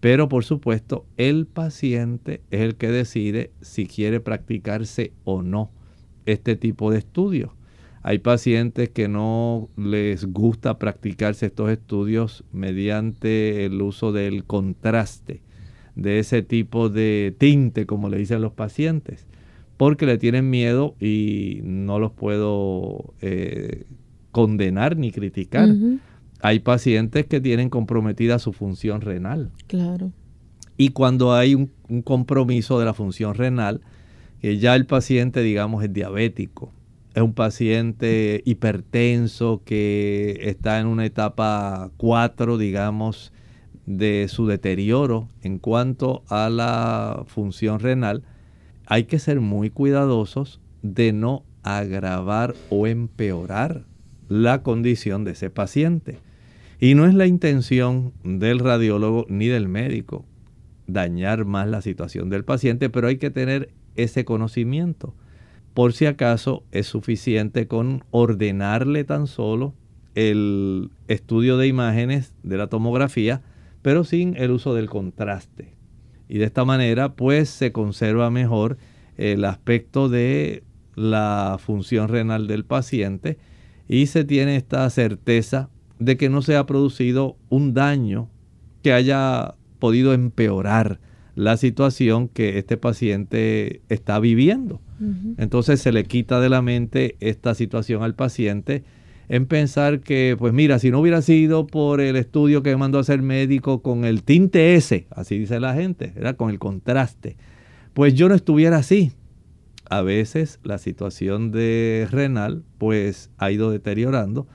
Pero 0.00 0.28
por 0.28 0.44
supuesto, 0.44 1.06
el 1.16 1.46
paciente 1.46 2.40
es 2.50 2.60
el 2.60 2.76
que 2.76 2.88
decide 2.88 3.50
si 3.60 3.86
quiere 3.86 4.20
practicarse 4.20 5.12
o 5.24 5.42
no 5.42 5.70
este 6.26 6.56
tipo 6.56 6.90
de 6.90 6.98
estudios. 6.98 7.50
Hay 8.02 8.18
pacientes 8.18 8.90
que 8.90 9.08
no 9.08 9.68
les 9.76 10.26
gusta 10.26 10.78
practicarse 10.78 11.46
estos 11.46 11.70
estudios 11.70 12.44
mediante 12.52 13.64
el 13.64 13.82
uso 13.82 14.12
del 14.12 14.44
contraste, 14.44 15.42
de 15.96 16.20
ese 16.20 16.42
tipo 16.42 16.88
de 16.88 17.34
tinte, 17.36 17.86
como 17.86 18.08
le 18.08 18.18
dicen 18.18 18.40
los 18.40 18.52
pacientes, 18.52 19.26
porque 19.76 20.06
le 20.06 20.16
tienen 20.16 20.48
miedo 20.48 20.94
y 21.00 21.60
no 21.64 21.98
los 21.98 22.12
puedo 22.12 23.14
eh, 23.20 23.84
condenar 24.30 24.96
ni 24.96 25.10
criticar. 25.10 25.68
Hay 26.40 26.60
pacientes 26.60 27.26
que 27.26 27.40
tienen 27.40 27.70
comprometida 27.70 28.38
su 28.38 28.52
función 28.52 29.00
renal. 29.00 29.50
Claro. 29.66 30.12
Y 30.76 30.90
cuando 30.90 31.34
hay 31.34 31.54
un, 31.54 31.70
un 31.88 32.02
compromiso 32.02 32.78
de 32.78 32.84
la 32.84 32.94
función 32.94 33.34
renal, 33.34 33.80
que 34.40 34.58
ya 34.58 34.76
el 34.76 34.86
paciente, 34.86 35.42
digamos, 35.42 35.82
es 35.82 35.92
diabético, 35.92 36.72
es 37.14 37.22
un 37.22 37.34
paciente 37.34 38.42
hipertenso 38.44 39.62
que 39.64 40.38
está 40.42 40.78
en 40.78 40.86
una 40.86 41.04
etapa 41.04 41.90
4, 41.96 42.58
digamos, 42.58 43.32
de 43.86 44.26
su 44.28 44.46
deterioro 44.46 45.28
en 45.42 45.58
cuanto 45.58 46.22
a 46.28 46.50
la 46.50 47.24
función 47.26 47.80
renal, 47.80 48.22
hay 48.86 49.04
que 49.04 49.18
ser 49.18 49.40
muy 49.40 49.70
cuidadosos 49.70 50.60
de 50.82 51.12
no 51.12 51.44
agravar 51.62 52.54
o 52.70 52.86
empeorar 52.86 53.84
la 54.28 54.62
condición 54.62 55.24
de 55.24 55.32
ese 55.32 55.50
paciente. 55.50 56.18
Y 56.80 56.94
no 56.94 57.06
es 57.06 57.14
la 57.14 57.26
intención 57.26 58.12
del 58.22 58.60
radiólogo 58.60 59.26
ni 59.28 59.46
del 59.46 59.68
médico 59.68 60.24
dañar 60.86 61.44
más 61.44 61.68
la 61.68 61.82
situación 61.82 62.30
del 62.30 62.44
paciente, 62.44 62.88
pero 62.88 63.08
hay 63.08 63.18
que 63.18 63.30
tener 63.30 63.70
ese 63.96 64.24
conocimiento. 64.24 65.14
Por 65.74 65.92
si 65.92 66.06
acaso 66.06 66.64
es 66.72 66.86
suficiente 66.86 67.66
con 67.66 68.04
ordenarle 68.10 69.04
tan 69.04 69.26
solo 69.26 69.74
el 70.14 70.90
estudio 71.08 71.56
de 71.58 71.66
imágenes 71.66 72.34
de 72.42 72.56
la 72.56 72.68
tomografía, 72.68 73.42
pero 73.82 74.04
sin 74.04 74.36
el 74.36 74.50
uso 74.50 74.74
del 74.74 74.88
contraste. 74.88 75.74
Y 76.28 76.38
de 76.38 76.46
esta 76.46 76.64
manera 76.64 77.14
pues 77.14 77.48
se 77.48 77.72
conserva 77.72 78.30
mejor 78.30 78.78
el 79.16 79.44
aspecto 79.44 80.08
de 80.08 80.62
la 80.94 81.58
función 81.60 82.08
renal 82.08 82.46
del 82.46 82.64
paciente 82.64 83.38
y 83.88 84.06
se 84.06 84.24
tiene 84.24 84.56
esta 84.56 84.88
certeza 84.90 85.70
de 85.98 86.16
que 86.16 86.28
no 86.28 86.42
se 86.42 86.56
ha 86.56 86.66
producido 86.66 87.36
un 87.48 87.74
daño 87.74 88.28
que 88.82 88.92
haya 88.92 89.54
podido 89.78 90.12
empeorar 90.14 91.00
la 91.34 91.56
situación 91.56 92.28
que 92.28 92.58
este 92.58 92.76
paciente 92.76 93.82
está 93.88 94.18
viviendo. 94.18 94.80
Entonces 95.36 95.80
se 95.80 95.92
le 95.92 96.04
quita 96.04 96.40
de 96.40 96.48
la 96.48 96.62
mente 96.62 97.16
esta 97.20 97.54
situación 97.54 98.02
al 98.02 98.16
paciente 98.16 98.82
en 99.28 99.46
pensar 99.46 100.00
que, 100.00 100.34
pues 100.38 100.52
mira, 100.52 100.78
si 100.78 100.90
no 100.90 101.00
hubiera 101.00 101.22
sido 101.22 101.66
por 101.66 102.00
el 102.00 102.16
estudio 102.16 102.62
que 102.62 102.70
me 102.70 102.78
mandó 102.78 102.98
a 102.98 103.02
hacer 103.02 103.22
médico 103.22 103.82
con 103.82 104.04
el 104.04 104.24
tinte 104.24 104.74
S, 104.74 105.06
así 105.10 105.38
dice 105.38 105.60
la 105.60 105.74
gente, 105.74 106.12
era 106.16 106.34
con 106.34 106.50
el 106.50 106.58
contraste, 106.58 107.36
pues 107.94 108.14
yo 108.14 108.28
no 108.28 108.34
estuviera 108.34 108.78
así. 108.78 109.12
A 109.90 110.02
veces 110.02 110.58
la 110.64 110.78
situación 110.78 111.50
de 111.50 112.08
renal 112.10 112.64
pues 112.78 113.30
ha 113.38 113.50
ido 113.50 113.70
deteriorando, 113.70 114.48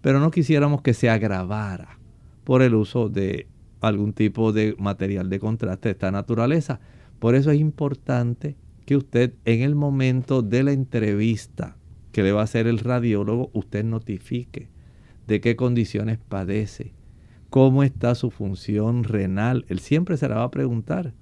pero 0.00 0.20
no 0.20 0.30
quisiéramos 0.30 0.82
que 0.82 0.94
se 0.94 1.10
agravara 1.10 1.98
por 2.44 2.62
el 2.62 2.74
uso 2.74 3.08
de 3.08 3.46
algún 3.80 4.12
tipo 4.12 4.52
de 4.52 4.74
material 4.78 5.30
de 5.30 5.40
contraste 5.40 5.88
de 5.88 5.92
esta 5.92 6.10
naturaleza. 6.10 6.80
Por 7.18 7.34
eso 7.34 7.50
es 7.50 7.60
importante 7.60 8.56
que 8.86 8.96
usted 8.96 9.34
en 9.44 9.62
el 9.62 9.74
momento 9.74 10.42
de 10.42 10.62
la 10.62 10.72
entrevista 10.72 11.76
que 12.12 12.22
le 12.22 12.32
va 12.32 12.40
a 12.40 12.44
hacer 12.44 12.66
el 12.66 12.78
radiólogo, 12.78 13.50
usted 13.52 13.84
notifique 13.84 14.68
de 15.26 15.40
qué 15.40 15.54
condiciones 15.54 16.18
padece, 16.18 16.92
cómo 17.50 17.82
está 17.82 18.14
su 18.14 18.30
función 18.30 19.04
renal. 19.04 19.64
Él 19.68 19.78
siempre 19.78 20.16
se 20.16 20.28
la 20.28 20.36
va 20.36 20.44
a 20.44 20.50
preguntar. 20.50 21.14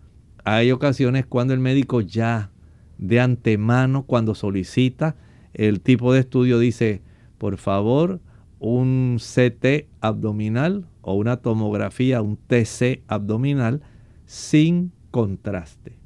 Hay 0.44 0.70
ocasiones 0.72 1.26
cuando 1.26 1.52
el 1.52 1.60
médico 1.60 2.00
ya 2.00 2.50
de 2.96 3.20
antemano, 3.20 4.04
cuando 4.04 4.34
solicita 4.34 5.16
el 5.52 5.80
tipo 5.80 6.12
de 6.12 6.20
estudio, 6.20 6.58
dice, 6.58 7.02
por 7.36 7.58
favor, 7.58 8.20
un 8.60 9.18
CT 9.18 9.88
abdominal 10.00 10.86
o 11.02 11.14
una 11.14 11.38
tomografía, 11.38 12.22
un 12.22 12.36
TC 12.36 13.02
abdominal 13.06 13.82
sin 14.26 14.92
contraste. 15.10 15.98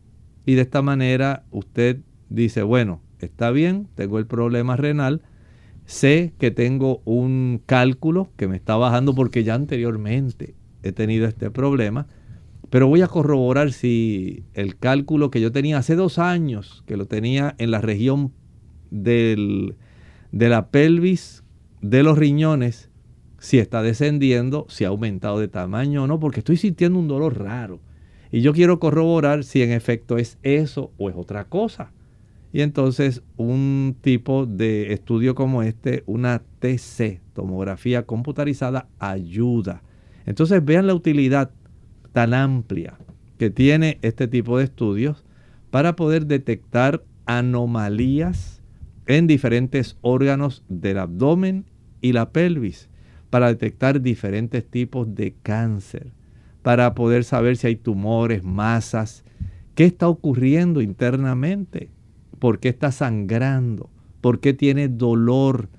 Y 0.45 0.55
de 0.55 0.63
esta 0.63 0.83
manera 0.83 1.45
usted 1.51 2.01
dice, 2.29 2.63
bueno, 2.63 3.01
está 3.19 3.51
bien, 3.51 3.89
tengo 3.95 4.19
el 4.19 4.27
problema 4.27 4.77
renal, 4.77 5.23
sé 5.85 6.33
que 6.39 6.51
tengo 6.51 7.03
un 7.05 7.63
cálculo 7.65 8.31
que 8.37 8.49
me 8.49 8.57
está 8.57 8.77
bajando 8.77 9.15
porque 9.15 9.45
ya 9.45 9.55
anteriormente 9.55 10.55
he 10.83 10.93
tenido 10.93 11.27
este 11.27 11.51
problema, 11.51 12.07
pero 12.71 12.87
voy 12.87 13.03
a 13.03 13.09
corroborar 13.09 13.73
si 13.73 14.45
el 14.55 14.77
cálculo 14.77 15.31
que 15.31 15.41
yo 15.41 15.53
tenía 15.53 15.79
hace 15.79 15.95
dos 15.95 16.19
años, 16.19 16.83
que 16.87 16.97
lo 16.97 17.07
tenía 17.07 17.55
en 17.59 17.71
la 17.71 17.81
región 17.81 18.33
del, 18.91 19.77
de 20.33 20.49
la 20.49 20.69
pelvis, 20.71 21.42
de 21.83 22.03
los 22.03 22.17
riñones, 22.17 22.89
si 23.39 23.59
está 23.59 23.83
descendiendo, 23.83 24.67
si 24.69 24.85
ha 24.85 24.89
aumentado 24.89 25.41
de 25.41 25.49
tamaño 25.49 26.05
o 26.05 26.07
no, 26.07 26.19
porque 26.21 26.41
estoy 26.41 26.57
sintiendo 26.57 26.99
un 26.99 27.09
dolor 27.09 27.39
raro. 27.39 27.81
Y 28.31 28.41
yo 28.41 28.55
quiero 28.55 28.79
corroborar 28.79 29.45
si 29.45 29.63
en 29.63 29.73
efecto 29.73 30.17
es 30.17 30.39
eso 30.43 30.93
o 30.97 31.11
es 31.11 31.17
otra 31.17 31.45
cosa. 31.45 31.93
Y 32.53 32.61
entonces 32.61 33.23
un 33.37 33.97
tipo 34.01 34.47
de 34.47 34.93
estudio 34.93 35.35
como 35.35 35.63
este, 35.63 36.05
una 36.07 36.43
TC, 36.61 37.21
tomografía 37.35 38.07
computarizada, 38.07 38.89
ayuda. 38.99 39.83
Entonces 40.25 40.65
vean 40.65 40.87
la 40.87 40.95
utilidad 40.95 41.51
tan 42.13 42.33
amplia 42.33 42.97
que 43.39 43.51
tiene 43.51 43.99
este 44.03 44.29
tipo 44.29 44.59
de 44.59 44.65
estudios 44.65 45.25
para 45.71 45.97
poder 45.97 46.27
detectar 46.27 47.03
anomalías 47.27 48.63
en 49.07 49.27
diferentes 49.27 49.97
órganos 50.01 50.63
del 50.69 50.99
abdomen 50.99 51.65
y 52.03 52.13
la 52.13 52.31
pelvis 52.31 52.91
para 53.31 53.49
detectar 53.49 54.03
diferentes 54.03 54.63
tipos 54.69 55.15
de 55.15 55.35
cáncer, 55.43 56.13
para 56.61 56.95
poder 56.95 57.25
saber 57.25 57.57
si 57.57 57.69
hay 57.69 57.77
tumores, 57.77 58.45
masas, 58.45 59.25
qué 59.75 59.85
está 59.85 60.09
ocurriendo 60.09 60.83
internamente, 60.83 61.89
por 62.39 62.59
qué 62.59 62.69
está 62.69 62.93
sangrando, 62.93 63.89
por 64.21 64.41
qué 64.41 64.53
tiene 64.53 64.89
dolor, 64.89 65.71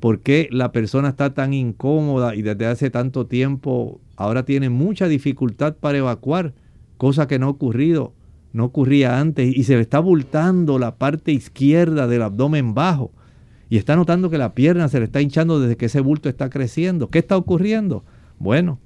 por 0.00 0.20
qué 0.20 0.48
la 0.50 0.70
persona 0.70 1.08
está 1.08 1.32
tan 1.32 1.54
incómoda 1.54 2.34
y 2.34 2.42
desde 2.42 2.66
hace 2.66 2.90
tanto 2.90 3.26
tiempo 3.26 4.00
ahora 4.16 4.44
tiene 4.44 4.68
mucha 4.68 5.08
dificultad 5.08 5.76
para 5.76 5.98
evacuar, 5.98 6.52
cosa 6.98 7.26
que 7.26 7.38
no 7.38 7.46
ha 7.46 7.50
ocurrido, 7.50 8.12
no 8.52 8.66
ocurría 8.66 9.18
antes, 9.20 9.56
y 9.56 9.64
se 9.64 9.76
le 9.76 9.82
está 9.82 9.98
abultando 9.98 10.78
la 10.78 10.96
parte 10.96 11.32
izquierda 11.32 12.06
del 12.06 12.22
abdomen 12.22 12.74
bajo. 12.74 13.12
Y 13.70 13.76
está 13.76 13.96
notando 13.96 14.30
que 14.30 14.38
la 14.38 14.54
pierna 14.54 14.88
se 14.88 14.98
le 14.98 15.06
está 15.06 15.20
hinchando 15.20 15.60
desde 15.60 15.76
que 15.76 15.86
ese 15.86 16.00
bulto 16.00 16.28
está 16.28 16.48
creciendo. 16.48 17.10
¿Qué 17.10 17.18
está 17.18 17.36
ocurriendo? 17.36 18.04
Bueno, 18.38 18.78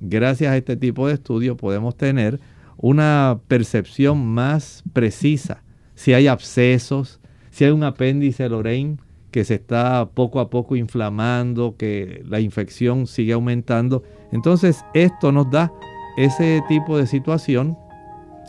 gracias 0.00 0.52
a 0.52 0.56
este 0.56 0.76
tipo 0.76 1.08
de 1.08 1.14
estudio 1.14 1.56
podemos 1.56 1.96
tener 1.96 2.40
una 2.76 3.40
percepción 3.48 4.26
más 4.26 4.82
precisa. 4.92 5.62
Si 5.94 6.12
hay 6.12 6.26
abscesos, 6.26 7.20
si 7.50 7.64
hay 7.64 7.70
un 7.70 7.84
apéndice 7.84 8.48
Lorraine 8.48 8.98
que 9.30 9.44
se 9.44 9.54
está 9.54 10.08
poco 10.14 10.40
a 10.40 10.50
poco 10.50 10.76
inflamando, 10.76 11.76
que 11.76 12.22
la 12.28 12.40
infección 12.40 13.06
sigue 13.06 13.32
aumentando. 13.32 14.02
Entonces 14.30 14.84
esto 14.94 15.32
nos 15.32 15.50
da 15.50 15.72
ese 16.16 16.62
tipo 16.68 16.98
de 16.98 17.06
situación. 17.06 17.76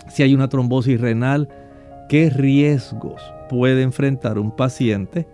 Si 0.10 0.24
hay 0.24 0.34
una 0.34 0.50
trombosis 0.50 1.00
renal, 1.00 1.50
qué 2.08 2.30
riesgos 2.30 3.22
puede 3.50 3.82
enfrentar 3.82 4.40
un 4.40 4.56
paciente 4.56 5.28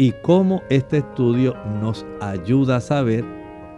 y 0.00 0.14
cómo 0.22 0.62
este 0.70 0.96
estudio 0.96 1.54
nos 1.78 2.06
ayuda 2.22 2.76
a 2.76 2.80
saber 2.80 3.22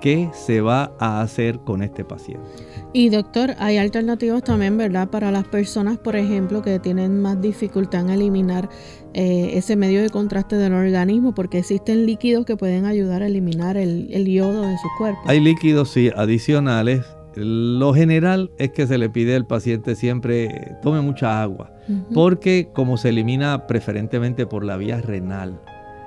qué 0.00 0.30
se 0.32 0.60
va 0.60 0.92
a 1.00 1.20
hacer 1.20 1.58
con 1.58 1.82
este 1.82 2.04
paciente. 2.04 2.46
Y 2.92 3.08
doctor, 3.08 3.54
hay 3.58 3.78
alternativas 3.78 4.44
también, 4.44 4.78
¿verdad? 4.78 5.10
Para 5.10 5.32
las 5.32 5.42
personas, 5.48 5.98
por 5.98 6.14
ejemplo, 6.14 6.62
que 6.62 6.78
tienen 6.78 7.20
más 7.20 7.40
dificultad 7.40 8.02
en 8.02 8.10
eliminar 8.10 8.68
eh, 9.14 9.50
ese 9.54 9.74
medio 9.74 10.00
de 10.00 10.10
contraste 10.10 10.54
del 10.54 10.74
organismo, 10.74 11.34
porque 11.34 11.58
existen 11.58 12.06
líquidos 12.06 12.46
que 12.46 12.56
pueden 12.56 12.84
ayudar 12.84 13.24
a 13.24 13.26
eliminar 13.26 13.76
el, 13.76 14.08
yodo 14.24 14.62
de 14.62 14.78
su 14.78 14.88
cuerpo. 14.98 15.22
Hay 15.26 15.40
líquidos, 15.40 15.90
sí, 15.90 16.12
adicionales. 16.14 17.04
Lo 17.34 17.94
general 17.94 18.52
es 18.58 18.70
que 18.70 18.86
se 18.86 18.96
le 18.96 19.10
pide 19.10 19.34
al 19.34 19.48
paciente 19.48 19.96
siempre 19.96 20.76
tome 20.82 21.00
mucha 21.00 21.42
agua, 21.42 21.72
porque 22.14 22.68
como 22.72 22.96
se 22.96 23.08
elimina 23.08 23.66
preferentemente 23.66 24.46
por 24.46 24.62
la 24.62 24.76
vía 24.76 25.00
renal, 25.00 25.58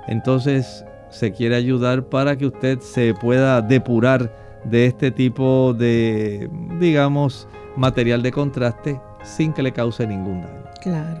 entonces 0.06 0.84
se 1.10 1.32
quiere 1.32 1.56
ayudar 1.56 2.04
para 2.04 2.36
que 2.36 2.46
usted 2.46 2.80
se 2.80 3.14
pueda 3.14 3.60
depurar 3.62 4.30
de 4.64 4.86
este 4.86 5.10
tipo 5.10 5.74
de, 5.74 6.50
digamos, 6.78 7.48
material 7.76 8.22
de 8.22 8.32
contraste 8.32 9.00
sin 9.22 9.52
que 9.52 9.62
le 9.62 9.72
cause 9.72 10.06
ningún 10.06 10.42
daño. 10.42 10.64
Claro. 10.82 11.20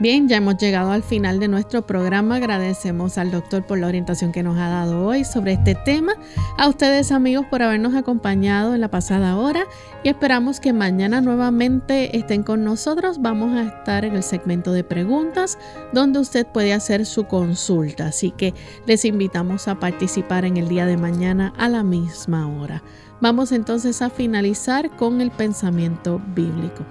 Bien, 0.00 0.28
ya 0.28 0.36
hemos 0.36 0.56
llegado 0.58 0.92
al 0.92 1.02
final 1.02 1.40
de 1.40 1.48
nuestro 1.48 1.84
programa. 1.84 2.36
Agradecemos 2.36 3.18
al 3.18 3.32
doctor 3.32 3.66
por 3.66 3.78
la 3.78 3.88
orientación 3.88 4.30
que 4.30 4.44
nos 4.44 4.56
ha 4.56 4.68
dado 4.68 5.04
hoy 5.04 5.24
sobre 5.24 5.54
este 5.54 5.74
tema. 5.74 6.12
A 6.56 6.68
ustedes 6.68 7.10
amigos 7.10 7.46
por 7.50 7.62
habernos 7.62 7.96
acompañado 7.96 8.76
en 8.76 8.80
la 8.80 8.92
pasada 8.92 9.36
hora 9.36 9.64
y 10.04 10.08
esperamos 10.08 10.60
que 10.60 10.72
mañana 10.72 11.20
nuevamente 11.20 12.16
estén 12.16 12.44
con 12.44 12.62
nosotros. 12.62 13.20
Vamos 13.20 13.56
a 13.56 13.64
estar 13.64 14.04
en 14.04 14.14
el 14.14 14.22
segmento 14.22 14.72
de 14.72 14.84
preguntas 14.84 15.58
donde 15.92 16.20
usted 16.20 16.46
puede 16.46 16.72
hacer 16.72 17.04
su 17.04 17.24
consulta. 17.24 18.06
Así 18.06 18.30
que 18.30 18.54
les 18.86 19.04
invitamos 19.04 19.66
a 19.66 19.80
participar 19.80 20.44
en 20.44 20.58
el 20.58 20.68
día 20.68 20.86
de 20.86 20.96
mañana 20.96 21.52
a 21.58 21.68
la 21.68 21.82
misma 21.82 22.46
hora. 22.46 22.84
Vamos 23.20 23.50
entonces 23.50 24.00
a 24.00 24.10
finalizar 24.10 24.94
con 24.94 25.20
el 25.20 25.32
pensamiento 25.32 26.22
bíblico 26.36 26.84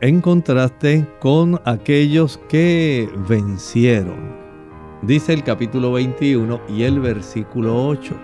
en 0.00 0.20
contraste 0.20 1.06
con 1.20 1.60
aquellos 1.64 2.38
que 2.48 3.08
vencieron. 3.28 4.36
Dice 5.02 5.32
el 5.32 5.42
capítulo 5.42 5.92
21 5.92 6.60
y 6.68 6.82
el 6.82 7.00
versículo 7.00 7.86
8. 7.86 8.14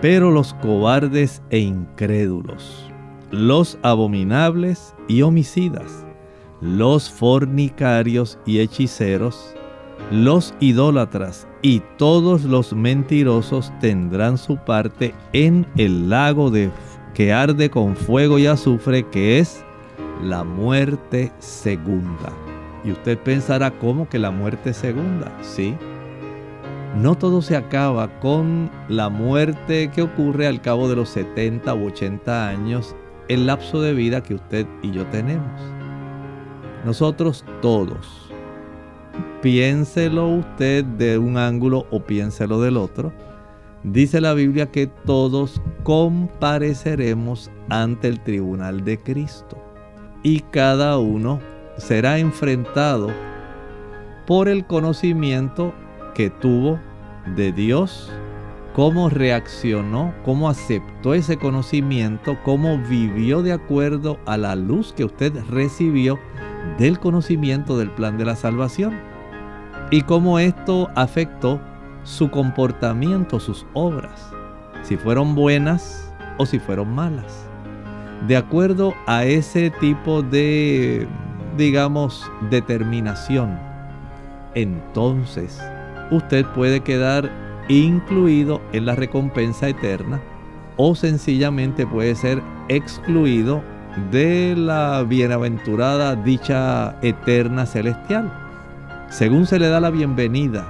Pero 0.00 0.30
los 0.30 0.54
cobardes 0.54 1.42
e 1.50 1.58
incrédulos, 1.58 2.90
los 3.30 3.78
abominables 3.82 4.94
y 5.08 5.22
homicidas, 5.22 6.06
los 6.60 7.10
fornicarios 7.10 8.38
y 8.46 8.60
hechiceros, 8.60 9.54
los 10.10 10.54
idólatras 10.60 11.46
y 11.62 11.80
todos 11.98 12.44
los 12.44 12.72
mentirosos 12.72 13.72
tendrán 13.80 14.38
su 14.38 14.56
parte 14.56 15.14
en 15.32 15.66
el 15.76 16.08
lago 16.10 16.50
de 16.50 16.70
que 17.14 17.32
arde 17.32 17.70
con 17.70 17.96
fuego 17.96 18.38
y 18.38 18.46
azufre 18.46 19.06
que 19.08 19.38
es 19.38 19.64
la 20.22 20.44
muerte 20.44 21.32
segunda. 21.38 22.32
Y 22.84 22.92
usted 22.92 23.18
pensará, 23.18 23.70
¿cómo 23.70 24.08
que 24.08 24.18
la 24.18 24.30
muerte 24.30 24.72
segunda? 24.74 25.32
Sí. 25.42 25.74
No 26.96 27.16
todo 27.16 27.42
se 27.42 27.56
acaba 27.56 28.20
con 28.20 28.70
la 28.88 29.08
muerte 29.08 29.90
que 29.90 30.02
ocurre 30.02 30.46
al 30.46 30.60
cabo 30.60 30.88
de 30.88 30.96
los 30.96 31.08
70 31.08 31.74
u 31.74 31.86
80 31.86 32.48
años, 32.48 32.94
el 33.28 33.46
lapso 33.46 33.80
de 33.80 33.94
vida 33.94 34.22
que 34.22 34.34
usted 34.34 34.66
y 34.82 34.92
yo 34.92 35.06
tenemos. 35.06 35.60
Nosotros 36.84 37.44
todos, 37.62 38.30
piénselo 39.42 40.28
usted 40.28 40.84
de 40.84 41.18
un 41.18 41.38
ángulo 41.38 41.86
o 41.90 42.00
piénselo 42.00 42.60
del 42.60 42.76
otro, 42.76 43.12
dice 43.82 44.20
la 44.20 44.34
Biblia 44.34 44.70
que 44.70 44.86
todos 44.86 45.60
compareceremos 45.82 47.50
ante 47.70 48.08
el 48.08 48.20
tribunal 48.20 48.84
de 48.84 48.98
Cristo 48.98 49.63
y 50.24 50.40
cada 50.40 50.98
uno 50.98 51.38
será 51.76 52.18
enfrentado 52.18 53.10
por 54.26 54.48
el 54.48 54.66
conocimiento 54.66 55.72
que 56.14 56.30
tuvo 56.30 56.80
de 57.36 57.52
Dios, 57.52 58.10
cómo 58.74 59.10
reaccionó, 59.10 60.14
cómo 60.24 60.48
aceptó 60.48 61.14
ese 61.14 61.36
conocimiento, 61.36 62.38
cómo 62.42 62.78
vivió 62.78 63.42
de 63.42 63.52
acuerdo 63.52 64.18
a 64.26 64.36
la 64.38 64.56
luz 64.56 64.94
que 64.94 65.04
usted 65.04 65.32
recibió 65.50 66.18
del 66.78 66.98
conocimiento 66.98 67.76
del 67.76 67.90
plan 67.90 68.16
de 68.16 68.24
la 68.24 68.34
salvación 68.34 68.98
y 69.90 70.02
cómo 70.02 70.38
esto 70.38 70.90
afectó 70.96 71.60
su 72.02 72.30
comportamiento, 72.30 73.38
sus 73.38 73.66
obras, 73.74 74.32
si 74.82 74.96
fueron 74.96 75.34
buenas 75.34 76.10
o 76.38 76.46
si 76.46 76.58
fueron 76.58 76.94
malas 76.94 77.43
de 78.26 78.36
acuerdo 78.36 78.94
a 79.06 79.24
ese 79.24 79.70
tipo 79.70 80.22
de, 80.22 81.06
digamos, 81.56 82.30
determinación, 82.50 83.58
entonces 84.54 85.60
usted 86.10 86.46
puede 86.54 86.80
quedar 86.80 87.30
incluido 87.68 88.60
en 88.72 88.86
la 88.86 88.94
recompensa 88.94 89.68
eterna 89.68 90.20
o 90.76 90.94
sencillamente 90.94 91.86
puede 91.86 92.14
ser 92.14 92.42
excluido 92.68 93.62
de 94.10 94.54
la 94.56 95.02
bienaventurada 95.02 96.16
dicha 96.16 96.96
eterna 97.02 97.66
celestial. 97.66 98.32
Según 99.10 99.46
se 99.46 99.58
le 99.58 99.68
da 99.68 99.80
la 99.80 99.90
bienvenida 99.90 100.66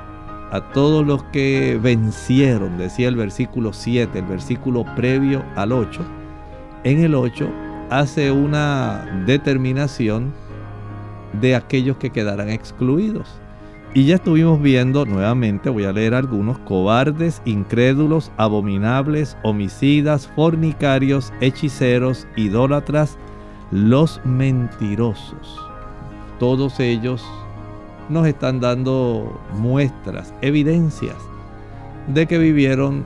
a 0.51 0.61
todos 0.73 1.07
los 1.07 1.23
que 1.25 1.79
vencieron, 1.83 2.79
decía 2.79 3.09
el 3.09 3.17
versículo 3.17 3.73
7, 3.73 4.19
el 4.19 4.27
versículo 4.27 4.85
previo 4.95 5.43
al 5.57 5.73
8, 5.73 6.05
en 6.85 7.01
el 7.03 7.14
8 7.14 7.49
hace 7.91 8.30
una 8.30 9.24
determinación 9.26 10.32
de 11.41 11.57
aquellos 11.57 11.97
que 11.97 12.11
quedarán 12.11 12.51
excluidos. 12.51 13.41
Y 13.95 14.07
ya 14.07 14.16
estuvimos 14.16 14.61
viendo 14.61 15.05
nuevamente, 15.07 15.70
voy 15.70 15.85
a 15.85 15.93
leer 15.93 16.14
algunos, 16.14 16.59
cobardes, 16.59 17.41
incrédulos, 17.45 18.32
abominables, 18.37 19.37
homicidas, 19.45 20.28
fornicarios, 20.35 21.32
hechiceros, 21.41 22.26
idólatras, 22.37 23.16
los 23.70 24.20
mentirosos. 24.24 25.61
Todos 26.41 26.80
ellos 26.80 27.24
nos 28.09 28.26
están 28.26 28.59
dando 28.61 29.41
muestras, 29.55 30.35
evidencias 30.43 31.16
de 32.09 32.26
que 32.26 32.39
vivieron 32.39 33.05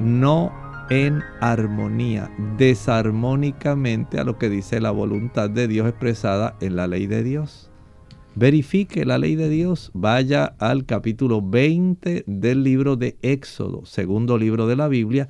no 0.00 0.52
en 0.90 1.22
armonía, 1.40 2.30
desarmónicamente 2.58 4.18
a 4.18 4.24
lo 4.24 4.38
que 4.38 4.50
dice 4.50 4.80
la 4.80 4.90
voluntad 4.90 5.48
de 5.48 5.68
Dios 5.68 5.88
expresada 5.88 6.56
en 6.60 6.76
la 6.76 6.86
ley 6.86 7.06
de 7.06 7.22
Dios. 7.22 7.70
Verifique 8.34 9.04
la 9.04 9.18
ley 9.18 9.36
de 9.36 9.48
Dios, 9.48 9.90
vaya 9.94 10.56
al 10.58 10.86
capítulo 10.86 11.40
20 11.40 12.24
del 12.26 12.64
libro 12.64 12.96
de 12.96 13.16
Éxodo, 13.22 13.84
segundo 13.84 14.36
libro 14.36 14.66
de 14.66 14.76
la 14.76 14.88
Biblia, 14.88 15.28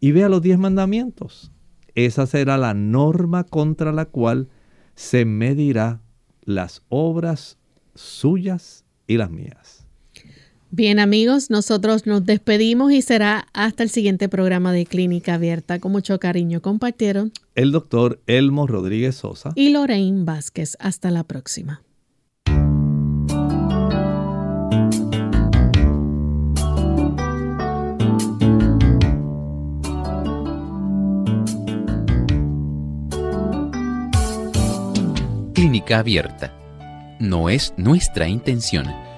y 0.00 0.12
vea 0.12 0.28
los 0.28 0.42
diez 0.42 0.58
mandamientos. 0.58 1.52
Esa 1.94 2.26
será 2.26 2.56
la 2.56 2.72
norma 2.72 3.44
contra 3.44 3.90
la 3.90 4.04
cual 4.04 4.48
se 4.94 5.24
medirá 5.24 6.00
las 6.42 6.82
obras 6.88 7.58
suyas 7.94 8.84
y 9.06 9.16
las 9.16 9.30
mías. 9.30 9.75
Bien 10.70 10.98
amigos, 10.98 11.48
nosotros 11.48 12.06
nos 12.06 12.24
despedimos 12.26 12.92
y 12.92 13.00
será 13.00 13.46
hasta 13.52 13.82
el 13.82 13.88
siguiente 13.88 14.28
programa 14.28 14.72
de 14.72 14.84
Clínica 14.84 15.34
Abierta. 15.34 15.78
Con 15.78 15.92
mucho 15.92 16.18
cariño 16.18 16.60
compartieron 16.60 17.32
el 17.54 17.72
doctor 17.72 18.20
Elmo 18.26 18.66
Rodríguez 18.66 19.16
Sosa 19.16 19.52
y 19.54 19.70
Lorraine 19.70 20.24
Vázquez. 20.24 20.76
Hasta 20.80 21.10
la 21.10 21.24
próxima. 21.24 21.82
Clínica 35.54 36.00
Abierta. 36.00 36.52
No 37.18 37.48
es 37.48 37.72
nuestra 37.78 38.28
intención 38.28 39.05